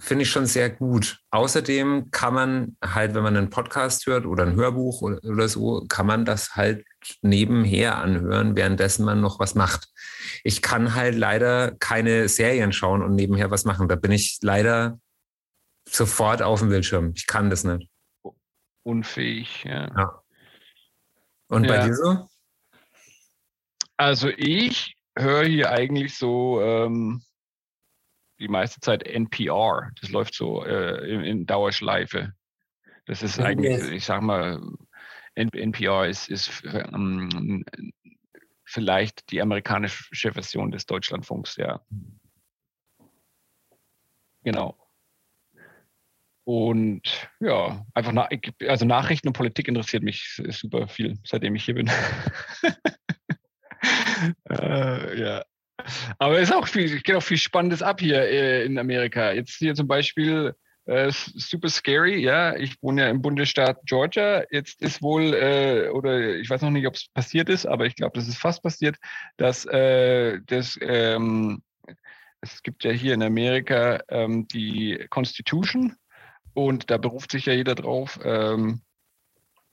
Finde 0.00 0.22
ich 0.22 0.30
schon 0.30 0.46
sehr 0.46 0.70
gut. 0.70 1.20
Außerdem 1.30 2.10
kann 2.10 2.32
man 2.32 2.76
halt, 2.82 3.14
wenn 3.14 3.22
man 3.22 3.36
einen 3.36 3.50
Podcast 3.50 4.06
hört 4.06 4.24
oder 4.24 4.44
ein 4.44 4.56
Hörbuch 4.56 5.02
oder, 5.02 5.22
oder 5.22 5.46
so, 5.46 5.84
kann 5.88 6.06
man 6.06 6.24
das 6.24 6.56
halt 6.56 6.86
nebenher 7.20 7.98
anhören, 7.98 8.56
währenddessen 8.56 9.04
man 9.04 9.20
noch 9.20 9.38
was 9.38 9.54
macht. 9.54 9.88
Ich 10.42 10.62
kann 10.62 10.94
halt 10.94 11.16
leider 11.16 11.72
keine 11.72 12.28
Serien 12.28 12.72
schauen 12.72 13.02
und 13.02 13.14
nebenher 13.14 13.50
was 13.50 13.66
machen. 13.66 13.88
Da 13.88 13.96
bin 13.96 14.10
ich 14.10 14.38
leider 14.40 14.98
sofort 15.86 16.40
auf 16.40 16.60
dem 16.60 16.70
Bildschirm. 16.70 17.12
Ich 17.14 17.26
kann 17.26 17.50
das 17.50 17.64
nicht. 17.64 17.90
Unfähig, 18.82 19.64
ja. 19.64 19.88
ja. 19.94 20.22
Und 21.48 21.64
ja. 21.64 21.76
bei 21.76 21.86
dir 21.86 21.94
so? 21.94 22.28
Also 23.98 24.30
ich 24.30 24.96
höre 25.14 25.44
hier 25.44 25.70
eigentlich 25.70 26.16
so 26.16 26.62
ähm, 26.62 27.22
die 28.40 28.48
meiste 28.48 28.80
Zeit 28.80 29.04
NPR. 29.04 29.90
Das 30.00 30.10
läuft 30.10 30.34
so 30.34 30.64
äh, 30.64 31.08
in, 31.08 31.20
in, 31.22 31.46
Dauerschleife. 31.46 32.32
Das 33.06 33.22
ist 33.22 33.38
eigentlich, 33.38 33.80
ich 33.90 34.04
sag 34.04 34.22
mal, 34.22 34.60
NPR 35.34 36.06
ist, 36.06 36.28
ist 36.28 36.62
ähm, 36.64 37.64
vielleicht 38.64 39.30
die 39.30 39.42
amerikanische 39.42 40.32
Version 40.32 40.70
des 40.70 40.86
Deutschlandfunks, 40.86 41.56
ja. 41.56 41.80
Genau. 44.42 44.76
Und 46.44 47.30
ja, 47.40 47.84
einfach 47.94 48.12
nach, 48.12 48.28
also 48.66 48.84
Nachrichten 48.84 49.28
und 49.28 49.34
Politik 49.34 49.68
interessiert 49.68 50.02
mich 50.02 50.40
super 50.48 50.88
viel, 50.88 51.18
seitdem 51.24 51.54
ich 51.54 51.64
hier 51.64 51.74
bin. 51.74 51.88
äh, 54.50 55.20
ja. 55.20 55.44
Aber 56.18 56.38
es 56.38 56.50
ist 56.50 56.54
auch 56.54 56.66
viel, 56.66 57.00
geht 57.00 57.16
auch 57.16 57.22
viel 57.22 57.38
Spannendes 57.38 57.82
ab 57.82 58.00
hier 58.00 58.22
äh, 58.22 58.64
in 58.64 58.78
Amerika. 58.78 59.32
Jetzt 59.32 59.56
hier 59.56 59.74
zum 59.74 59.86
Beispiel 59.86 60.54
äh, 60.86 61.10
super 61.10 61.68
scary, 61.68 62.16
ja. 62.16 62.56
Ich 62.56 62.82
wohne 62.82 63.02
ja 63.02 63.08
im 63.08 63.22
Bundesstaat 63.22 63.78
Georgia. 63.84 64.44
Jetzt 64.50 64.82
ist 64.82 65.02
wohl, 65.02 65.34
äh, 65.34 65.88
oder 65.90 66.36
ich 66.36 66.48
weiß 66.48 66.62
noch 66.62 66.70
nicht, 66.70 66.86
ob 66.86 66.94
es 66.94 67.08
passiert 67.12 67.48
ist, 67.48 67.66
aber 67.66 67.86
ich 67.86 67.96
glaube, 67.96 68.18
das 68.18 68.28
ist 68.28 68.38
fast 68.38 68.62
passiert, 68.62 68.96
dass 69.36 69.64
äh, 69.66 70.40
das 70.46 70.78
ähm, 70.80 71.62
es 72.42 72.62
gibt 72.62 72.84
ja 72.84 72.90
hier 72.90 73.14
in 73.14 73.22
Amerika 73.22 74.00
ähm, 74.08 74.48
die 74.48 75.06
Constitution, 75.10 75.96
und 76.54 76.90
da 76.90 76.98
beruft 76.98 77.32
sich 77.32 77.46
ja 77.46 77.52
jeder 77.52 77.74
drauf, 77.74 78.18
ähm, 78.24 78.82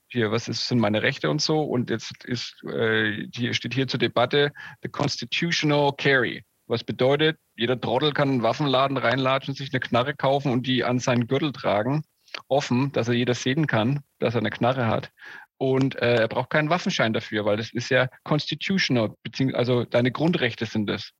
hier, 0.08 0.30
was 0.30 0.48
ist, 0.48 0.68
sind 0.68 0.78
meine 0.78 1.02
Rechte 1.02 1.30
und 1.30 1.40
so. 1.40 1.62
Und 1.62 1.90
jetzt 1.90 2.24
ist, 2.24 2.62
äh, 2.64 3.26
hier 3.34 3.54
steht 3.54 3.74
hier 3.74 3.88
zur 3.88 3.98
Debatte 3.98 4.52
the 4.82 4.88
constitutional 4.88 5.92
carry. 5.96 6.44
Was 6.66 6.84
bedeutet, 6.84 7.38
jeder 7.56 7.80
Trottel 7.80 8.12
kann 8.12 8.28
einen 8.28 8.42
Waffenladen 8.42 8.96
reinlatschen, 8.96 9.54
sich 9.54 9.72
eine 9.72 9.80
Knarre 9.80 10.14
kaufen 10.14 10.52
und 10.52 10.66
die 10.66 10.84
an 10.84 10.98
seinen 10.98 11.26
Gürtel 11.26 11.52
tragen, 11.52 12.04
offen, 12.48 12.92
dass 12.92 13.08
er 13.08 13.14
jeder 13.14 13.34
sehen 13.34 13.66
kann, 13.66 14.00
dass 14.18 14.34
er 14.34 14.40
eine 14.40 14.50
Knarre 14.50 14.86
hat. 14.86 15.10
Und 15.56 15.96
äh, 15.96 16.16
er 16.16 16.28
braucht 16.28 16.50
keinen 16.50 16.70
Waffenschein 16.70 17.12
dafür, 17.12 17.44
weil 17.44 17.56
das 17.56 17.72
ist 17.72 17.90
ja 17.90 18.08
constitutional, 18.22 19.14
beziehungsweise 19.22 19.58
also 19.58 19.84
deine 19.84 20.12
Grundrechte 20.12 20.66
sind 20.66 20.86
das. 20.86 21.10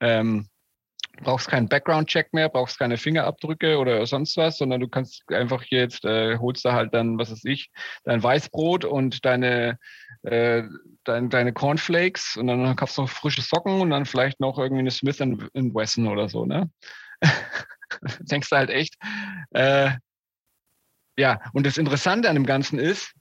Ähm, 0.00 0.48
brauchst 1.22 1.48
keinen 1.48 1.68
Background-Check 1.68 2.32
mehr, 2.32 2.48
brauchst 2.48 2.78
keine 2.78 2.96
Fingerabdrücke 2.96 3.78
oder 3.78 4.04
sonst 4.06 4.36
was, 4.36 4.58
sondern 4.58 4.80
du 4.80 4.88
kannst 4.88 5.22
einfach 5.30 5.62
jetzt, 5.64 6.04
äh, 6.04 6.38
holst 6.38 6.64
da 6.64 6.72
halt 6.72 6.94
dann, 6.94 7.18
was 7.18 7.30
weiß 7.30 7.44
ich, 7.44 7.70
dein 8.04 8.22
Weißbrot 8.22 8.84
und 8.84 9.24
deine, 9.24 9.78
äh, 10.22 10.64
dein, 11.04 11.30
deine 11.30 11.52
Cornflakes 11.52 12.36
und 12.36 12.46
dann 12.46 12.76
kaufst 12.76 12.98
du 12.98 13.02
noch 13.02 13.10
frische 13.10 13.42
Socken 13.42 13.80
und 13.80 13.90
dann 13.90 14.06
vielleicht 14.06 14.40
noch 14.40 14.58
irgendwie 14.58 14.80
eine 14.80 14.90
Smith 14.90 15.20
Wesson 15.20 16.08
oder 16.08 16.28
so, 16.28 16.46
ne? 16.46 16.70
Denkst 18.20 18.50
du 18.50 18.56
halt 18.56 18.70
echt. 18.70 18.96
Äh, 19.50 19.92
ja, 21.16 21.40
und 21.52 21.64
das 21.64 21.78
Interessante 21.78 22.28
an 22.28 22.34
dem 22.34 22.46
Ganzen 22.46 22.78
ist, 22.78 23.14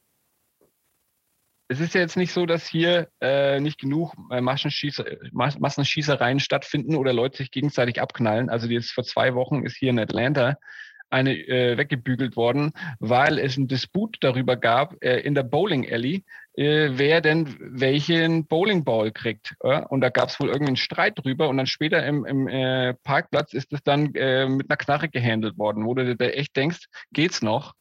es 1.67 1.79
ist 1.79 1.93
ja 1.93 2.01
jetzt 2.01 2.17
nicht 2.17 2.33
so, 2.33 2.45
dass 2.45 2.67
hier 2.67 3.09
äh, 3.21 3.59
nicht 3.59 3.79
genug 3.79 4.13
äh, 4.31 4.41
Massenschießer, 4.41 5.05
Massenschießereien 5.31 6.39
stattfinden 6.39 6.95
oder 6.95 7.13
Leute 7.13 7.37
sich 7.37 7.51
gegenseitig 7.51 8.01
abknallen. 8.01 8.49
Also 8.49 8.67
jetzt 8.67 8.91
vor 8.91 9.03
zwei 9.03 9.33
Wochen 9.33 9.63
ist 9.63 9.77
hier 9.77 9.89
in 9.89 9.99
Atlanta 9.99 10.57
eine 11.13 11.33
äh, 11.35 11.77
weggebügelt 11.77 12.35
worden, 12.35 12.73
weil 12.99 13.37
es 13.37 13.55
einen 13.55 13.67
Disput 13.67 14.17
darüber 14.21 14.57
gab 14.57 14.95
äh, 15.03 15.19
in 15.19 15.35
der 15.35 15.43
Bowling 15.43 15.87
Alley, 15.89 16.25
äh, 16.55 16.89
wer 16.93 17.21
denn 17.21 17.55
welchen 17.59 18.47
Bowlingball 18.47 19.11
kriegt. 19.11 19.55
Ja? 19.63 19.85
Und 19.85 20.01
da 20.01 20.09
gab 20.09 20.29
es 20.29 20.39
wohl 20.39 20.49
irgendeinen 20.49 20.75
Streit 20.75 21.19
drüber 21.19 21.49
und 21.49 21.57
dann 21.57 21.67
später 21.67 22.03
im, 22.05 22.25
im 22.25 22.47
äh, 22.47 22.95
Parkplatz 22.95 23.53
ist 23.53 23.71
es 23.73 23.83
dann 23.83 24.13
äh, 24.15 24.47
mit 24.49 24.69
einer 24.69 24.77
Knarre 24.77 25.07
gehandelt 25.07 25.57
worden, 25.57 25.85
wo 25.85 25.93
du 25.93 26.15
dir 26.15 26.35
echt 26.35 26.55
denkst, 26.55 26.87
geht's 27.11 27.43
noch? 27.43 27.73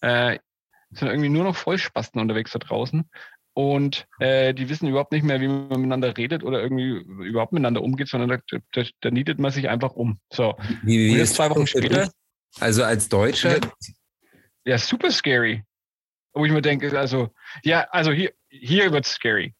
Äh, 0.00 0.38
sind 0.94 1.08
irgendwie 1.08 1.28
nur 1.28 1.44
noch 1.44 1.56
Vollspasten 1.56 2.20
unterwegs 2.20 2.52
da 2.52 2.58
draußen. 2.58 3.08
Und 3.54 4.06
äh, 4.18 4.54
die 4.54 4.68
wissen 4.70 4.88
überhaupt 4.88 5.12
nicht 5.12 5.24
mehr, 5.24 5.40
wie 5.40 5.48
man 5.48 5.68
miteinander 5.68 6.16
redet 6.16 6.42
oder 6.42 6.62
irgendwie 6.62 6.88
überhaupt 7.26 7.52
miteinander 7.52 7.82
umgeht, 7.82 8.08
sondern 8.08 8.42
da, 8.50 8.58
da, 8.72 8.88
da 9.00 9.10
nietet 9.10 9.38
man 9.38 9.50
sich 9.50 9.68
einfach 9.68 9.92
um. 9.92 10.18
So. 10.32 10.54
Wie, 10.82 10.98
wie 10.98 11.12
Und 11.12 11.18
jetzt 11.18 11.34
zwei 11.34 11.50
Wochen 11.50 11.66
später, 11.66 12.10
Also 12.60 12.82
als 12.84 13.08
Deutscher, 13.08 13.60
ja, 14.64 14.78
super 14.78 15.10
scary. 15.10 15.64
Wo 16.32 16.46
ich 16.46 16.52
mir 16.52 16.62
denke, 16.62 16.98
also, 16.98 17.28
ja, 17.62 17.86
also 17.90 18.10
hier, 18.10 18.32
hier 18.48 18.90
wird's 18.92 19.10
scary. 19.10 19.54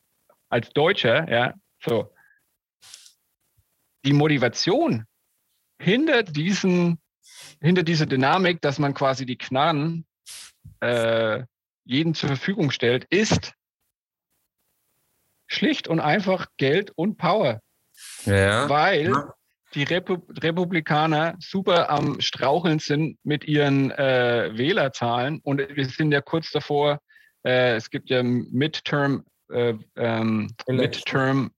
Als 0.49 0.71
Deutscher, 0.71 1.31
ja, 1.31 1.55
so. 1.85 2.15
Die 4.05 4.13
Motivation 4.15 5.05
hinter 5.79 6.23
diesen, 6.23 6.99
hinter 7.61 7.83
dieser 7.83 8.07
Dynamik, 8.07 8.61
dass 8.63 8.79
man 8.79 8.95
quasi 8.95 9.27
die 9.27 9.37
Knarren 9.37 10.07
äh, 10.81 11.45
jeden 11.85 12.15
zur 12.15 12.29
Verfügung 12.29 12.71
stellt, 12.71 13.05
ist 13.11 13.53
schlicht 15.47 15.89
und 15.89 16.01
einfach 16.01 16.47
Geld 16.57 16.93
und 16.97 17.19
Power. 17.19 17.61
ja, 18.25 18.69
Weil 18.69 19.13
die 19.75 19.85
Repu 19.85 20.19
Republikaner 20.29 21.37
super 21.41 21.91
am 21.91 22.21
Straucheln 22.21 22.79
sind 22.79 23.19
mit 23.25 23.45
ihren 23.45 23.91
äh, 23.93 24.51
Wählerzahlen. 24.53 25.41
Und 25.43 25.59
wir 25.59 25.87
sind 25.87 26.13
ja 26.13 26.21
kurz 26.21 26.51
davor, 26.51 27.01
äh, 27.45 27.77
es 27.77 27.91
gibt 27.91 28.11
ja 28.11 28.23
Midterm, 28.23 29.25
äh, 29.51 29.75
ähm, 29.97 30.55
Election. 30.67 30.77
Midterm 30.77 31.51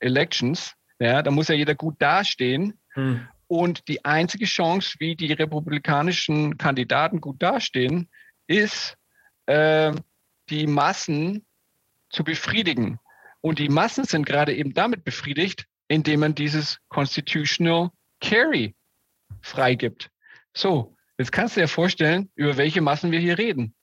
Elections. 0.00 0.74
Ja, 0.98 1.22
da 1.22 1.30
muss 1.30 1.48
ja 1.48 1.54
jeder 1.54 1.74
gut 1.74 1.96
dastehen. 2.00 2.78
Hm. 2.94 3.26
Und 3.46 3.88
die 3.88 4.04
einzige 4.04 4.44
Chance, 4.44 4.96
wie 4.98 5.16
die 5.16 5.32
republikanischen 5.32 6.58
Kandidaten 6.58 7.20
gut 7.20 7.42
dastehen, 7.42 8.10
ist, 8.48 8.96
äh, 9.46 9.92
die 10.50 10.66
Massen 10.66 11.46
zu 12.10 12.24
befriedigen. 12.24 12.98
Und 13.40 13.60
die 13.60 13.68
Massen 13.68 14.04
sind 14.04 14.26
gerade 14.26 14.54
eben 14.54 14.74
damit 14.74 15.04
befriedigt, 15.04 15.66
indem 15.86 16.20
man 16.20 16.34
dieses 16.34 16.78
Constitutional 16.88 17.90
Carry 18.20 18.74
freigibt. 19.42 20.10
So, 20.54 20.96
jetzt 21.18 21.30
kannst 21.30 21.56
du 21.56 21.60
dir 21.60 21.68
vorstellen, 21.68 22.30
über 22.34 22.56
welche 22.56 22.80
Massen 22.80 23.12
wir 23.12 23.20
hier 23.20 23.38
reden. 23.38 23.74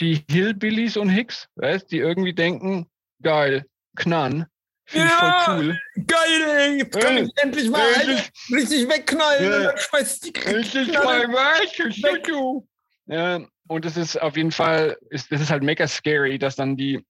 Die 0.00 0.24
Hillbillies 0.30 0.96
und 0.96 1.10
Hicks, 1.10 1.46
weißt, 1.56 1.90
die 1.92 1.98
irgendwie 1.98 2.32
denken, 2.32 2.88
geil, 3.22 3.66
Knarren, 3.96 4.46
finde 4.86 5.08
Ja. 5.08 5.46
cool. 5.46 5.78
Geil, 6.06 6.42
ey, 6.56 6.78
jetzt 6.78 6.98
kann 6.98 7.16
Ey, 7.18 7.24
ich 7.24 7.32
endlich 7.36 7.68
mal 7.68 7.82
Alter, 7.82 8.24
richtig 8.50 8.88
wegknallen 8.88 9.44
Ja. 9.44 9.56
und 9.58 9.64
dann 9.64 9.78
schmeißt 9.78 10.24
die 10.24 10.40
Richtig 10.40 10.88
mal 10.94 11.28
was, 11.28 11.76
ja, 11.76 12.16
und 13.68 13.84
das 13.84 13.96
ist 13.96 14.20
auf 14.20 14.36
jeden 14.36 14.52
Fall, 14.52 14.96
das 15.10 15.30
ist 15.30 15.50
halt 15.50 15.62
mega 15.62 15.86
scary, 15.86 16.38
dass 16.38 16.56
dann 16.56 16.76
die, 16.76 17.04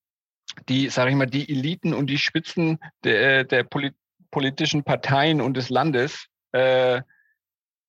die, 0.68 0.88
sage 0.88 1.10
ich 1.10 1.16
mal, 1.16 1.26
die 1.26 1.48
Eliten 1.48 1.92
und 1.94 2.08
die 2.08 2.18
Spitzen 2.18 2.78
der, 3.04 3.44
der 3.44 3.64
Poli 3.64 3.92
politischen 4.30 4.84
Parteien 4.84 5.40
und 5.40 5.56
des 5.56 5.70
Landes 5.70 6.26
äh, 6.52 7.02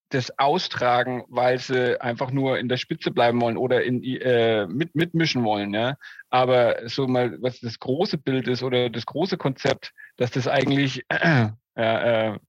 das 0.09 0.37
austragen, 0.37 1.23
weil 1.29 1.59
sie 1.59 2.01
einfach 2.01 2.31
nur 2.31 2.59
in 2.59 2.67
der 2.67 2.77
Spitze 2.77 3.11
bleiben 3.11 3.39
wollen 3.41 3.57
oder 3.57 3.83
in, 3.83 4.03
äh, 4.03 4.67
mit, 4.67 4.93
mitmischen 4.95 5.43
wollen. 5.43 5.73
Ja? 5.73 5.97
Aber 6.29 6.89
so 6.89 7.07
mal, 7.07 7.37
was 7.41 7.59
das 7.59 7.79
große 7.79 8.17
Bild 8.17 8.47
ist 8.47 8.63
oder 8.63 8.89
das 8.89 9.05
große 9.05 9.37
Konzept, 9.37 9.93
dass 10.17 10.31
das 10.31 10.47
eigentlich 10.47 11.05
äh, 11.09 11.49
äh, 11.75 12.39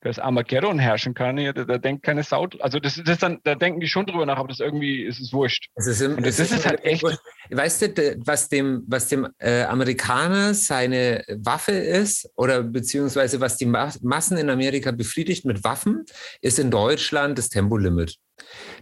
das 0.00 0.18
Armageddon 0.18 0.78
herrschen 0.78 1.12
kann, 1.14 1.38
ja, 1.38 1.52
da, 1.52 1.64
da 1.64 1.78
denkt 1.78 2.04
keine 2.04 2.22
Sau, 2.22 2.46
also 2.60 2.78
das, 2.78 3.00
das 3.04 3.18
dann, 3.18 3.38
da 3.42 3.54
denken 3.54 3.80
die 3.80 3.88
schon 3.88 4.06
drüber 4.06 4.26
nach, 4.26 4.36
aber 4.38 4.48
das 4.48 4.60
irgendwie 4.60 5.02
ist 5.02 5.20
es 5.20 5.32
wurscht. 5.32 5.68
Es 5.74 5.86
ist, 5.86 6.00
im, 6.00 6.16
Und 6.16 6.26
es 6.26 6.36
das 6.36 6.52
ist 6.52 6.66
halt 6.66 6.84
echt- 6.84 7.04
Weißt 7.50 7.82
du, 7.82 8.16
was 8.24 8.48
dem, 8.48 8.84
was 8.86 9.08
dem 9.08 9.26
äh, 9.38 9.62
Amerikaner 9.64 10.54
seine 10.54 11.24
Waffe 11.28 11.72
ist, 11.72 12.30
oder 12.36 12.62
beziehungsweise 12.62 13.40
was 13.40 13.56
die 13.56 13.66
Ma 13.66 13.92
Massen 14.02 14.36
in 14.36 14.50
Amerika 14.50 14.90
befriedigt 14.92 15.44
mit 15.44 15.64
Waffen, 15.64 16.04
ist 16.42 16.58
in 16.58 16.70
Deutschland 16.70 17.38
das 17.38 17.48
Tempolimit. 17.48 18.16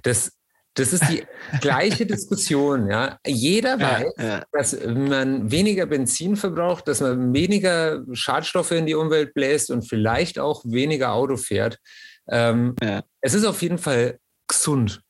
Das, 0.03 0.33
das 0.77 0.93
ist 0.93 1.03
die 1.11 1.25
gleiche 1.61 2.07
Diskussion. 2.07 2.89
Ja? 2.89 3.19
Jeder 3.27 3.81
weiß, 3.81 4.13
ja. 4.19 4.45
dass 4.53 4.77
man 4.85 5.51
weniger 5.51 5.87
Benzin 5.87 6.37
verbraucht, 6.37 6.87
dass 6.89 7.01
man 7.01 7.35
weniger 7.35 8.05
Schadstoffe 8.13 8.71
in 8.73 8.87
die 8.87 8.95
Umwelt 8.95 9.35
bläst 9.35 9.71
und 9.71 9.83
vielleicht 9.83 10.39
auch 10.39 10.65
weniger 10.65 11.13
Auto 11.13 11.37
fährt. 11.37 11.79
Ähm, 12.29 12.77
Ja. 12.83 13.03
Es 13.21 13.35
ist 13.35 13.45
auf 13.45 13.61
jeden 13.63 13.79
Fall 13.79 14.19
gesund, 14.49 15.03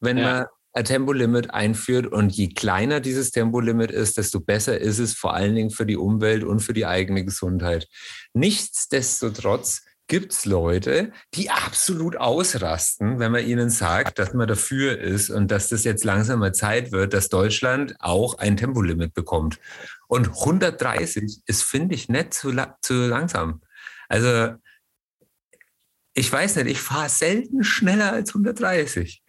wenn 0.00 0.16
Ja. 0.18 0.24
man 0.24 0.46
ein 0.74 0.84
Tempolimit 0.84 1.50
einführt 1.50 2.06
und 2.06 2.30
je 2.30 2.48
kleiner 2.50 3.00
dieses 3.00 3.32
Tempolimit 3.32 3.90
ist, 3.90 4.16
desto 4.16 4.38
besser 4.40 4.78
ist 4.78 4.98
es 4.98 5.14
vor 5.14 5.34
allen 5.34 5.54
Dingen 5.56 5.70
für 5.70 5.86
die 5.86 5.96
Umwelt 5.96 6.44
und 6.44 6.60
für 6.60 6.72
die 6.72 6.86
eigene 6.86 7.24
Gesundheit. 7.24 7.88
Nichtsdestotrotz 8.32 9.82
gibt 10.08 10.32
es 10.32 10.44
Leute, 10.46 11.12
die 11.34 11.50
absolut 11.50 12.16
ausrasten, 12.16 13.18
wenn 13.18 13.30
man 13.30 13.46
ihnen 13.46 13.70
sagt, 13.70 14.18
dass 14.18 14.32
man 14.32 14.48
dafür 14.48 14.98
ist 14.98 15.30
und 15.30 15.50
dass 15.50 15.68
das 15.68 15.84
jetzt 15.84 16.04
langsam 16.04 16.40
mal 16.40 16.52
Zeit 16.52 16.90
wird, 16.92 17.14
dass 17.14 17.28
Deutschland 17.28 17.94
auch 18.00 18.38
ein 18.38 18.56
Tempolimit 18.56 19.14
bekommt. 19.14 19.60
Und 20.08 20.28
130 20.28 21.42
ist, 21.46 21.62
finde 21.62 21.94
ich, 21.94 22.08
nicht 22.08 22.34
zu, 22.34 22.50
la 22.50 22.76
zu 22.80 23.06
langsam. 23.06 23.60
Also 24.08 24.54
ich 26.14 26.32
weiß 26.32 26.56
nicht, 26.56 26.66
ich 26.66 26.80
fahre 26.80 27.08
selten 27.08 27.62
schneller 27.62 28.12
als 28.12 28.30
130. 28.30 29.22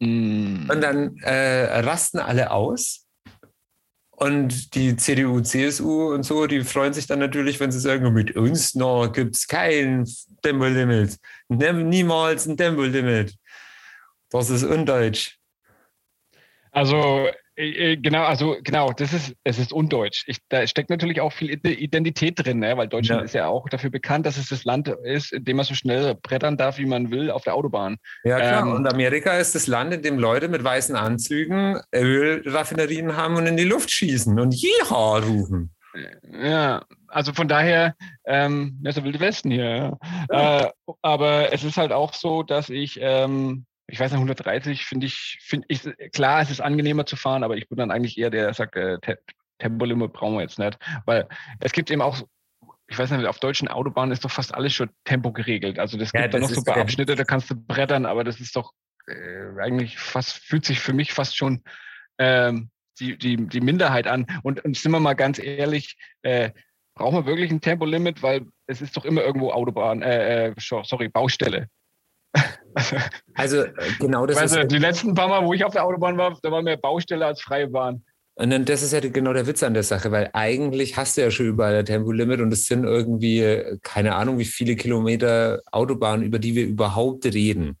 Mm. 0.00 0.68
Und 0.68 0.80
dann 0.80 1.16
äh, 1.18 1.80
rasten 1.80 2.18
alle 2.18 2.50
aus. 2.50 3.03
Und 4.16 4.74
die 4.74 4.96
CDU, 4.96 5.40
CSU 5.40 6.14
und 6.14 6.22
so, 6.22 6.46
die 6.46 6.62
freuen 6.62 6.92
sich 6.92 7.06
dann 7.06 7.18
natürlich, 7.18 7.58
wenn 7.58 7.72
sie 7.72 7.80
sagen, 7.80 8.12
mit 8.12 8.36
uns 8.36 8.74
noch 8.74 9.08
gibt 9.12 9.34
es 9.34 9.46
kein 9.48 10.06
Tempolimit. 10.42 11.18
Niemals 11.48 12.46
ein 12.46 12.56
Tempolimit. 12.56 13.34
Das 14.30 14.50
ist 14.50 14.62
undeutsch. 14.62 15.36
Also 16.70 17.28
genau, 17.56 18.24
also 18.24 18.56
genau, 18.62 18.92
das 18.92 19.12
ist 19.12 19.34
es 19.44 19.58
ist 19.58 19.72
undeutsch. 19.72 20.24
Ich, 20.26 20.38
da 20.48 20.66
steckt 20.66 20.90
natürlich 20.90 21.20
auch 21.20 21.32
viel 21.32 21.50
Ide- 21.50 21.72
Identität 21.74 22.44
drin, 22.44 22.58
ne? 22.58 22.76
weil 22.76 22.88
Deutschland 22.88 23.20
Ja. 23.20 23.24
ist 23.24 23.34
ja 23.34 23.46
auch 23.46 23.68
dafür 23.68 23.90
bekannt, 23.90 24.26
dass 24.26 24.36
es 24.36 24.48
das 24.48 24.64
Land 24.64 24.88
ist, 24.88 25.32
in 25.32 25.44
dem 25.44 25.56
man 25.56 25.64
so 25.64 25.74
schnell 25.74 26.14
brettern 26.16 26.56
darf, 26.56 26.78
wie 26.78 26.86
man 26.86 27.10
will, 27.10 27.30
auf 27.30 27.44
der 27.44 27.54
Autobahn. 27.54 27.96
Ja, 28.24 28.38
klar. 28.38 28.62
Ähm, 28.66 28.72
und 28.72 28.86
Amerika 28.86 29.36
ist 29.38 29.54
das 29.54 29.66
Land, 29.66 29.94
in 29.94 30.02
dem 30.02 30.18
Leute 30.18 30.48
mit 30.48 30.64
weißen 30.64 30.96
Anzügen 30.96 31.80
Ölraffinerien 31.94 33.16
haben 33.16 33.36
und 33.36 33.46
in 33.46 33.56
die 33.56 33.64
Luft 33.64 33.90
schießen 33.90 34.38
und 34.38 34.54
Jeha 34.54 35.18
rufen. 35.18 35.70
Ja, 36.42 36.82
also 37.06 37.32
von 37.32 37.46
daher, 37.46 37.94
ähm, 38.26 38.80
ja, 38.82 38.90
so 38.90 39.04
wilde 39.04 39.20
Westen 39.20 39.52
hier. 39.52 39.96
Ja. 40.28 40.60
Äh, 40.64 40.70
aber 41.02 41.52
es 41.52 41.62
ist 41.62 41.76
halt 41.76 41.92
auch 41.92 42.14
so, 42.14 42.42
dass 42.42 42.68
ich, 42.68 42.98
ähm, 43.00 43.64
ich 43.86 44.00
weiß 44.00 44.10
nicht, 44.12 44.18
130 44.18 44.84
finde 44.84 45.06
ich, 45.06 45.38
finde 45.42 45.66
ich, 45.68 45.82
klar, 46.12 46.40
es 46.40 46.50
ist 46.50 46.60
angenehmer 46.60 47.06
zu 47.06 47.16
fahren, 47.16 47.42
aber 47.44 47.56
ich 47.56 47.68
bin 47.68 47.78
dann 47.78 47.90
eigentlich 47.90 48.18
eher 48.18 48.30
der, 48.30 48.44
der 48.44 48.54
sagt, 48.54 48.76
äh, 48.76 48.98
Te 49.00 49.18
Tempolimit 49.58 50.12
brauchen 50.12 50.34
wir 50.34 50.42
jetzt 50.42 50.58
nicht. 50.58 50.78
Weil 51.06 51.28
es 51.60 51.72
gibt 51.72 51.90
eben 51.90 52.02
auch, 52.02 52.20
ich 52.88 52.98
weiß 52.98 53.10
nicht, 53.12 53.26
auf 53.26 53.38
deutschen 53.38 53.68
Autobahnen 53.68 54.12
ist 54.12 54.24
doch 54.24 54.30
fast 54.30 54.52
alles 54.54 54.74
schon 54.74 54.90
Tempo 55.04 55.32
geregelt. 55.32 55.78
Also 55.78 55.96
das 55.96 56.12
Ja, 56.12 56.22
gibt 56.22 56.34
dann 56.34 56.40
das 56.40 56.50
noch 56.50 56.54
so 56.56 56.60
ein 56.60 56.64
paar 56.64 56.82
Abschnitte, 56.82 57.14
da 57.14 57.24
kannst 57.24 57.50
du 57.50 57.54
brettern, 57.54 58.04
aber 58.04 58.24
das 58.24 58.40
ist 58.40 58.56
doch 58.56 58.72
äh, 59.06 59.60
eigentlich 59.60 59.98
fast, 59.98 60.38
fühlt 60.38 60.64
sich 60.64 60.80
für 60.80 60.92
mich 60.92 61.12
fast 61.12 61.36
schon 61.36 61.62
ähm, 62.18 62.70
die, 62.98 63.16
die, 63.16 63.36
die 63.36 63.60
Minderheit 63.60 64.06
an. 64.06 64.26
Und, 64.42 64.64
und 64.64 64.76
sind 64.76 64.92
wir 64.92 65.00
mal 65.00 65.14
ganz 65.14 65.38
ehrlich, 65.38 65.96
äh, 66.22 66.50
brauchen 66.94 67.16
wir 67.16 67.26
wirklich 67.26 67.50
ein 67.50 67.60
Tempolimit, 67.60 68.22
weil 68.22 68.46
es 68.66 68.80
ist 68.80 68.96
doch 68.96 69.04
immer 69.04 69.22
irgendwo 69.22 69.52
Autobahn, 69.52 70.02
äh, 70.02 70.48
äh, 70.48 70.54
so- 70.58 70.82
sorry, 70.84 71.08
Baustelle. 71.08 71.68
Also 73.34 73.62
äh, 73.62 73.72
genau 74.00 74.26
das 74.26 74.36
weißt 74.36 74.56
ist 74.56 74.62
du, 74.62 74.66
die 74.68 74.78
letzten 74.78 75.14
paar 75.14 75.28
Mal, 75.28 75.44
wo 75.44 75.52
ich 75.54 75.64
auf 75.64 75.72
der 75.72 75.84
Autobahn 75.84 76.16
war, 76.18 76.36
da 76.42 76.50
war 76.50 76.62
mehr 76.62 76.76
Baustelle 76.76 77.26
als 77.26 77.40
freie 77.40 77.68
Bahn. 77.68 78.04
Und 78.36 78.50
dann, 78.50 78.64
das 78.64 78.82
ist 78.82 78.92
ja 78.92 78.98
genau 79.00 79.32
der 79.32 79.46
Witz 79.46 79.62
an 79.62 79.74
der 79.74 79.84
Sache, 79.84 80.10
weil 80.10 80.28
eigentlich 80.32 80.96
hast 80.96 81.16
du 81.16 81.20
ja 81.20 81.30
schon 81.30 81.46
überall 81.46 81.76
ein 81.76 81.84
Tempolimit 81.84 82.40
und 82.40 82.52
es 82.52 82.66
sind 82.66 82.82
irgendwie, 82.84 83.62
keine 83.82 84.16
Ahnung, 84.16 84.38
wie 84.38 84.44
viele 84.44 84.74
Kilometer 84.74 85.62
Autobahn, 85.70 86.22
über 86.22 86.40
die 86.40 86.56
wir 86.56 86.66
überhaupt 86.66 87.24
reden. 87.26 87.78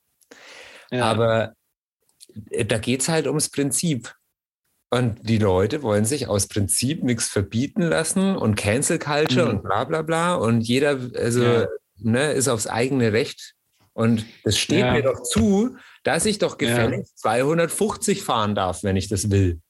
Ja. 0.92 1.04
Aber 1.06 1.54
äh, 2.50 2.64
da 2.64 2.78
geht 2.78 3.00
es 3.00 3.08
halt 3.08 3.26
ums 3.26 3.50
Prinzip. 3.50 4.14
Und 4.90 5.28
die 5.28 5.38
Leute 5.38 5.82
wollen 5.82 6.04
sich 6.04 6.28
aus 6.28 6.46
Prinzip 6.46 7.02
nichts 7.02 7.28
verbieten 7.28 7.82
lassen 7.82 8.36
und 8.36 8.54
Cancel 8.54 9.00
Culture 9.00 9.46
Mhm. 9.46 9.50
und 9.56 9.62
bla 9.64 9.82
bla 9.82 10.02
bla. 10.02 10.34
Und 10.36 10.60
jeder, 10.60 11.00
also, 11.16 11.42
Ja. 11.42 11.66
ne, 11.98 12.32
ist 12.32 12.46
aufs 12.46 12.68
eigene 12.68 13.12
Recht 13.12 13.54
Und 13.94 14.26
es 14.42 14.58
steht 14.58 14.80
ja. 14.80 14.92
mir 14.92 15.02
doch 15.02 15.22
zu, 15.22 15.76
dass 16.02 16.26
ich 16.26 16.38
doch 16.38 16.58
gefälligst 16.58 17.12
ja. 17.24 17.30
250 17.30 18.22
fahren 18.22 18.54
darf, 18.54 18.82
wenn 18.82 18.96
ich 18.96 19.08
das 19.08 19.30
will. 19.30 19.60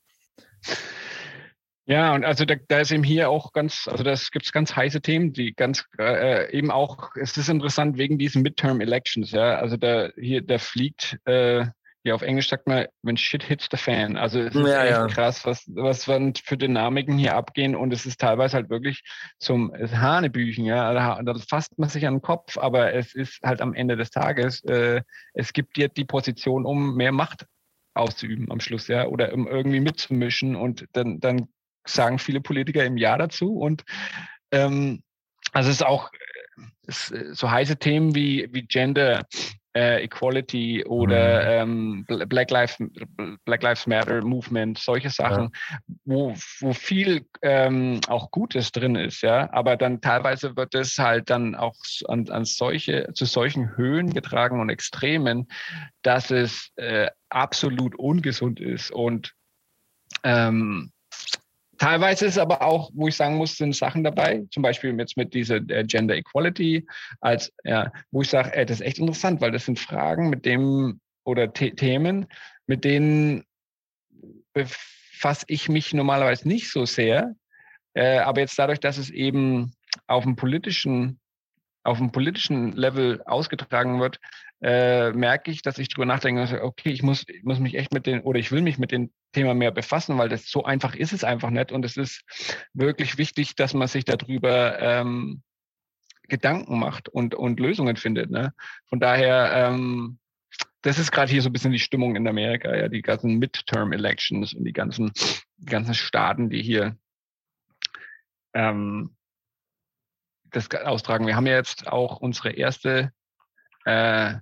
Ja, 1.86 2.14
und 2.14 2.24
also 2.24 2.46
da, 2.46 2.54
da 2.68 2.80
ist 2.80 2.90
eben 2.90 3.04
hier 3.04 3.28
auch 3.28 3.52
ganz, 3.52 3.86
also 3.86 4.02
das 4.02 4.30
gibt 4.30 4.46
es 4.46 4.52
ganz 4.52 4.74
heiße 4.74 5.02
Themen, 5.02 5.34
die 5.34 5.52
ganz 5.52 5.84
äh, 5.98 6.50
eben 6.56 6.70
auch, 6.70 7.10
es 7.14 7.36
ist 7.36 7.50
interessant 7.50 7.98
wegen 7.98 8.16
diesen 8.16 8.40
Midterm 8.40 8.80
Elections, 8.80 9.32
ja. 9.32 9.56
Also 9.56 9.76
da 9.76 10.08
hier, 10.16 10.40
da 10.40 10.58
fliegt 10.58 11.18
äh, 11.26 11.66
ja, 12.04 12.14
auf 12.14 12.20
Englisch 12.20 12.50
sagt 12.50 12.66
man, 12.66 12.86
wenn 13.02 13.16
shit 13.16 13.42
hits 13.42 13.66
the 13.70 13.78
fan. 13.78 14.18
Also 14.18 14.38
es 14.40 14.54
ist 14.54 14.66
ja, 14.66 14.84
echt 14.84 14.90
ja. 14.90 15.06
krass, 15.06 15.46
was, 15.46 15.64
was 15.68 16.04
für 16.04 16.56
Dynamiken 16.58 17.16
hier 17.16 17.34
abgehen 17.34 17.74
und 17.74 17.94
es 17.94 18.04
ist 18.04 18.20
teilweise 18.20 18.58
halt 18.58 18.68
wirklich 18.68 19.02
zum 19.38 19.72
Hanebüchen, 19.74 20.66
ja. 20.66 20.92
Da, 20.92 21.22
da 21.22 21.34
fasst 21.48 21.78
man 21.78 21.88
sich 21.88 22.06
an 22.06 22.16
den 22.16 22.22
Kopf, 22.22 22.58
aber 22.58 22.92
es 22.92 23.14
ist 23.14 23.40
halt 23.42 23.62
am 23.62 23.72
Ende 23.72 23.96
des 23.96 24.10
Tages, 24.10 24.62
äh, 24.64 25.00
es 25.32 25.54
gibt 25.54 25.78
dir 25.78 25.88
die 25.88 26.04
Position, 26.04 26.66
um 26.66 26.94
mehr 26.94 27.12
Macht 27.12 27.46
auszuüben 27.94 28.50
am 28.50 28.60
Schluss, 28.60 28.86
ja, 28.88 29.06
oder 29.06 29.32
um 29.32 29.48
irgendwie 29.48 29.80
mitzumischen 29.80 30.56
und 30.56 30.84
dann, 30.92 31.20
dann 31.20 31.48
sagen 31.86 32.18
viele 32.18 32.42
Politiker 32.42 32.84
im 32.84 32.98
Ja 32.98 33.16
dazu 33.16 33.56
und 33.56 33.82
ähm, 34.52 35.02
also 35.52 35.70
es 35.70 35.76
ist 35.76 35.86
auch 35.86 36.12
äh, 36.12 36.62
es, 36.86 37.06
so 37.32 37.50
heiße 37.50 37.78
Themen 37.78 38.14
wie, 38.14 38.48
wie 38.52 38.66
Gender, 38.66 39.24
äh, 39.76 40.04
Equality 40.04 40.84
oder 40.84 41.64
mhm. 41.66 42.06
ähm, 42.08 42.28
Black, 42.28 42.50
Lives, 42.50 42.78
Black 43.44 43.62
Lives 43.62 43.86
Matter 43.86 44.22
Movement, 44.22 44.78
solche 44.78 45.10
Sachen, 45.10 45.50
ja. 45.70 45.78
wo, 46.04 46.34
wo 46.60 46.72
viel 46.72 47.26
ähm, 47.42 48.00
auch 48.08 48.30
Gutes 48.30 48.72
drin 48.72 48.94
ist, 48.94 49.22
ja. 49.22 49.52
Aber 49.52 49.76
dann 49.76 50.00
teilweise 50.00 50.56
wird 50.56 50.74
es 50.74 50.98
halt 50.98 51.30
dann 51.30 51.54
auch 51.54 51.76
an, 52.06 52.28
an 52.30 52.44
solche, 52.44 53.10
zu 53.14 53.24
solchen 53.24 53.76
Höhen 53.76 54.12
getragen 54.12 54.60
und 54.60 54.70
Extremen, 54.70 55.48
dass 56.02 56.30
es 56.30 56.70
äh, 56.76 57.08
absolut 57.28 57.96
ungesund 57.96 58.60
ist 58.60 58.90
und 58.92 59.34
ähm, 60.22 60.92
Teilweise 61.78 62.26
ist 62.26 62.38
aber 62.38 62.62
auch, 62.62 62.90
wo 62.94 63.08
ich 63.08 63.16
sagen 63.16 63.36
muss, 63.36 63.56
sind 63.56 63.74
Sachen 63.74 64.04
dabei, 64.04 64.44
zum 64.50 64.62
Beispiel 64.62 64.96
jetzt 64.98 65.16
mit 65.16 65.34
dieser 65.34 65.56
äh, 65.56 65.84
Gender 65.84 66.16
Equality, 66.16 66.86
als 67.20 67.52
ja, 67.64 67.92
wo 68.10 68.22
ich 68.22 68.30
sage, 68.30 68.54
ey, 68.54 68.66
das 68.66 68.80
ist 68.80 68.86
echt 68.86 68.98
interessant, 68.98 69.40
weil 69.40 69.50
das 69.50 69.64
sind 69.64 69.78
Fragen, 69.78 70.30
mit 70.30 70.44
dem 70.44 71.00
oder 71.24 71.50
The 71.54 71.70
Themen, 71.70 72.26
mit 72.66 72.84
denen 72.84 73.44
befasse 74.52 75.44
ich 75.48 75.68
mich 75.68 75.92
normalerweise 75.92 76.46
nicht 76.46 76.70
so 76.70 76.84
sehr. 76.84 77.34
Äh, 77.94 78.18
aber 78.18 78.40
jetzt 78.40 78.58
dadurch, 78.58 78.80
dass 78.80 78.98
es 78.98 79.10
eben 79.10 79.74
auf 80.06 80.24
dem 80.24 80.36
politischen, 80.36 81.20
auf 81.82 81.98
dem 81.98 82.12
politischen 82.12 82.72
Level 82.72 83.22
ausgetragen 83.24 84.00
wird, 84.00 84.20
äh, 84.64 85.12
merke 85.12 85.50
ich, 85.50 85.60
dass 85.60 85.76
ich 85.76 85.90
drüber 85.90 86.06
nachdenke, 86.06 86.64
okay, 86.64 86.88
ich 86.88 87.02
muss, 87.02 87.28
ich 87.28 87.42
muss 87.42 87.58
mich 87.58 87.74
echt 87.74 87.92
mit 87.92 88.06
den, 88.06 88.22
oder 88.22 88.38
ich 88.38 88.50
will 88.50 88.62
mich 88.62 88.78
mit 88.78 88.92
dem 88.92 89.12
Thema 89.32 89.52
mehr 89.52 89.70
befassen, 89.70 90.16
weil 90.16 90.30
das 90.30 90.48
so 90.48 90.64
einfach 90.64 90.94
ist 90.94 91.12
es 91.12 91.22
einfach 91.22 91.50
nicht. 91.50 91.70
Und 91.70 91.84
es 91.84 91.98
ist 91.98 92.24
wirklich 92.72 93.18
wichtig, 93.18 93.56
dass 93.56 93.74
man 93.74 93.88
sich 93.88 94.06
darüber 94.06 94.78
ähm, 94.80 95.42
Gedanken 96.28 96.78
macht 96.78 97.10
und, 97.10 97.34
und 97.34 97.60
Lösungen 97.60 97.96
findet. 97.96 98.30
Ne? 98.30 98.54
Von 98.86 99.00
daher, 99.00 99.52
ähm, 99.54 100.18
das 100.80 100.98
ist 100.98 101.12
gerade 101.12 101.30
hier 101.30 101.42
so 101.42 101.50
ein 101.50 101.52
bisschen 101.52 101.72
die 101.72 101.78
Stimmung 101.78 102.16
in 102.16 102.26
Amerika, 102.26 102.74
ja, 102.74 102.88
die 102.88 103.02
ganzen 103.02 103.38
Midterm-Elections 103.38 104.54
und 104.54 104.64
die 104.64 104.72
ganzen, 104.72 105.12
die 105.58 105.66
ganzen 105.66 105.92
Staaten, 105.92 106.48
die 106.48 106.62
hier 106.62 106.96
ähm, 108.54 109.14
das 110.44 110.70
austragen. 110.70 111.26
Wir 111.26 111.36
haben 111.36 111.46
ja 111.46 111.56
jetzt 111.56 111.86
auch 111.86 112.16
unsere 112.16 112.52
erste 112.52 113.12
äh, 113.84 114.36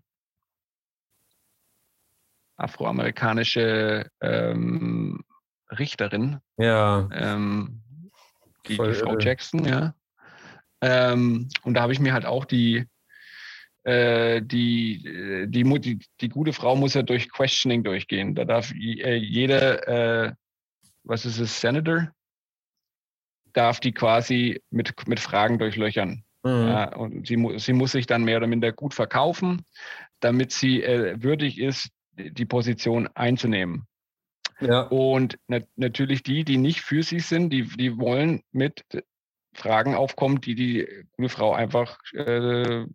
afroamerikanische 2.57 4.09
ähm, 4.21 5.25
Richterin. 5.71 6.41
Ja. 6.59 7.09
Ähm, 7.13 7.83
die, 8.67 8.77
die 8.77 8.95
Frau 8.95 9.19
Jackson, 9.19 9.65
ja. 9.65 9.95
Ähm, 10.81 11.49
und 11.63 11.75
da 11.75 11.83
habe 11.83 11.93
ich 11.93 12.01
mir 12.01 12.13
halt 12.13 12.27
auch 12.27 12.45
die, 12.45 12.87
äh, 13.85 14.43
die, 14.43 15.47
die, 15.49 15.81
die, 15.81 15.99
die, 16.21 16.29
gute 16.29 16.53
Frau 16.53 16.77
muss 16.77 16.95
ja 16.95 17.03
durch 17.03 17.31
Questioning 17.31 17.85
durchgehen. 17.85 18.35
Da 18.35 18.45
darf 18.45 18.73
äh, 18.73 19.15
jeder, 19.17 19.89
äh, 20.27 20.33
was 21.05 21.25
ist 21.25 21.39
es, 21.39 21.61
Senator, 21.61 22.13
darf 23.53 23.81
die 23.81 23.93
quasi 23.93 24.61
mit, 24.71 24.95
mit 25.07 25.21
Fragen 25.21 25.59
durchlöchern. 25.59 26.25
Mhm. 26.45 26.51
Ja, 26.51 26.97
und 26.97 27.27
sie, 27.27 27.59
sie 27.59 27.73
muss 27.73 27.93
sich 27.93 28.07
dann 28.07 28.25
mehr 28.25 28.39
oder 28.39 28.47
minder 28.47 28.73
gut 28.73 28.95
verkaufen, 28.95 29.65
damit 30.21 30.53
sie 30.53 30.83
äh, 30.83 31.23
würdig 31.23 31.59
ist, 31.59 31.91
die 32.17 32.45
Position 32.45 33.09
einzunehmen. 33.15 33.87
Ja. 34.61 34.83
Und 34.83 35.39
na 35.49 35.61
natürlich 35.77 36.23
die, 36.23 36.45
die 36.45 36.59
nicht 36.59 36.81
für 36.81 37.03
sie 37.03 37.21
sind, 37.21 37.51
die, 37.51 37.65
die 37.65 37.99
wollen 37.99 38.43
mit 38.53 38.85
Fragen 39.55 39.95
aufkommen, 39.95 40.41
die 40.41 40.55
die 40.55 41.07
gute 41.13 41.29
Frau 41.29 41.53
einfach 41.53 41.99
äh, 42.15 42.87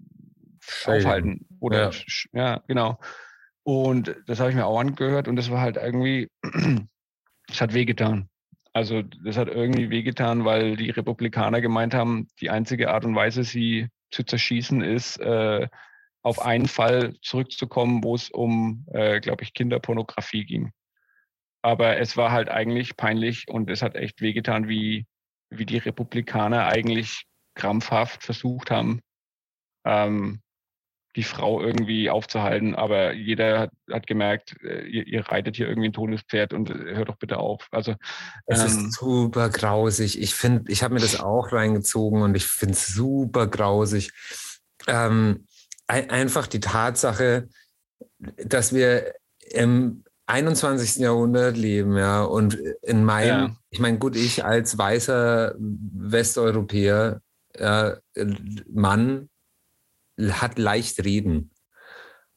aufhalten. 0.86 1.46
Oder 1.60 1.92
ja. 1.92 2.02
ja, 2.34 2.64
genau. 2.68 3.00
Und 3.64 4.16
das 4.28 4.40
habe 4.40 4.50
ich 4.50 4.56
mir 4.56 4.66
auch 4.66 4.80
angehört 4.80 5.28
und 5.28 5.36
das 5.36 5.52
war 5.52 5.62
halt 5.62 5.78
irgendwie, 5.78 6.30
es 7.50 7.62
hat 7.62 7.74
wehgetan. 7.74 8.30
Also 8.74 9.02
das 9.02 9.38
hat 9.38 9.48
irgendwie 9.48 9.90
wehgetan, 9.90 10.46
weil 10.46 10.78
die 10.78 10.92
Republikaner 10.92 11.62
gemeint 11.62 11.94
haben, 11.94 12.28
die 12.40 12.50
einzige 12.50 12.92
Art 12.92 13.06
und 13.06 13.16
Weise, 13.16 13.44
sie 13.44 13.88
zu 14.12 14.24
zerschießen, 14.24 14.82
ist, 14.82 15.18
äh, 15.18 15.68
auf 16.28 16.42
einen 16.42 16.68
Fall 16.68 17.16
zurückzukommen, 17.22 18.04
wo 18.04 18.14
es 18.14 18.30
um, 18.30 18.86
äh, 18.92 19.22
glaube 19.22 19.44
ich, 19.44 19.54
Kinderpornografie 19.54 20.44
ging. 20.46 20.72
Aber 21.62 21.98
es 21.98 22.18
war 22.18 22.32
halt 22.32 22.50
eigentlich 22.50 22.98
peinlich 22.98 23.48
und 23.48 23.70
es 23.70 23.82
hat 23.82 23.96
echt 23.96 24.22
wehgetan, 24.22 24.68
wie, 24.68 25.06
wie 25.50 25.66
die 25.66 25.78
Republikaner 25.78 26.68
eigentlich 26.68 27.24
krampfhaft 27.56 28.24
versucht 28.24 28.72
haben, 28.72 29.00
ähm, 29.86 30.42
die 31.16 31.24
Frau 31.24 31.62
irgendwie 31.62 32.10
aufzuhalten. 32.10 32.76
Aber 32.76 33.14
jeder 33.14 33.60
hat, 33.60 33.72
hat 33.90 34.06
gemerkt, 34.06 34.56
äh, 34.64 34.86
ihr, 34.86 35.08
ihr, 35.08 35.22
reitet 35.28 35.56
hier 35.56 35.70
irgendwie 35.70 35.88
ein 35.88 35.94
Todespferd 35.94 36.54
und 36.54 36.70
äh, 36.70 36.96
hört 36.96 37.08
doch 37.08 37.18
bitte 37.18 37.38
auf. 37.38 37.70
Also 37.72 37.96
es 38.48 38.60
ähm, 38.60 38.66
ist 38.66 38.94
super 38.94 39.50
grausig. 39.50 40.22
Ich 40.22 40.36
finde, 40.36 40.70
ich 40.70 40.84
habe 40.84 40.94
mir 40.94 41.00
das 41.00 41.20
auch 41.22 41.54
reingezogen 41.54 42.22
und 42.22 42.36
ich 42.36 42.46
finde 42.46 42.74
es 42.74 42.88
super 42.88 43.48
grausig. 43.48 44.12
Ähm, 44.88 45.48
einfach 45.88 46.48
die 46.48 46.60
Tatsache, 46.60 47.48
dass 48.20 48.74
wir 48.74 49.14
im 49.52 50.04
21. 50.28 50.98
Jahrhundert 50.98 51.56
leben, 51.56 51.98
ja, 51.98 52.24
und 52.24 52.56
in 52.82 53.04
meinem, 53.06 53.28
ja. 53.28 53.56
ich 53.70 53.80
meine, 53.80 53.98
gut, 53.98 54.16
ich 54.16 54.44
als 54.44 54.78
weißer 54.78 55.56
Westeuropäer, 55.58 57.22
äh, 57.54 57.96
Mann, 58.70 59.30
hat 60.20 60.60
leicht 60.60 61.04
reden. 61.06 61.52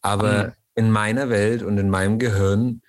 Aber 0.03 0.49
mhm. 0.49 0.53
in 0.75 0.91
meiner 0.91 1.31
Welt 1.31 1.63
und 1.63 1.79
in 1.79 1.91
meinem 1.91 2.19
Gehirn 2.19 2.83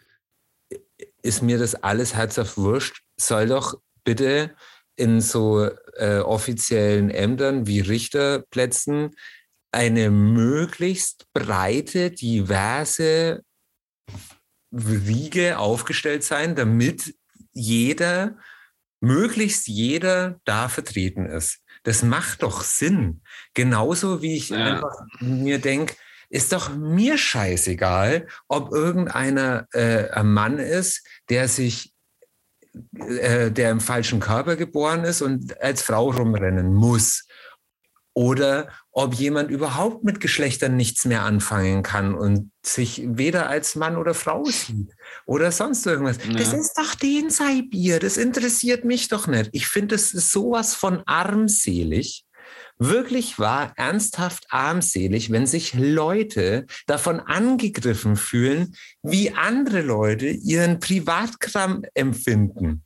ist 1.21 1.41
mir 1.41 1.57
das 1.57 1.75
alles 1.75 2.15
herzhaft 2.15 2.57
wurscht. 2.57 3.03
Soll 3.17 3.47
doch 3.47 3.79
bitte 4.03 4.51
in 4.95 5.21
so 5.21 5.69
äh, 5.95 6.19
offiziellen 6.19 7.09
Ämtern 7.09 7.67
wie 7.67 7.79
Richterplätzen 7.79 9.11
eine 9.71 10.11
möglichst 10.11 11.27
breite, 11.33 12.11
diverse 12.11 13.43
Riege 14.71 15.57
aufgestellt 15.57 16.23
sein, 16.23 16.55
damit 16.55 17.15
jeder, 17.53 18.37
möglichst 18.99 19.67
jeder 19.67 20.39
da 20.45 20.69
vertreten 20.69 21.25
ist. 21.25 21.59
Das 21.83 22.03
macht 22.03 22.43
doch 22.43 22.63
Sinn. 22.63 23.21
Genauso 23.53 24.21
wie 24.21 24.35
ich 24.35 24.49
ja. 24.49 24.57
einfach 24.57 24.93
mir 25.19 25.59
denke, 25.59 25.95
ist 26.29 26.53
doch 26.53 26.73
mir 26.75 27.17
scheißegal, 27.17 28.27
ob 28.47 28.71
irgendeiner 28.71 29.67
äh, 29.73 30.09
ein 30.11 30.31
Mann 30.31 30.59
ist, 30.59 31.05
der 31.29 31.49
sich, 31.49 31.93
äh, 32.95 33.51
der 33.51 33.71
im 33.71 33.81
falschen 33.81 34.21
Körper 34.21 34.55
geboren 34.55 35.03
ist 35.03 35.21
und 35.21 35.59
als 35.61 35.81
Frau 35.81 36.09
rumrennen 36.09 36.73
muss 36.73 37.27
oder 38.13 38.69
ob 38.91 39.13
jemand 39.13 39.49
überhaupt 39.49 40.03
mit 40.03 40.19
Geschlechtern 40.19 40.75
nichts 40.75 41.05
mehr 41.05 41.23
anfangen 41.23 41.81
kann 41.83 42.13
und 42.13 42.51
sich 42.61 43.01
weder 43.05 43.47
als 43.47 43.75
Mann 43.75 43.95
oder 43.95 44.13
Frau 44.13 44.43
sieht 44.45 44.91
oder 45.25 45.51
sonst 45.51 45.85
irgendwas. 45.85 46.17
Ja. 46.27 46.33
Das 46.33 46.53
ist 46.53 46.77
doch 46.77 46.95
den 46.95 47.29
Bier, 47.69 47.99
das 47.99 48.17
interessiert 48.17 48.83
mich 48.83 49.07
doch 49.07 49.27
nicht. 49.27 49.49
Ich 49.53 49.67
finde, 49.67 49.95
es 49.95 50.13
ist 50.13 50.31
sowas 50.31 50.75
von 50.75 51.01
armselig. 51.05 52.25
Wirklich 52.77 53.37
war 53.37 53.73
ernsthaft 53.77 54.47
armselig, 54.49 55.31
wenn 55.31 55.45
sich 55.45 55.75
Leute 55.75 56.65
davon 56.87 57.19
angegriffen 57.19 58.15
fühlen, 58.15 58.75
wie 59.03 59.31
andere 59.31 59.81
Leute 59.81 60.27
ihren 60.27 60.79
Privatkram 60.79 61.83
empfinden. 61.93 62.81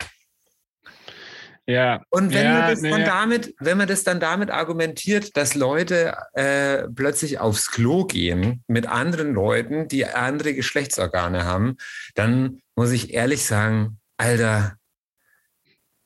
Ja. 1.68 2.04
Und 2.10 2.34
wenn, 2.34 2.46
ja, 2.46 2.54
man 2.54 2.70
das 2.70 2.82
nee. 2.82 2.92
dann 2.92 3.06
damit, 3.06 3.56
wenn 3.60 3.78
man 3.78 3.88
das 3.88 4.04
dann 4.04 4.20
damit 4.20 4.52
argumentiert, 4.52 5.36
dass 5.36 5.56
Leute 5.56 6.16
äh, 6.34 6.88
plötzlich 6.94 7.40
aufs 7.40 7.72
Klo 7.72 8.06
gehen 8.06 8.64
mit 8.68 8.88
anderen 8.88 9.34
Leuten, 9.34 9.88
die 9.88 10.06
andere 10.06 10.54
Geschlechtsorgane 10.54 11.44
haben, 11.44 11.78
dann 12.14 12.60
muss 12.76 12.92
ich 12.92 13.14
ehrlich 13.14 13.46
sagen, 13.46 14.00
Alter. 14.18 14.78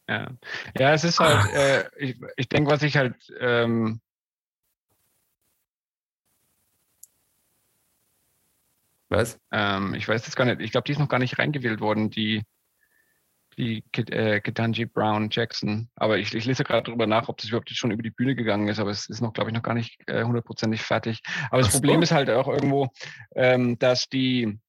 Ja, 0.08 0.32
ja 0.78 0.94
es 0.94 1.04
ist 1.04 1.20
halt, 1.20 1.54
äh, 1.54 1.90
ich, 1.98 2.18
ich 2.38 2.48
denke, 2.48 2.72
was 2.72 2.82
ich 2.82 2.96
halt 2.96 3.16
ähm, 3.40 4.00
Was? 9.10 9.40
Ähm, 9.52 9.96
ich 9.96 10.08
weiß 10.08 10.24
jetzt 10.26 10.36
gar 10.36 10.46
nicht. 10.46 10.62
Ich 10.62 10.72
glaube, 10.72 10.86
die 10.86 10.92
ist 10.92 11.00
noch 11.00 11.10
gar 11.10 11.18
nicht 11.18 11.40
reingewählt 11.40 11.82
worden, 11.82 12.12
die 12.12 12.44
die 13.60 13.84
äh, 13.98 14.40
Ketanji 14.40 14.86
Brown 14.86 15.30
Jackson. 15.30 15.90
Aber 15.96 16.18
ich, 16.18 16.34
ich 16.34 16.46
lese 16.46 16.64
gerade 16.64 16.84
darüber 16.84 17.06
nach, 17.06 17.28
ob 17.28 17.38
das 17.38 17.50
überhaupt 17.50 17.70
schon 17.70 17.92
über 17.92 18.02
die 18.02 18.10
Bühne 18.10 18.36
gegangen 18.36 18.68
ist. 18.70 18.80
Aber 18.80 18.90
es 18.90 19.10
ist 19.10 19.22
noch, 19.22 19.34
glaube 19.34 19.50
ich, 19.50 19.56
noch 19.56 19.64
gar 19.64 19.74
nicht 19.74 20.00
äh, 20.08 20.24
hundertprozentig 20.24 20.80
äh, 20.82 20.84
fertig. 20.84 21.22
Aber 21.52 21.62
Ach 21.62 21.66
das 21.66 21.74
Problem 21.74 21.98
so. 21.98 22.04
ist 22.04 22.12
halt 22.12 22.30
auch 22.30 22.48
irgendwo, 22.48 22.88
ähm, 23.36 23.78
dass 23.78 24.08
die, 24.08 24.60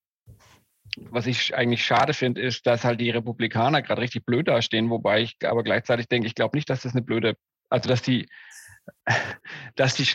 was 0.96 1.26
ich 1.26 1.54
eigentlich 1.54 1.84
schade 1.84 2.12
finde, 2.12 2.40
ist, 2.40 2.66
dass 2.66 2.84
halt 2.84 3.00
die 3.00 3.10
Republikaner 3.10 3.80
gerade 3.80 4.02
richtig 4.02 4.26
blöd 4.26 4.48
dastehen. 4.48 4.90
Wobei 4.90 5.22
ich 5.22 5.36
aber 5.44 5.62
gleichzeitig 5.62 6.08
denke, 6.08 6.26
ich 6.26 6.34
glaube 6.34 6.56
nicht, 6.56 6.68
dass 6.68 6.82
das 6.82 6.92
eine 6.92 7.02
blöde, 7.02 7.36
also 7.68 7.88
dass 7.88 8.02
die, 8.02 8.28
dass 9.76 9.94
die 9.94 10.08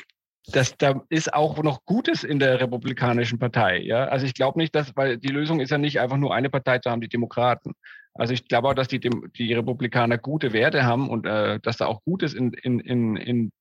dass 0.47 0.78
da 0.78 1.01
ist 1.09 1.34
auch 1.34 1.63
noch 1.63 1.86
Gutes 1.86 2.23
in 2.23 2.38
der 2.38 2.59
Republikanischen 2.59 3.39
Partei. 3.39 3.80
Ja? 3.80 4.05
Also 4.05 4.28
ich 4.28 4.36
glaube 4.36 4.59
nicht, 4.59 4.76
dass, 4.76 4.95
weil 4.95 5.17
die 5.17 5.30
Lösung 5.30 5.59
ist 5.59 5.71
ja 5.71 5.80
nicht 5.80 5.99
einfach 5.99 6.17
nur 6.17 6.36
eine 6.36 6.51
Partei 6.51 6.78
zu 6.78 6.91
haben, 6.91 7.01
die 7.01 7.07
Demokraten. 7.07 7.73
Also 8.16 8.34
ich 8.34 8.47
glaube 8.47 8.70
auch, 8.70 8.74
dass 8.74 8.88
die, 8.88 8.99
die 8.99 9.53
Republikaner 9.53 10.18
gute 10.18 10.53
Werte 10.53 10.86
haben 10.86 11.09
und 11.09 11.26
äh, 11.26 11.59
dass 11.59 11.78
da 11.78 11.86
auch 11.86 12.01
Gutes 12.03 12.34
in, 12.34 12.53
in, 12.53 12.80
in, 12.80 13.18
in, 13.18 13.51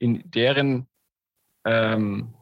in 0.00 0.30
deren 0.30 0.88
ähm, 1.64 2.34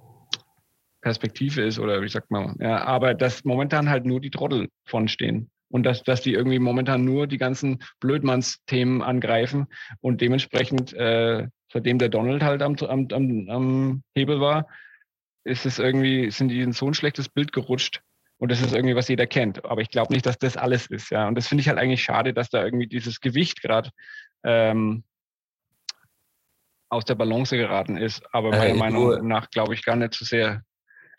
Perspektive 1.02 1.62
ist 1.62 1.78
oder 1.78 2.00
wie 2.00 2.08
sagt 2.08 2.30
man, 2.30 2.56
ja, 2.60 2.82
aber 2.84 3.12
dass 3.14 3.44
momentan 3.44 3.90
halt 3.90 4.06
nur 4.06 4.20
die 4.20 4.30
Trottel 4.30 4.68
von 4.86 5.06
stehen 5.06 5.50
und 5.68 5.82
dass, 5.84 6.02
dass 6.02 6.22
die 6.22 6.32
irgendwie 6.32 6.58
momentan 6.58 7.04
nur 7.04 7.26
die 7.26 7.38
ganzen 7.38 7.82
Blödmanns-Themen 8.00 9.02
angreifen 9.02 9.66
und 10.00 10.20
dementsprechend, 10.20 10.94
äh, 10.94 11.48
seitdem 11.70 11.98
der 11.98 12.08
Donald 12.08 12.42
halt 12.42 12.62
am, 12.62 12.76
am, 12.76 13.08
am, 13.12 13.50
am 13.50 14.02
Hebel 14.14 14.40
war, 14.40 14.66
ist 15.44 15.66
es 15.66 15.78
irgendwie, 15.78 16.30
sind 16.30 16.48
die 16.48 16.60
in 16.60 16.72
so 16.72 16.86
ein 16.86 16.94
schlechtes 16.94 17.28
Bild 17.28 17.52
gerutscht, 17.52 18.02
und 18.42 18.50
das 18.50 18.60
ist 18.60 18.72
irgendwie, 18.72 18.96
was 18.96 19.06
jeder 19.06 19.28
kennt. 19.28 19.64
Aber 19.64 19.82
ich 19.82 19.90
glaube 19.90 20.12
nicht, 20.12 20.26
dass 20.26 20.36
das 20.36 20.56
alles 20.56 20.86
ist. 20.86 21.10
Ja. 21.10 21.28
Und 21.28 21.36
das 21.36 21.46
finde 21.46 21.60
ich 21.60 21.68
halt 21.68 21.78
eigentlich 21.78 22.02
schade, 22.02 22.34
dass 22.34 22.50
da 22.50 22.64
irgendwie 22.64 22.88
dieses 22.88 23.20
Gewicht 23.20 23.62
gerade 23.62 23.90
ähm, 24.42 25.04
aus 26.88 27.04
der 27.04 27.14
Balance 27.14 27.56
geraten 27.56 27.96
ist. 27.96 28.20
Aber 28.34 28.50
meiner 28.50 28.64
äh, 28.64 28.74
Meinung 28.74 29.28
nach 29.28 29.48
glaube 29.50 29.74
ich 29.74 29.84
gar 29.84 29.94
nicht 29.94 30.14
so 30.14 30.24
sehr. 30.24 30.64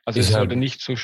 Also 0.04 0.20
es 0.20 0.32
sollte 0.32 0.58
nicht 0.58 0.82
so. 0.82 0.96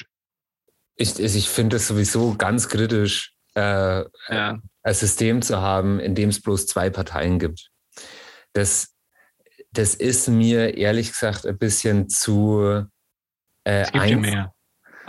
Ich, 0.97 1.19
ich 1.19 1.47
finde 1.47 1.77
es 1.77 1.87
sowieso 1.87 2.35
ganz 2.35 2.67
kritisch, 2.67 3.33
äh, 3.55 4.03
ja. 4.27 4.59
ein 4.83 4.93
System 4.93 5.41
zu 5.41 5.61
haben, 5.61 6.01
in 6.01 6.15
dem 6.15 6.27
es 6.27 6.41
bloß 6.41 6.67
zwei 6.67 6.89
Parteien 6.89 7.39
gibt. 7.39 7.71
Das, 8.51 8.93
das 9.71 9.95
ist 9.95 10.27
mir 10.27 10.75
ehrlich 10.75 11.13
gesagt 11.13 11.45
ein 11.45 11.57
bisschen 11.57 12.09
zu 12.09 12.85
äh, 13.63 13.83
es 13.83 13.91
gibt 13.93 14.05
ja 14.05 14.17
mehr 14.17 14.53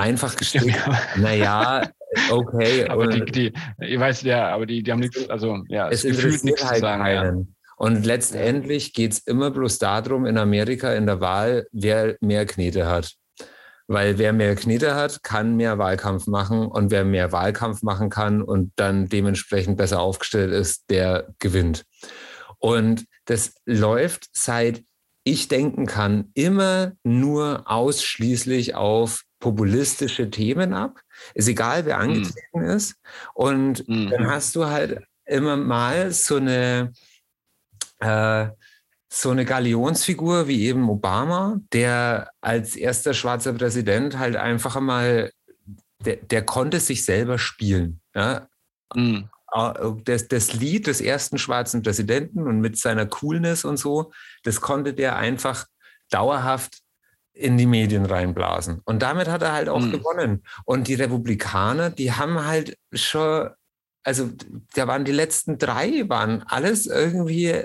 einfach 0.01 0.36
gestrickt. 0.36 0.78
naja, 1.16 1.88
okay. 2.30 2.84
aber 2.88 3.07
die, 3.07 3.24
die, 3.24 3.53
ich 3.78 3.98
weiß 3.98 4.22
ja, 4.22 4.48
aber 4.48 4.66
die, 4.66 4.82
die 4.82 4.90
haben 4.90 5.01
nichts, 5.01 5.28
also 5.28 5.62
ja, 5.68 5.88
es, 5.88 6.05
es 6.05 6.16
gefühlt 6.16 6.44
nichts 6.44 6.64
halt 6.64 6.76
zu 6.76 6.80
sagen. 6.80 7.03
Keinen. 7.03 7.38
Ja. 7.38 7.46
Und 7.76 8.05
letztendlich 8.05 8.92
geht 8.92 9.12
es 9.12 9.18
immer 9.20 9.51
bloß 9.51 9.78
darum, 9.78 10.26
in 10.26 10.36
Amerika 10.36 10.92
in 10.92 11.07
der 11.07 11.20
Wahl, 11.20 11.66
wer 11.72 12.16
mehr 12.20 12.44
Knete 12.44 12.86
hat. 12.86 13.14
Weil 13.86 14.18
wer 14.18 14.32
mehr 14.32 14.55
Knete 14.55 14.94
hat, 14.94 15.22
kann 15.22 15.57
mehr 15.57 15.78
Wahlkampf 15.78 16.26
machen 16.26 16.66
und 16.66 16.90
wer 16.90 17.05
mehr 17.05 17.32
Wahlkampf 17.32 17.82
machen 17.82 18.11
kann 18.11 18.42
und 18.42 18.72
dann 18.76 19.09
dementsprechend 19.09 19.78
besser 19.78 20.01
aufgestellt 20.01 20.53
ist, 20.53 20.90
der 20.90 21.28
gewinnt. 21.38 21.84
Und 22.59 23.07
das 23.24 23.55
läuft 23.64 24.28
seit 24.32 24.84
ich 25.24 25.48
denken 25.48 25.86
kann, 25.86 26.30
immer 26.34 26.92
nur 27.03 27.62
ausschließlich 27.66 28.74
auf 28.74 29.22
populistische 29.41 30.30
Themen 30.30 30.72
ab. 30.72 31.01
Ist 31.34 31.49
egal, 31.49 31.86
wer 31.86 31.97
hm. 31.97 32.11
angetreten 32.11 32.61
mm. 32.61 32.70
ist. 32.70 32.95
Und 33.34 33.88
mm. 33.88 34.11
dann 34.11 34.28
hast 34.28 34.55
du 34.55 34.66
halt 34.66 35.03
immer 35.24 35.57
mal 35.57 36.12
so 36.12 36.36
eine, 36.36 36.93
äh, 37.99 38.49
so 39.09 39.30
eine 39.30 39.45
Galionsfigur 39.45 40.47
wie 40.47 40.66
eben 40.66 40.88
Obama, 40.88 41.59
der 41.72 42.30
als 42.41 42.76
erster 42.76 43.14
schwarzer 43.14 43.55
Präsident 43.55 44.18
halt 44.18 44.36
einfach 44.36 44.78
mal, 44.78 45.32
der, 46.05 46.16
der 46.16 46.45
konnte 46.45 46.78
sich 46.78 47.05
selber 47.05 47.38
spielen. 47.38 48.01
Ja? 48.14 48.47
Mm. 48.95 49.22
Das, 50.05 50.28
das 50.28 50.53
Lied 50.53 50.86
des 50.86 51.01
ersten 51.01 51.36
schwarzen 51.36 51.82
Präsidenten 51.82 52.47
und 52.47 52.61
mit 52.61 52.78
seiner 52.78 53.07
Coolness 53.07 53.64
und 53.64 53.78
so, 53.78 54.12
das 54.45 54.61
konnte 54.61 54.95
der 54.95 55.16
einfach 55.16 55.66
dauerhaft 56.09 56.82
in 57.41 57.57
die 57.57 57.66
Medien 57.66 58.05
reinblasen. 58.05 58.80
Und 58.84 59.01
damit 59.03 59.28
hat 59.28 59.43
er 59.43 59.53
halt 59.53 59.68
auch 59.68 59.80
mhm. 59.80 59.93
gewonnen. 59.93 60.45
Und 60.64 60.88
die 60.88 60.95
Republikaner, 60.95 61.91
die 61.91 62.12
haben 62.12 62.45
halt 62.45 62.76
schon, 62.93 63.49
also 64.05 64.30
da 64.74 64.86
waren 64.86 65.05
die 65.05 65.12
letzten 65.12 65.59
drei, 65.59 66.09
waren 66.09 66.43
alles 66.43 66.86
irgendwie 66.86 67.64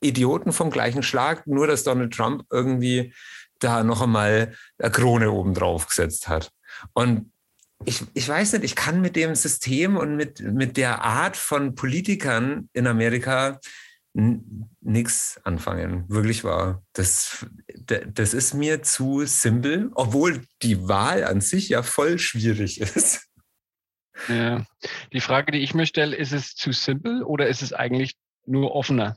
Idioten 0.00 0.52
vom 0.52 0.70
gleichen 0.70 1.02
Schlag, 1.02 1.46
nur 1.46 1.66
dass 1.66 1.84
Donald 1.84 2.14
Trump 2.14 2.44
irgendwie 2.50 3.12
da 3.58 3.82
noch 3.82 4.00
einmal 4.00 4.54
eine 4.78 4.90
Krone 4.90 5.32
oben 5.32 5.52
drauf 5.52 5.86
gesetzt 5.86 6.28
hat. 6.28 6.50
Und 6.94 7.32
ich, 7.84 8.04
ich 8.14 8.28
weiß 8.28 8.52
nicht, 8.52 8.64
ich 8.64 8.76
kann 8.76 9.00
mit 9.00 9.16
dem 9.16 9.34
System 9.34 9.96
und 9.96 10.16
mit, 10.16 10.40
mit 10.40 10.76
der 10.76 11.02
Art 11.02 11.36
von 11.36 11.74
Politikern 11.74 12.68
in 12.72 12.86
Amerika 12.86 13.58
nichts 14.12 15.40
anfangen. 15.44 16.04
Wirklich 16.08 16.42
wahr. 16.44 16.82
Das, 16.92 17.46
das 17.86 18.34
ist 18.34 18.54
mir 18.54 18.82
zu 18.82 19.24
simpel, 19.24 19.90
obwohl 19.94 20.42
die 20.62 20.88
Wahl 20.88 21.24
an 21.24 21.40
sich 21.40 21.68
ja 21.68 21.82
voll 21.82 22.18
schwierig 22.18 22.80
ist. 22.80 23.28
Ja. 24.28 24.64
Die 25.12 25.20
Frage, 25.20 25.52
die 25.52 25.60
ich 25.60 25.74
mir 25.74 25.86
stelle, 25.86 26.16
ist 26.16 26.32
es 26.32 26.54
zu 26.54 26.72
simpel 26.72 27.22
oder 27.22 27.48
ist 27.48 27.62
es 27.62 27.72
eigentlich 27.72 28.16
nur 28.46 28.74
offener? 28.74 29.16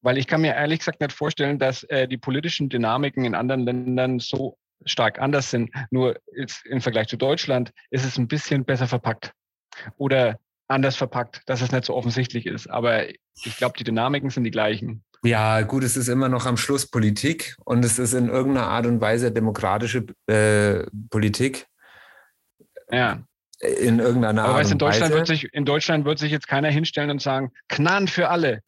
Weil 0.00 0.18
ich 0.18 0.26
kann 0.26 0.42
mir 0.42 0.54
ehrlich 0.54 0.80
gesagt 0.80 1.00
nicht 1.00 1.12
vorstellen, 1.12 1.58
dass 1.58 1.82
äh, 1.84 2.06
die 2.06 2.18
politischen 2.18 2.68
Dynamiken 2.68 3.24
in 3.24 3.34
anderen 3.34 3.64
Ländern 3.64 4.20
so 4.20 4.58
stark 4.84 5.18
anders 5.18 5.50
sind. 5.50 5.70
Nur 5.90 6.20
im 6.64 6.80
Vergleich 6.80 7.08
zu 7.08 7.16
Deutschland 7.16 7.72
ist 7.90 8.04
es 8.04 8.18
ein 8.18 8.28
bisschen 8.28 8.64
besser 8.64 8.86
verpackt. 8.86 9.32
Oder 9.96 10.38
anders 10.68 10.96
verpackt, 10.96 11.42
dass 11.46 11.60
es 11.60 11.72
nicht 11.72 11.84
so 11.84 11.94
offensichtlich 11.94 12.46
ist. 12.46 12.68
Aber 12.68 13.08
ich 13.08 13.56
glaube, 13.56 13.76
die 13.78 13.84
Dynamiken 13.84 14.30
sind 14.30 14.44
die 14.44 14.50
gleichen. 14.50 15.04
Ja, 15.22 15.62
gut, 15.62 15.84
es 15.84 15.96
ist 15.96 16.08
immer 16.08 16.28
noch 16.28 16.46
am 16.46 16.56
Schluss 16.56 16.86
Politik 16.86 17.56
und 17.64 17.84
es 17.84 17.98
ist 17.98 18.12
in 18.12 18.28
irgendeiner 18.28 18.68
Art 18.68 18.86
und 18.86 19.00
Weise 19.00 19.32
demokratische 19.32 20.06
äh, 20.26 20.86
Politik. 21.08 21.66
Ja. 22.90 23.22
In 23.60 24.00
irgendeiner 24.00 24.42
Aber 24.42 24.50
Art 24.50 24.60
weißt, 24.60 24.72
in 24.72 24.78
Deutschland 24.78 25.12
Weise. 25.12 25.14
Wird 25.14 25.26
sich, 25.26 25.54
in 25.54 25.64
Deutschland 25.64 26.04
wird 26.04 26.18
sich 26.18 26.30
jetzt 26.30 26.48
keiner 26.48 26.68
hinstellen 26.68 27.10
und 27.10 27.22
sagen, 27.22 27.52
Knarren 27.68 28.08
für 28.08 28.28
alle. 28.28 28.60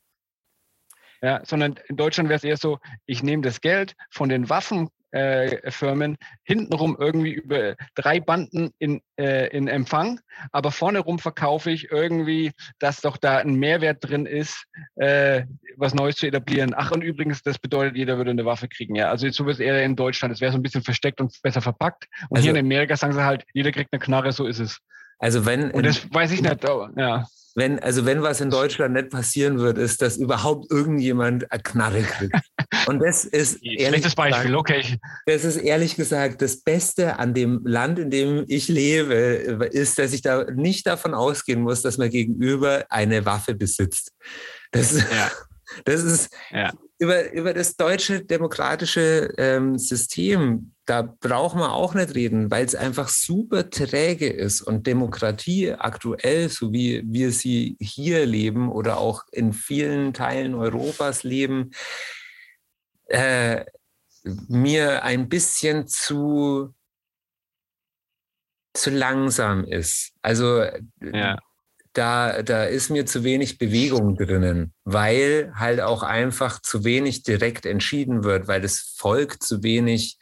Ja, 1.22 1.42
sondern 1.44 1.78
in 1.88 1.97
Deutschland 1.97 2.28
wäre 2.28 2.38
es 2.38 2.44
eher 2.44 2.57
so, 2.57 2.78
ich 3.05 3.22
nehme 3.22 3.42
das 3.42 3.61
Geld 3.61 3.94
von 4.11 4.28
den 4.28 4.49
Waffen 4.49 4.88
äh, 5.16 5.70
Firmen 5.70 6.18
hintenrum 6.44 6.96
irgendwie 6.98 7.32
über 7.32 7.74
drei 7.94 8.20
Banden 8.20 8.70
in, 8.78 9.00
äh, 9.18 9.48
in 9.48 9.66
Empfang, 9.66 10.20
aber 10.52 10.70
vorne 10.70 10.98
rum 10.98 11.18
verkaufe 11.18 11.70
ich 11.70 11.90
irgendwie, 11.90 12.52
dass 12.78 13.00
doch 13.00 13.16
da 13.16 13.38
ein 13.38 13.54
Mehrwert 13.54 13.98
drin 14.00 14.26
ist, 14.26 14.66
äh, 14.96 15.44
was 15.76 15.94
Neues 15.94 16.16
zu 16.16 16.26
etablieren. 16.26 16.74
Ach, 16.76 16.90
und 16.90 17.02
übrigens, 17.02 17.42
das 17.42 17.58
bedeutet, 17.58 17.96
jeder 17.96 18.18
würde 18.18 18.30
eine 18.30 18.44
Waffe 18.44 18.68
kriegen. 18.68 18.94
Ja, 18.94 19.10
also 19.10 19.28
so 19.30 19.46
wird 19.46 19.54
es 19.54 19.60
eher 19.60 19.82
in 19.82 19.96
Deutschland. 19.96 20.34
Es 20.34 20.40
wäre 20.40 20.52
so 20.52 20.58
ein 20.58 20.62
bisschen 20.62 20.82
versteckt 20.82 21.20
und 21.20 21.32
besser 21.42 21.62
verpackt. 21.62 22.06
Und 22.28 22.36
also, 22.36 22.50
hier 22.50 22.58
in 22.58 22.64
Amerika 22.64 22.96
sagen 22.96 23.14
sie 23.14 23.24
halt, 23.24 23.44
jeder 23.54 23.72
kriegt 23.72 23.92
eine 23.92 24.00
Knarre, 24.00 24.32
so 24.32 24.46
ist 24.46 24.58
es. 24.58 24.78
Also 25.18 25.46
wenn. 25.46 25.70
Und 25.70 25.86
das 25.86 26.12
weiß 26.12 26.32
ich 26.32 26.42
nicht, 26.42 26.64
ja 26.96 27.24
wenn, 27.57 27.78
also 27.78 28.04
wenn 28.04 28.22
was 28.22 28.42
in 28.42 28.50
Deutschland 28.50 28.92
nicht 28.92 29.09
passieren 29.09 29.59
wird, 29.59 29.78
ist, 29.78 30.02
dass 30.02 30.18
überhaupt 30.18 30.70
irgendjemand 30.70 31.50
eine 31.50 31.62
Knarre 31.62 32.02
kriegt. 32.02 32.36
Und 32.86 33.00
das 33.00 33.24
ist 33.24 33.59
schlechtes 33.64 34.14
Beispiel, 34.14 34.50
gesagt, 34.50 34.59
okay. 34.59 34.98
Das 35.24 35.42
ist 35.42 35.57
ehrlich 35.57 35.96
gesagt 35.96 36.42
das 36.42 36.61
Beste 36.61 37.18
an 37.18 37.32
dem 37.32 37.62
Land, 37.64 37.98
in 37.98 38.11
dem 38.11 38.44
ich 38.46 38.68
lebe, 38.68 39.14
ist, 39.14 39.98
dass 39.98 40.12
ich 40.12 40.20
da 40.20 40.44
nicht 40.50 40.86
davon 40.86 41.14
ausgehen 41.14 41.62
muss, 41.62 41.80
dass 41.80 41.96
man 41.96 42.11
gegenüber 42.11 42.84
eine 42.90 43.24
Waffe 43.24 43.54
besitzt. 43.54 44.12
Das, 44.70 44.92
ja. 44.92 45.30
das 45.86 46.02
ist 46.02 46.36
ja. 46.50 46.74
über, 46.98 47.32
über 47.32 47.54
das 47.54 47.74
deutsche 47.76 48.22
demokratische 48.22 49.32
ähm, 49.38 49.78
System 49.78 50.72
da 50.87 51.03
braucht 51.03 51.57
man 51.57 51.70
auch 51.70 51.95
nicht 51.95 52.14
reden, 52.14 52.51
weil 52.51 52.64
es 52.64 52.76
einfach 52.76 53.09
super 53.09 53.70
träge 53.70 54.28
ist 54.28 54.62
und 54.62 54.87
Demokratie 54.87 55.72
aktuell, 55.72 56.49
so 56.49 56.72
wie 56.72 57.03
wir 57.05 57.32
sie 57.32 57.76
hier 57.80 58.24
leben 58.24 58.70
oder 58.70 58.99
auch 58.99 59.24
in 59.32 59.53
vielen 59.53 60.14
Teilen 60.14 60.55
Europas 60.55 61.24
leben, 61.24 61.72
äh, 63.09 63.64
mir 64.49 65.03
ein 65.03 65.28
bisschen 65.28 65.89
zu, 65.89 66.72
zu 68.72 68.91
langsam 68.91 69.64
ist. 69.64 70.12
Also 70.22 70.64
ja. 71.01 71.37
da, 71.95 72.43
da 72.43 72.64
ist 72.64 72.91
mir 72.91 73.07
zu 73.07 73.24
wenig 73.24 73.59
Bewegung 73.59 74.16
drinnen, 74.16 74.72
weil 74.84 75.53
halt 75.57 75.80
auch 75.80 76.05
einfach 76.05 76.62
zu 76.62 76.84
wenig 76.84 77.24
direkt 77.24 77.66
entschieden 77.66 78.22
wird, 78.22 78.47
weil 78.47 78.61
das 78.61 78.95
Volk 78.97 79.43
zu 79.43 79.64
wenig 79.64 80.18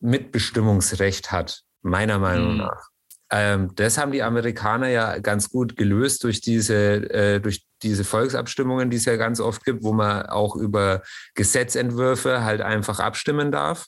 Mitbestimmungsrecht 0.00 1.32
hat, 1.32 1.62
meiner 1.82 2.18
Meinung 2.18 2.52
mhm. 2.52 2.58
nach. 2.58 2.88
Ähm, 3.30 3.74
das 3.74 3.98
haben 3.98 4.12
die 4.12 4.22
Amerikaner 4.22 4.88
ja 4.88 5.18
ganz 5.18 5.50
gut 5.50 5.76
gelöst 5.76 6.22
durch 6.22 6.40
diese, 6.40 7.10
äh, 7.10 7.40
durch 7.40 7.66
diese 7.82 8.04
Volksabstimmungen, 8.04 8.88
die 8.88 8.98
es 8.98 9.04
ja 9.04 9.16
ganz 9.16 9.40
oft 9.40 9.64
gibt, 9.64 9.82
wo 9.82 9.92
man 9.92 10.26
auch 10.26 10.54
über 10.54 11.02
Gesetzentwürfe 11.34 12.44
halt 12.44 12.60
einfach 12.60 13.00
abstimmen 13.00 13.50
darf. 13.50 13.86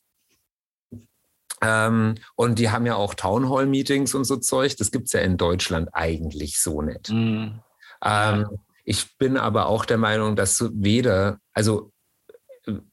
Ähm, 1.61 2.17
und 2.35 2.59
die 2.59 2.71
haben 2.71 2.87
ja 2.87 2.97
auch 2.97 3.15
Townhall-Meetings 3.15 4.15
und 4.15 4.25
so 4.25 4.37
Zeug. 4.37 4.77
Das 4.77 4.91
gibt 4.91 5.07
es 5.07 5.13
ja 5.13 5.21
in 5.21 5.37
Deutschland 5.37 5.89
eigentlich 5.93 6.61
so 6.61 6.83
nicht. 6.83 7.11
Mhm. 7.11 7.61
Ähm, 8.05 8.47
ich 8.85 9.17
bin 9.19 9.37
aber 9.37 9.67
auch 9.67 9.85
der 9.85 9.99
Meinung, 9.99 10.35
dass 10.35 10.65
weder, 10.73 11.39
also 11.53 11.93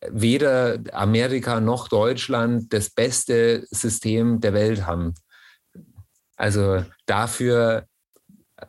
weder 0.10 0.80
Amerika 0.94 1.60
noch 1.60 1.88
Deutschland 1.88 2.74
das 2.74 2.90
beste 2.90 3.66
System 3.70 4.40
der 4.40 4.54
Welt 4.54 4.86
haben. 4.86 5.14
Also 6.38 6.84
dafür 7.06 7.86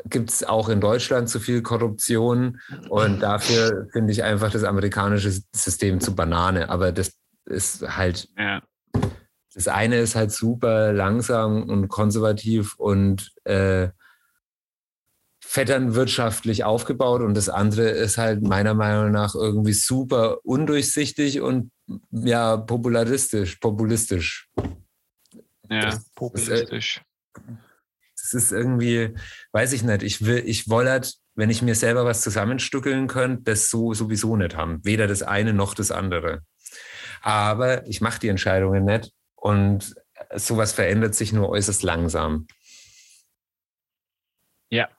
gibt 0.04 0.30
es 0.30 0.44
auch 0.44 0.68
in 0.68 0.80
Deutschland 0.80 1.28
zu 1.28 1.40
viel 1.40 1.62
Korruption 1.62 2.60
und 2.88 3.20
dafür 3.20 3.88
finde 3.92 4.12
ich 4.12 4.22
einfach 4.24 4.50
das 4.50 4.64
amerikanische 4.64 5.30
System 5.52 6.00
zu 6.00 6.14
Banane. 6.14 6.68
Aber 6.68 6.92
das 6.92 7.12
ist 7.44 7.82
halt, 7.96 8.28
ja. 8.36 8.62
das 9.54 9.68
eine 9.68 9.98
ist 9.98 10.16
halt 10.16 10.32
super 10.32 10.92
langsam 10.92 11.68
und 11.68 11.88
konservativ 11.88 12.74
und 12.78 13.32
äh, 13.44 13.88
vetternwirtschaftlich 15.56 16.64
aufgebaut 16.64 17.22
und 17.22 17.34
das 17.34 17.48
andere 17.48 17.88
ist 17.88 18.18
halt 18.18 18.42
meiner 18.42 18.74
Meinung 18.74 19.10
nach 19.10 19.34
irgendwie 19.34 19.72
super 19.72 20.44
undurchsichtig 20.44 21.40
und 21.40 21.72
ja 22.10 22.58
popularistisch, 22.58 23.56
populistisch. 23.56 24.50
Ja, 25.70 25.80
das, 25.80 26.10
populistisch. 26.10 27.00
Das 28.20 28.34
ist 28.34 28.52
irgendwie, 28.52 29.14
weiß 29.52 29.72
ich 29.72 29.82
nicht, 29.82 30.02
ich 30.02 30.26
will, 30.26 30.42
ich 30.44 30.68
wollte 30.68 30.90
halt, 30.90 31.14
wenn 31.36 31.48
ich 31.48 31.62
mir 31.62 31.74
selber 31.74 32.04
was 32.04 32.20
zusammenstückeln 32.20 33.06
könnte, 33.06 33.44
das 33.44 33.70
so 33.70 33.94
sowieso 33.94 34.36
nicht 34.36 34.56
haben. 34.56 34.84
Weder 34.84 35.06
das 35.06 35.22
eine 35.22 35.54
noch 35.54 35.72
das 35.72 35.90
andere. 35.90 36.42
Aber 37.22 37.86
ich 37.86 38.02
mache 38.02 38.20
die 38.20 38.28
Entscheidungen 38.28 38.84
nicht 38.84 39.10
und 39.36 39.94
sowas 40.34 40.72
verändert 40.72 41.14
sich 41.14 41.32
nur 41.32 41.48
äußerst 41.48 41.82
langsam. 41.82 42.46
Ja, 44.68 44.90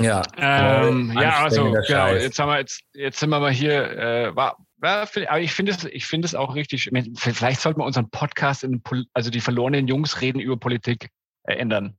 ja. 0.00 0.22
Ähm, 0.36 1.12
ja, 1.18 1.44
also 1.44 1.72
genau, 1.86 2.08
jetzt 2.08 2.38
haben 2.38 2.48
wir 2.48 2.58
jetzt, 2.58 2.82
jetzt 2.94 3.20
sind 3.20 3.30
wir 3.30 3.40
mal 3.40 3.52
hier, 3.52 3.90
äh, 3.96 4.36
war, 4.36 4.56
war, 4.78 5.02
aber 5.02 5.40
ich 5.40 5.52
finde 5.52 5.72
es, 5.72 5.84
ich 5.84 6.06
finde 6.06 6.26
es 6.26 6.34
auch 6.34 6.54
richtig. 6.54 6.90
Vielleicht 7.16 7.60
sollten 7.60 7.80
wir 7.80 7.84
unseren 7.84 8.10
Podcast 8.10 8.64
in, 8.64 8.82
also 9.12 9.30
die 9.30 9.40
verlorenen 9.40 9.86
Jungs 9.86 10.20
reden 10.20 10.40
über 10.40 10.56
Politik 10.56 11.10
äh, 11.44 11.54
ändern. 11.54 11.96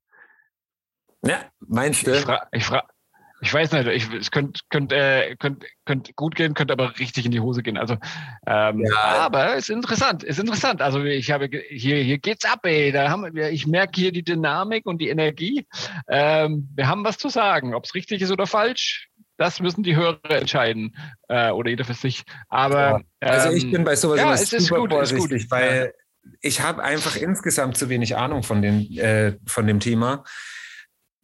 Ja, 1.23 1.45
meinst 1.59 2.05
du? 2.05 2.11
Ich, 2.11 2.21
fra 2.21 2.47
ich, 2.51 2.65
fra 2.65 2.85
ich 3.45 3.53
weiß 3.53 3.71
nicht, 3.73 3.87
ich, 3.87 4.11
es 4.11 4.31
könnte 4.31 4.59
könnt, 4.71 4.91
äh, 4.91 5.35
könnt, 5.37 5.65
könnt 5.85 6.15
gut 6.15 6.35
gehen, 6.35 6.55
könnte 6.55 6.73
aber 6.73 6.97
richtig 6.97 7.25
in 7.25 7.31
die 7.31 7.39
Hose 7.39 7.61
gehen. 7.61 7.77
Also, 7.77 7.95
ähm, 8.47 8.83
ja. 8.83 8.97
aber 8.97 9.55
ist 9.55 9.69
interessant, 9.69 10.23
ist 10.23 10.39
interessant. 10.39 10.81
Also 10.81 11.03
ich 11.03 11.29
habe 11.29 11.47
hier, 11.69 11.97
hier 11.97 12.17
geht's 12.17 12.43
ab, 12.43 12.61
ey. 12.63 12.91
Da 12.91 13.09
haben 13.09 13.35
wir, 13.35 13.51
ich 13.51 13.67
merke 13.67 14.01
hier 14.01 14.11
die 14.11 14.23
Dynamik 14.23 14.87
und 14.87 14.97
die 14.99 15.09
Energie. 15.09 15.67
Ähm, 16.09 16.67
wir 16.75 16.87
haben 16.87 17.05
was 17.05 17.19
zu 17.19 17.29
sagen. 17.29 17.75
Ob 17.75 17.85
es 17.85 17.93
richtig 17.93 18.23
ist 18.23 18.31
oder 18.31 18.47
falsch, 18.47 19.09
das 19.37 19.59
müssen 19.59 19.83
die 19.83 19.95
Hörer 19.95 20.19
entscheiden 20.31 20.95
äh, 21.27 21.51
oder 21.51 21.69
jeder 21.69 21.85
für 21.85 21.93
sich. 21.93 22.23
Aber 22.49 23.03
ja. 23.21 23.29
also 23.29 23.51
ich 23.51 23.65
ähm, 23.65 23.71
bin 23.71 23.83
bei 23.83 23.95
sowas 23.95 24.19
ja, 24.19 24.33
es 24.33 24.51
ist 24.51 24.65
super 24.65 24.81
gut, 24.81 24.91
vorsichtig, 24.91 25.43
ist 25.43 25.51
gut. 25.51 25.51
weil 25.51 25.93
ich 26.41 26.61
habe 26.61 26.83
einfach 26.83 27.15
insgesamt 27.15 27.77
zu 27.77 27.89
wenig 27.89 28.17
Ahnung 28.17 28.41
von, 28.41 28.63
den, 28.63 28.91
äh, 28.97 29.37
von 29.45 29.67
dem 29.67 29.79
Thema. 29.79 30.23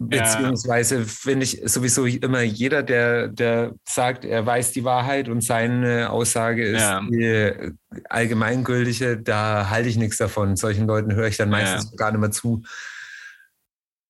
Beziehungsweise 0.10 1.06
finde 1.06 1.44
ich 1.44 1.62
sowieso 1.66 2.06
immer 2.06 2.42
jeder, 2.42 2.82
der, 2.82 3.28
der 3.28 3.74
sagt, 3.88 4.26
er 4.26 4.46
weiß 4.46 4.72
die 4.72 4.84
Wahrheit 4.84 5.30
und 5.30 5.42
seine 5.42 6.10
Aussage 6.10 6.66
ist 6.66 6.82
ja. 6.82 7.02
die 7.02 7.74
allgemeingültige, 8.10 9.18
da 9.18 9.70
halte 9.70 9.90
ich 9.90 9.98
nichts 9.98 10.18
davon. 10.18 10.56
Solchen 10.56 10.88
Leuten 10.88 11.14
höre 11.14 11.28
ich 11.28 11.38
dann 11.38 11.50
meistens 11.50 11.92
ja. 11.92 11.98
gar 11.98 12.12
nicht 12.12 12.20
mehr 12.20 12.32
zu. 12.32 12.64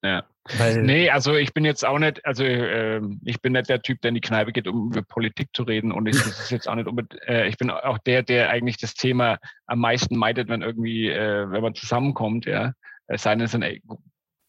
Ja. 0.04 0.24
Weil, 0.58 0.82
nee, 0.82 1.10
also 1.10 1.36
ich 1.36 1.54
bin 1.54 1.66
jetzt 1.66 1.86
auch 1.86 2.00
nicht, 2.00 2.26
also 2.26 2.44
äh, 2.44 3.02
ich 3.24 3.42
bin 3.42 3.54
nicht 3.54 3.70
der 3.70 3.82
Typ, 3.82 4.02
der 4.02 4.10
in 4.10 4.16
die 4.16 4.22
Kneipe 4.22 4.52
geht, 4.52 4.68
um 4.68 4.92
über 4.92 5.04
Politik 5.04 5.50
zu 5.54 5.64
reden. 5.64 5.92
Und 5.92 6.08
ich, 6.08 6.16
ist 6.16 6.52
jetzt 6.52 6.68
auch 6.68 6.76
nicht 6.76 6.88
unbedingt, 6.88 7.22
äh, 7.28 7.48
ich 7.48 7.58
bin 7.58 7.70
auch 7.70 8.00
der, 8.00 8.24
der 8.24 8.50
eigentlich 8.50 8.78
das 8.78 8.96
Thema 8.96 9.38
am 9.68 9.80
meisten 9.80 10.18
meidet, 10.18 10.50
wenn 10.50 10.62
irgendwie, 10.62 11.10
äh, 11.10 11.52
wenn 11.52 11.62
man 11.62 11.76
zusammenkommt, 11.76 12.46
ja. 12.46 12.74
Es 13.08 13.24
sei 13.24 13.36
denn, 13.36 13.44
es 13.44 13.52
sind 13.52 13.64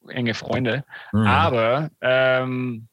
enge 0.08 0.34
Freunde. 0.34 0.84
Mhm. 1.12 1.26
Aber 1.26 1.90
ähm, 2.00 2.88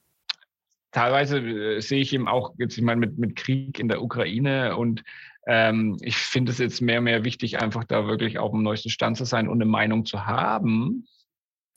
teilweise 0.92 1.40
äh, 1.40 1.80
sehe 1.82 2.02
ich 2.02 2.14
eben 2.14 2.28
auch, 2.28 2.54
jetzt, 2.58 2.78
ich 2.78 2.84
meine, 2.84 3.00
mit, 3.00 3.18
mit 3.18 3.36
Krieg 3.36 3.80
in 3.80 3.88
der 3.88 4.02
Ukraine 4.02 4.76
und 4.78 5.04
ähm, 5.48 5.98
ich 6.02 6.18
finde 6.18 6.52
es 6.52 6.58
jetzt 6.58 6.82
mehr 6.82 7.00
und 7.00 7.06
mehr 7.06 7.24
wichtig, 7.24 7.60
einfach 7.60 7.84
da 7.84 8.08
wirklich 8.08 8.38
auf 8.38 8.52
dem 8.52 8.62
neuesten 8.62 8.90
Stand 8.90 9.18
zu 9.18 9.26
sein 9.26 9.48
und 9.48 9.58
eine 9.58 9.70
Meinung 9.70 10.06
zu 10.06 10.26
haben. 10.26 11.08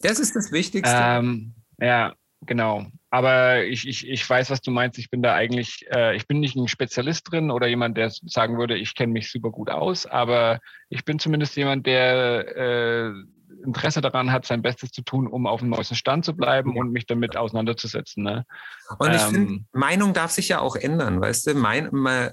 Das 0.00 0.18
ist 0.18 0.36
das 0.36 0.52
Wichtigste. 0.52 0.94
Ähm, 0.94 1.54
ja, 1.80 2.14
genau. 2.42 2.86
Aber 3.08 3.64
ich, 3.64 3.86
ich, 3.86 4.08
ich 4.08 4.28
weiß, 4.28 4.50
was 4.50 4.62
du 4.62 4.70
meinst. 4.70 4.98
Ich 4.98 5.10
bin 5.10 5.22
da 5.22 5.34
eigentlich, 5.34 5.86
äh, 5.90 6.16
ich 6.16 6.26
bin 6.26 6.40
nicht 6.40 6.56
ein 6.56 6.68
Spezialist 6.68 7.30
drin 7.30 7.50
oder 7.50 7.66
jemand, 7.66 7.96
der 7.96 8.10
sagen 8.10 8.58
würde, 8.58 8.76
ich 8.76 8.94
kenne 8.94 9.12
mich 9.12 9.30
super 9.30 9.50
gut 9.50 9.70
aus, 9.70 10.06
aber 10.06 10.60
ich 10.88 11.04
bin 11.04 11.18
zumindest 11.18 11.56
jemand, 11.56 11.86
der 11.86 12.56
äh, 12.56 13.12
Interesse 13.62 14.00
daran 14.00 14.32
hat, 14.32 14.46
sein 14.46 14.62
Bestes 14.62 14.90
zu 14.90 15.02
tun, 15.02 15.26
um 15.26 15.46
auf 15.46 15.60
dem 15.60 15.70
neuesten 15.70 15.94
Stand 15.94 16.24
zu 16.24 16.34
bleiben 16.34 16.76
und 16.76 16.92
mich 16.92 17.06
damit 17.06 17.36
auseinanderzusetzen. 17.36 18.22
Ne? 18.22 18.44
Und 18.98 19.14
ich 19.14 19.22
ähm, 19.22 19.30
finde, 19.30 19.64
Meinung 19.72 20.12
darf 20.12 20.30
sich 20.32 20.48
ja 20.48 20.60
auch 20.60 20.76
ändern, 20.76 21.20
weißt 21.20 21.46
du? 21.46 21.54
Mein, 21.54 21.90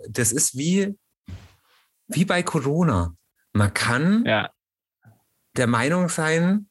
das 0.09 0.31
ist 0.31 0.57
wie, 0.57 0.97
wie 2.07 2.25
bei 2.25 2.43
Corona. 2.43 3.13
Man 3.53 3.73
kann 3.73 4.25
ja. 4.25 4.49
der 5.55 5.67
Meinung 5.67 6.09
sein, 6.09 6.69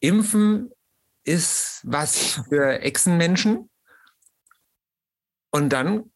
Impfen 0.00 0.70
ist 1.24 1.80
was 1.84 2.42
für 2.48 2.80
Echsenmenschen. 2.80 3.70
Und 5.50 5.70
dann 5.70 6.12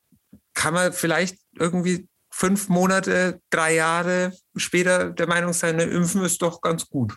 kann 0.53 0.75
man 0.75 0.93
vielleicht 0.93 1.39
irgendwie 1.57 2.09
fünf 2.31 2.69
Monate, 2.69 3.41
drei 3.51 3.75
Jahre 3.75 4.33
später 4.57 5.11
der 5.11 5.27
Meinung 5.27 5.53
sein, 5.53 5.77
ne, 5.77 5.85
Impfen 5.85 6.23
ist 6.23 6.43
doch 6.43 6.61
ganz 6.61 6.89
gut. 6.89 7.17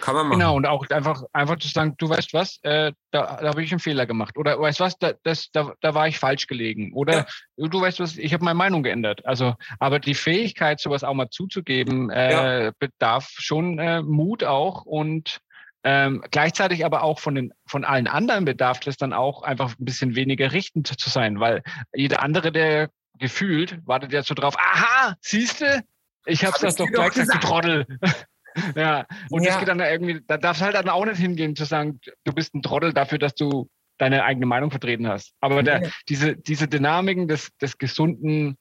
Kann 0.00 0.14
man 0.14 0.28
machen. 0.28 0.38
Genau, 0.38 0.56
und 0.56 0.66
auch 0.66 0.88
einfach, 0.90 1.22
einfach 1.32 1.58
zu 1.58 1.68
sagen, 1.68 1.94
du 1.98 2.08
weißt 2.08 2.32
was, 2.32 2.58
äh, 2.62 2.92
da, 3.10 3.38
da 3.40 3.48
habe 3.48 3.62
ich 3.62 3.70
einen 3.72 3.80
Fehler 3.80 4.06
gemacht. 4.06 4.36
Oder 4.36 4.58
weißt 4.60 4.80
was, 4.80 4.98
da, 4.98 5.12
das, 5.22 5.50
da, 5.52 5.74
da 5.80 5.94
war 5.94 6.08
ich 6.08 6.18
falsch 6.18 6.46
gelegen. 6.46 6.92
Oder 6.94 7.26
ja. 7.56 7.68
du 7.68 7.80
weißt 7.80 8.00
was, 8.00 8.16
ich 8.16 8.32
habe 8.32 8.44
meine 8.44 8.56
Meinung 8.56 8.82
geändert. 8.82 9.24
Also, 9.26 9.54
aber 9.78 9.98
die 9.98 10.14
Fähigkeit, 10.14 10.80
sowas 10.80 11.04
auch 11.04 11.14
mal 11.14 11.30
zuzugeben, 11.30 12.10
äh, 12.10 12.64
ja. 12.64 12.70
bedarf 12.78 13.28
schon 13.36 13.78
äh, 13.78 14.02
Mut 14.02 14.44
auch 14.44 14.84
und 14.84 15.40
ähm, 15.82 16.22
gleichzeitig 16.30 16.84
aber 16.84 17.02
auch 17.02 17.20
von 17.20 17.34
den 17.34 17.54
von 17.66 17.84
allen 17.84 18.06
anderen 18.06 18.44
bedarf 18.44 18.80
es 18.86 18.98
dann 18.98 19.14
auch 19.14 19.42
einfach 19.42 19.78
ein 19.78 19.84
bisschen 19.84 20.14
weniger 20.14 20.52
richtend 20.52 20.88
zu 20.88 21.08
sein, 21.08 21.40
weil 21.40 21.62
jeder 21.94 22.22
andere, 22.22 22.52
der 22.52 22.90
gefühlt, 23.18 23.78
wartet 23.86 24.12
ja 24.12 24.22
so 24.22 24.34
drauf, 24.34 24.56
aha, 24.58 25.14
siehste, 25.20 25.82
ich 26.26 26.44
hab's 26.44 26.56
hab 26.56 26.62
das 26.62 26.76
doch 26.76 26.86
gleich 26.86 27.12
gesagt, 27.12 27.42
du 27.42 27.46
Trottel. 27.46 27.86
Ja, 28.74 29.06
und 29.30 29.42
ja. 29.42 29.50
das 29.50 29.58
geht 29.58 29.68
dann 29.68 29.80
irgendwie, 29.80 30.20
da 30.26 30.36
darf 30.36 30.56
es 30.56 30.62
halt 30.62 30.74
dann 30.74 30.88
auch 30.88 31.04
nicht 31.04 31.18
hingehen 31.18 31.56
zu 31.56 31.64
sagen, 31.64 32.00
du 32.24 32.32
bist 32.32 32.54
ein 32.54 32.62
Trottel 32.62 32.92
dafür, 32.92 33.18
dass 33.18 33.34
du 33.34 33.68
deine 33.98 34.24
eigene 34.24 34.46
Meinung 34.46 34.70
vertreten 34.70 35.06
hast. 35.06 35.34
Aber 35.40 35.62
der, 35.62 35.90
diese, 36.08 36.36
diese 36.36 36.66
Dynamiken 36.66 37.28
des, 37.28 37.50
des 37.58 37.76
gesunden 37.78 38.56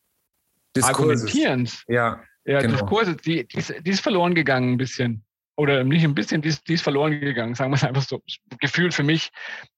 Diskurses. 0.75 0.99
Argumentierens, 0.99 1.83
ja, 1.87 2.21
ja 2.45 2.61
genau. 2.61 2.73
Diskurses, 2.73 3.17
die, 3.17 3.47
die, 3.47 3.57
ist, 3.57 3.73
die 3.85 3.89
ist 3.89 4.01
verloren 4.01 4.35
gegangen 4.35 4.73
ein 4.73 4.77
bisschen. 4.77 5.23
Oder 5.55 5.83
nicht 5.83 6.03
ein 6.03 6.15
bisschen, 6.15 6.41
die 6.41 6.49
ist, 6.49 6.67
die 6.67 6.73
ist 6.73 6.83
verloren 6.83 7.19
gegangen, 7.19 7.55
sagen 7.55 7.71
wir 7.71 7.75
es 7.75 7.83
einfach 7.83 8.03
so. 8.03 8.21
Gefühlt 8.59 8.93
für 8.93 9.03
mich 9.03 9.29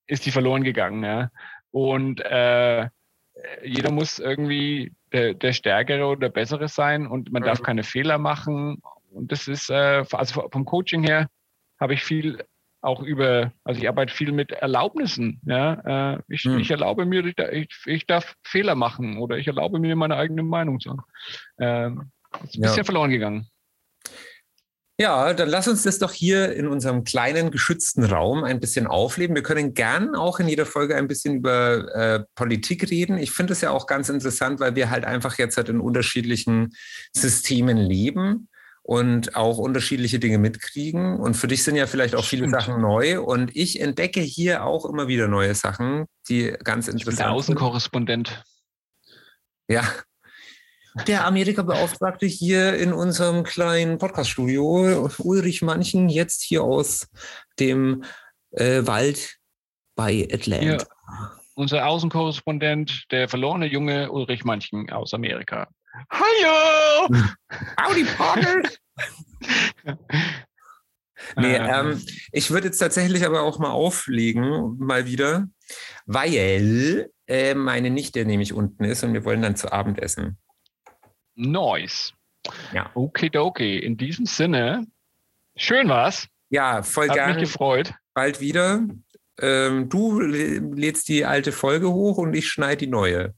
ist 0.08 0.26
die 0.26 0.32
verloren 0.32 0.64
gegangen. 0.64 1.04
Ja. 1.04 1.32
Und 1.72 2.22
äh, 2.22 2.88
jeder 3.64 3.92
muss 3.92 4.20
irgendwie 4.20 4.92
der, 5.12 5.34
der 5.34 5.54
Stärkere 5.54 6.06
oder 6.06 6.20
der 6.22 6.30
Bessere 6.30 6.68
sein 6.68 7.08
und 7.08 7.32
man 7.32 7.44
darf 7.44 7.62
keine 7.62 7.84
Fehler 7.84 8.18
machen 8.18 8.82
und 9.12 9.32
das 9.32 9.48
ist, 9.48 9.70
äh, 9.70 10.04
also 10.12 10.48
vom 10.52 10.66
Coaching 10.66 11.04
her 11.04 11.30
habe 11.80 11.94
ich 11.94 12.04
viel 12.04 12.44
auch 12.82 13.04
über, 13.04 13.52
also 13.64 13.80
ich 13.80 13.88
arbeite 13.88 14.14
viel 14.14 14.32
mit 14.32 14.52
Erlaubnissen. 14.52 15.40
Ja? 15.46 16.16
Äh, 16.16 16.22
ich, 16.28 16.42
hm. 16.42 16.60
ich 16.60 16.72
erlaube 16.72 17.06
mir, 17.06 17.26
ich, 17.26 17.70
ich 17.86 18.08
darf 18.08 18.36
Fehler 18.44 18.76
machen 18.76 19.18
oder 19.18 19.38
ich 19.38 19.48
erlaube 19.48 19.80
mir 19.80 19.96
meine 19.96 20.18
eigene 20.18 20.44
Meinung 20.44 20.80
zu 20.80 20.90
sagen. 20.90 21.02
Ähm, 21.60 22.12
ist 22.44 22.56
ein 22.56 22.62
bisschen 22.62 22.78
ja. 22.78 22.84
verloren 22.84 23.12
gegangen. 23.12 23.48
Ja, 25.00 25.34
dann 25.34 25.50
lass 25.50 25.68
uns 25.68 25.84
das 25.84 25.98
doch 25.98 26.12
hier 26.12 26.54
in 26.54 26.68
unserem 26.68 27.04
kleinen 27.04 27.50
geschützten 27.50 28.04
Raum 28.04 28.44
ein 28.44 28.60
bisschen 28.60 28.86
aufleben. 28.86 29.36
Wir 29.36 29.42
können 29.42 29.74
gern 29.74 30.16
auch 30.16 30.40
in 30.40 30.48
jeder 30.48 30.66
Folge 30.66 30.96
ein 30.96 31.08
bisschen 31.08 31.38
über 31.38 31.96
äh, 31.96 32.24
Politik 32.36 32.90
reden. 32.92 33.18
Ich 33.18 33.32
finde 33.32 33.54
es 33.54 33.62
ja 33.62 33.72
auch 33.72 33.88
ganz 33.88 34.10
interessant, 34.10 34.60
weil 34.60 34.76
wir 34.76 34.92
halt 34.92 35.06
einfach 35.06 35.40
jetzt 35.40 35.58
halt 35.58 35.70
in 35.70 35.80
unterschiedlichen 35.80 36.74
Systemen 37.14 37.78
leben 37.78 38.48
und 38.84 39.36
auch 39.36 39.58
unterschiedliche 39.58 40.20
Dinge 40.20 40.38
mitkriegen. 40.38 41.20
Und 41.20 41.36
für 41.36 41.48
dich 41.48 41.64
sind 41.64 41.76
ja 41.76 41.88
vielleicht 41.88 42.16
auch 42.16 42.26
viele 42.26 42.48
Stimmt. 42.48 42.62
Sachen 42.62 42.82
neu. 42.82 43.22
Und 43.22 43.56
ich 43.56 43.80
entdecke 43.80 44.22
hier 44.22 44.66
auch 44.66 44.86
immer 44.86 45.08
wieder 45.08 45.28
neue 45.28 45.56
Sachen, 45.56 46.06
die 46.30 46.54
ganz 46.64 46.88
interessant 46.88 46.88
sind. 46.88 46.98
Ich 46.98 47.06
bin 47.06 47.16
der 47.18 47.32
Außenkorrespondent. 47.32 48.44
Ja, 49.68 49.84
der 51.08 51.26
Amerika-Beauftragte 51.26 52.26
hier 52.26 52.76
in 52.76 52.92
unserem 52.92 53.44
kleinen 53.44 53.98
Podcast-Studio, 53.98 55.10
Ulrich 55.20 55.62
Manchen, 55.62 56.10
jetzt 56.10 56.42
hier 56.42 56.64
aus 56.64 57.08
dem 57.60 58.04
äh, 58.52 58.86
Wald 58.86 59.38
bei 59.96 60.28
Atlanta. 60.30 60.66
Ja, 60.66 61.32
unser 61.56 61.88
Außenkorrespondent, 61.88 63.06
der 63.10 63.30
verlorene 63.30 63.68
junge 63.68 64.12
Ulrich 64.12 64.44
Manchen 64.44 64.90
aus 64.90 65.14
Amerika. 65.14 65.70
Hallo! 66.10 67.10
Howdy, 67.82 68.06
Partner! 68.06 68.62
nee, 71.38 71.56
ähm, 71.56 71.92
ähm, 71.92 72.06
ich 72.32 72.50
würde 72.52 72.68
jetzt 72.68 72.78
tatsächlich 72.78 73.26
aber 73.26 73.42
auch 73.42 73.60
mal 73.60 73.72
auflegen, 73.72 74.78
mal 74.78 75.06
wieder, 75.06 75.48
weil 76.06 77.12
äh, 77.28 77.54
meine 77.56 77.90
Nichte 77.90 78.24
nämlich 78.26 78.54
unten 78.54 78.86
ist 78.86 79.04
und 79.04 79.14
wir 79.14 79.26
wollen 79.26 79.42
dann 79.42 79.56
zu 79.56 79.72
Abend 79.72 80.00
essen. 80.00 80.38
Nice. 81.36 82.14
Ja. 82.74 82.92
Okay, 82.94 83.78
In 83.80 83.98
diesem 83.98 84.26
Sinne, 84.26 84.88
schön 85.58 85.90
war's. 85.90 86.28
Ja, 86.50 86.84
voll 86.84 87.10
Hat 87.10 87.16
gerne. 87.16 87.34
mich 87.34 87.44
gefreut. 87.44 87.94
Bald 88.14 88.40
wieder. 88.40 88.86
Ähm, 89.40 89.90
du 89.90 90.20
lädst 90.20 91.08
die 91.08 91.26
alte 91.26 91.52
Folge 91.52 91.92
hoch 91.92 92.18
und 92.18 92.34
ich 92.34 92.48
schneide 92.48 92.78
die 92.78 92.88
neue. 92.88 93.34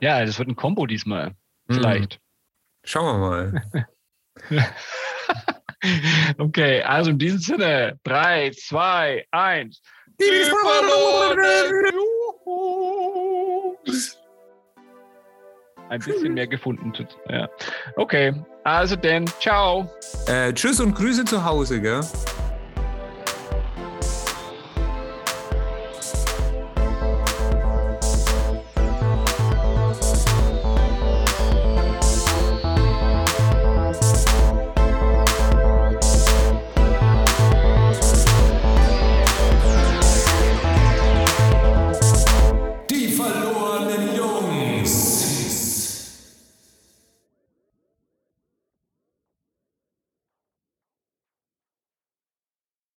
Ja, 0.00 0.24
das 0.24 0.38
wird 0.38 0.48
ein 0.48 0.56
Kombo 0.56 0.86
diesmal. 0.86 1.28
Hm. 1.68 1.76
Vielleicht. 1.76 2.14
Hm. 2.14 2.20
Schauen 2.84 3.20
wir 3.20 3.28
mal. 3.28 3.62
okay, 6.38 6.82
also 6.82 7.10
in 7.10 7.18
diesem 7.18 7.38
Sinne, 7.38 7.98
3, 8.04 8.52
2, 8.52 9.26
1. 9.30 9.82
Die 10.18 10.24
ein 15.90 15.98
bisschen 16.00 16.34
mehr 16.34 16.46
gefunden. 16.46 16.92
Ja. 17.28 17.48
Okay, 17.96 18.32
also 18.64 18.96
dann, 18.96 19.26
ciao. 19.40 19.90
Äh, 20.26 20.52
tschüss 20.52 20.80
und 20.80 20.94
Grüße 20.94 21.24
zu 21.24 21.44
Hause, 21.44 21.80
gell? 21.80 22.00